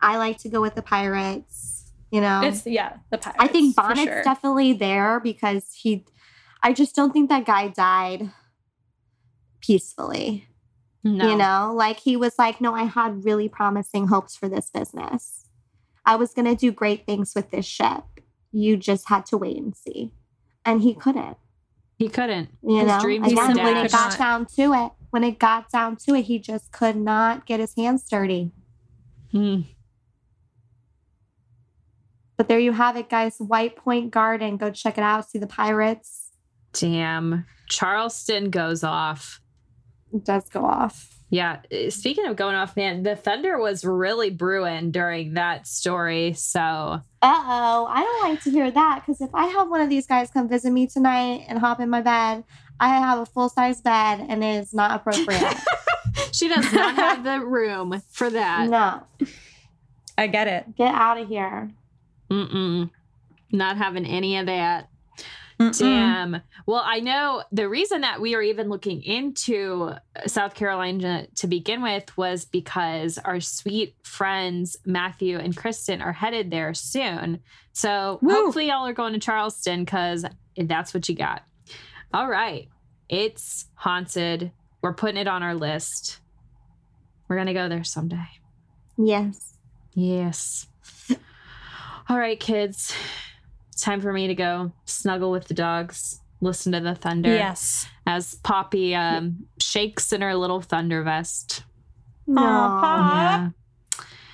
I 0.00 0.18
like 0.18 0.38
to 0.38 0.48
go 0.48 0.60
with 0.60 0.74
the 0.74 0.82
pirates, 0.82 1.92
you 2.10 2.20
know. 2.20 2.42
It's 2.42 2.66
yeah, 2.66 2.98
the 3.10 3.18
pirates. 3.18 3.38
I 3.40 3.48
think 3.48 3.76
Bonnet's 3.76 4.02
sure. 4.02 4.22
definitely 4.22 4.72
there 4.74 5.20
because 5.20 5.72
he, 5.74 6.04
I 6.62 6.72
just 6.72 6.94
don't 6.94 7.12
think 7.12 7.28
that 7.30 7.44
guy 7.46 7.68
died 7.68 8.30
peacefully. 9.60 10.46
no. 11.02 11.30
You 11.30 11.36
know, 11.36 11.72
like 11.74 12.00
he 12.00 12.16
was 12.16 12.38
like, 12.38 12.60
no, 12.60 12.74
I 12.74 12.84
had 12.84 13.24
really 13.24 13.48
promising 13.48 14.08
hopes 14.08 14.36
for 14.36 14.48
this 14.48 14.70
business. 14.70 15.44
I 16.04 16.16
was 16.16 16.32
going 16.34 16.46
to 16.46 16.54
do 16.54 16.70
great 16.70 17.04
things 17.06 17.32
with 17.34 17.50
this 17.50 17.66
ship, 17.66 18.04
you 18.52 18.76
just 18.76 19.08
had 19.08 19.26
to 19.26 19.36
wait 19.36 19.56
and 19.56 19.74
see. 19.76 20.12
And 20.64 20.82
he 20.82 20.94
couldn't. 20.94 21.36
He 21.98 22.08
couldn't. 22.08 22.50
You 22.62 22.78
His 22.78 22.86
know, 22.88 23.00
dream 23.00 23.22
and 23.22 23.30
He 23.32 23.36
then 23.36 23.46
simply 23.54 23.64
when 23.64 23.86
it 23.86 23.90
got 23.92 24.10
not. 24.10 24.18
down 24.18 24.46
to 24.56 24.72
it, 24.72 24.92
when 25.10 25.24
it 25.24 25.38
got 25.38 25.70
down 25.70 25.96
to 25.96 26.14
it, 26.14 26.22
he 26.26 26.38
just 26.38 26.70
could 26.70 26.96
not 26.96 27.46
get 27.46 27.58
his 27.60 27.74
hands 27.76 28.04
dirty. 28.08 28.52
Hmm. 29.32 29.62
But 32.36 32.48
there 32.48 32.58
you 32.58 32.72
have 32.72 32.96
it, 32.96 33.08
guys. 33.08 33.36
White 33.38 33.76
Point 33.76 34.10
Garden. 34.10 34.56
Go 34.56 34.70
check 34.70 34.98
it 34.98 35.02
out. 35.04 35.28
See 35.28 35.38
the 35.38 35.46
pirates. 35.46 36.30
Damn. 36.72 37.46
Charleston 37.68 38.50
goes 38.50 38.84
off. 38.84 39.40
It 40.12 40.24
does 40.24 40.48
go 40.48 40.64
off. 40.64 41.12
Yeah. 41.30 41.60
uh, 41.72 41.90
Speaking 41.90 42.26
of 42.26 42.36
going 42.36 42.54
off, 42.54 42.76
man, 42.76 43.02
the 43.02 43.16
thunder 43.16 43.58
was 43.58 43.84
really 43.84 44.30
brewing 44.30 44.92
during 44.92 45.34
that 45.34 45.66
story. 45.66 46.34
So 46.34 46.60
Uh 46.60 47.00
oh. 47.22 47.86
I 47.88 48.02
don't 48.02 48.30
like 48.30 48.42
to 48.44 48.50
hear 48.50 48.70
that 48.70 49.02
because 49.04 49.20
if 49.20 49.34
I 49.34 49.46
have 49.46 49.68
one 49.68 49.80
of 49.80 49.88
these 49.88 50.06
guys 50.06 50.30
come 50.30 50.48
visit 50.48 50.70
me 50.70 50.86
tonight 50.86 51.44
and 51.48 51.58
hop 51.58 51.80
in 51.80 51.90
my 51.90 52.00
bed, 52.02 52.44
I 52.78 52.90
have 52.90 53.18
a 53.18 53.26
full 53.26 53.48
size 53.48 53.80
bed 53.80 54.24
and 54.28 54.44
it 54.44 54.56
is 54.62 54.72
not 54.72 54.92
appropriate. 55.00 55.56
she 56.32 56.48
does 56.48 56.72
not 56.72 56.94
have 56.94 57.24
the 57.24 57.40
room 57.44 58.00
for 58.10 58.30
that. 58.30 58.68
no. 58.68 59.02
I 60.18 60.28
get 60.28 60.46
it. 60.46 60.76
Get 60.76 60.94
out 60.94 61.18
of 61.18 61.28
here. 61.28 61.70
Mm-mm. 62.30 62.90
Not 63.52 63.76
having 63.76 64.06
any 64.06 64.38
of 64.38 64.46
that. 64.46 64.88
Mm-mm. 65.58 65.78
Damn. 65.78 66.42
Well, 66.66 66.82
I 66.84 67.00
know 67.00 67.42
the 67.50 67.68
reason 67.68 68.02
that 68.02 68.20
we 68.20 68.34
are 68.34 68.42
even 68.42 68.68
looking 68.68 69.02
into 69.02 69.92
South 70.26 70.54
Carolina 70.54 71.26
to 71.36 71.46
begin 71.46 71.82
with 71.82 72.14
was 72.16 72.44
because 72.44 73.18
our 73.18 73.40
sweet 73.40 73.94
friends 74.02 74.76
Matthew 74.84 75.38
and 75.38 75.56
Kristen 75.56 76.02
are 76.02 76.12
headed 76.12 76.50
there 76.50 76.74
soon. 76.74 77.40
So 77.72 78.18
Woo. 78.20 78.34
hopefully 78.34 78.68
y'all 78.68 78.86
are 78.86 78.92
going 78.92 79.14
to 79.14 79.18
Charleston 79.18 79.84
because 79.84 80.26
that's 80.56 80.92
what 80.92 81.08
you 81.08 81.14
got. 81.14 81.42
All 82.12 82.28
right. 82.28 82.68
It's 83.08 83.66
haunted. 83.74 84.50
We're 84.82 84.94
putting 84.94 85.16
it 85.16 85.28
on 85.28 85.42
our 85.42 85.54
list. 85.54 86.20
We're 87.28 87.36
going 87.36 87.46
to 87.46 87.54
go 87.54 87.68
there 87.68 87.84
someday. 87.84 88.28
Yes. 88.98 89.54
Yes. 89.94 90.66
All 92.08 92.18
right, 92.18 92.38
kids. 92.38 92.94
It's 93.70 93.82
time 93.82 94.00
for 94.00 94.12
me 94.12 94.28
to 94.28 94.34
go 94.34 94.72
snuggle 94.84 95.30
with 95.30 95.48
the 95.48 95.54
dogs, 95.54 96.20
listen 96.40 96.72
to 96.72 96.80
the 96.80 96.94
thunder 96.94 97.28
Yes. 97.34 97.86
as 98.06 98.36
Poppy 98.36 98.94
um, 98.94 99.46
shakes 99.60 100.12
in 100.12 100.20
her 100.22 100.34
little 100.34 100.60
thunder 100.60 101.02
vest. 101.02 101.64
No. 102.26 102.42
Aw. 102.42 103.14
Yeah. 103.22 103.50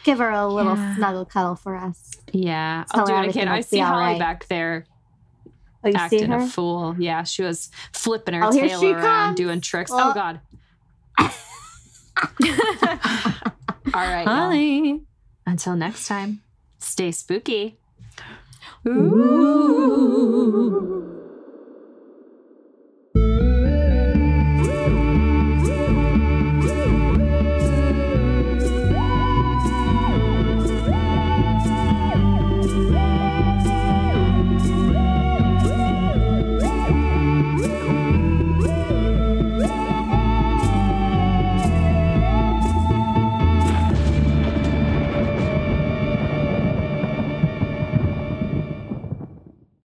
Give 0.05 0.19
her 0.19 0.31
a 0.31 0.47
little 0.47 0.77
Yeah. 0.77 0.97
snuggle 0.97 1.25
cuddle 1.25 1.57
for 1.57 1.77
us. 1.77 2.11
Yeah. 2.33 2.85
Tell 2.91 3.01
I'll 3.01 3.07
do 3.07 3.13
her 3.13 3.19
it 3.19 3.21
everything 3.23 3.43
again. 3.43 3.55
I 3.55 3.61
see 3.63 3.79
Holly 3.79 4.01
right. 4.13 4.19
back 4.19 4.47
there 4.49 4.85
Oh, 5.85 5.89
you 5.89 5.93
see 5.95 5.99
acting 5.99 6.31
her? 6.31 6.39
a 6.39 6.47
fool. 6.47 6.95
Yeah, 6.99 7.25
she 7.25 7.43
was 7.43 7.71
flipping 7.93 8.35
her 8.35 8.45
Oh, 8.45 8.53
tail 8.53 8.81
she 8.81 8.93
around, 8.93 9.03
comes. 9.03 9.37
doing 9.37 9.61
tricks. 9.61 9.91
Oh. 9.93 10.11
Oh, 10.11 10.15
God. 10.15 10.41
All 13.95 14.01
right. 14.07 14.25
y'all. 14.25 14.35
Holly. 14.37 15.01
Until 15.47 15.75
next 15.75 16.07
time, 16.07 16.41
stay 16.83 17.13
spooky. 17.13 17.77
Ooh. 18.87 20.23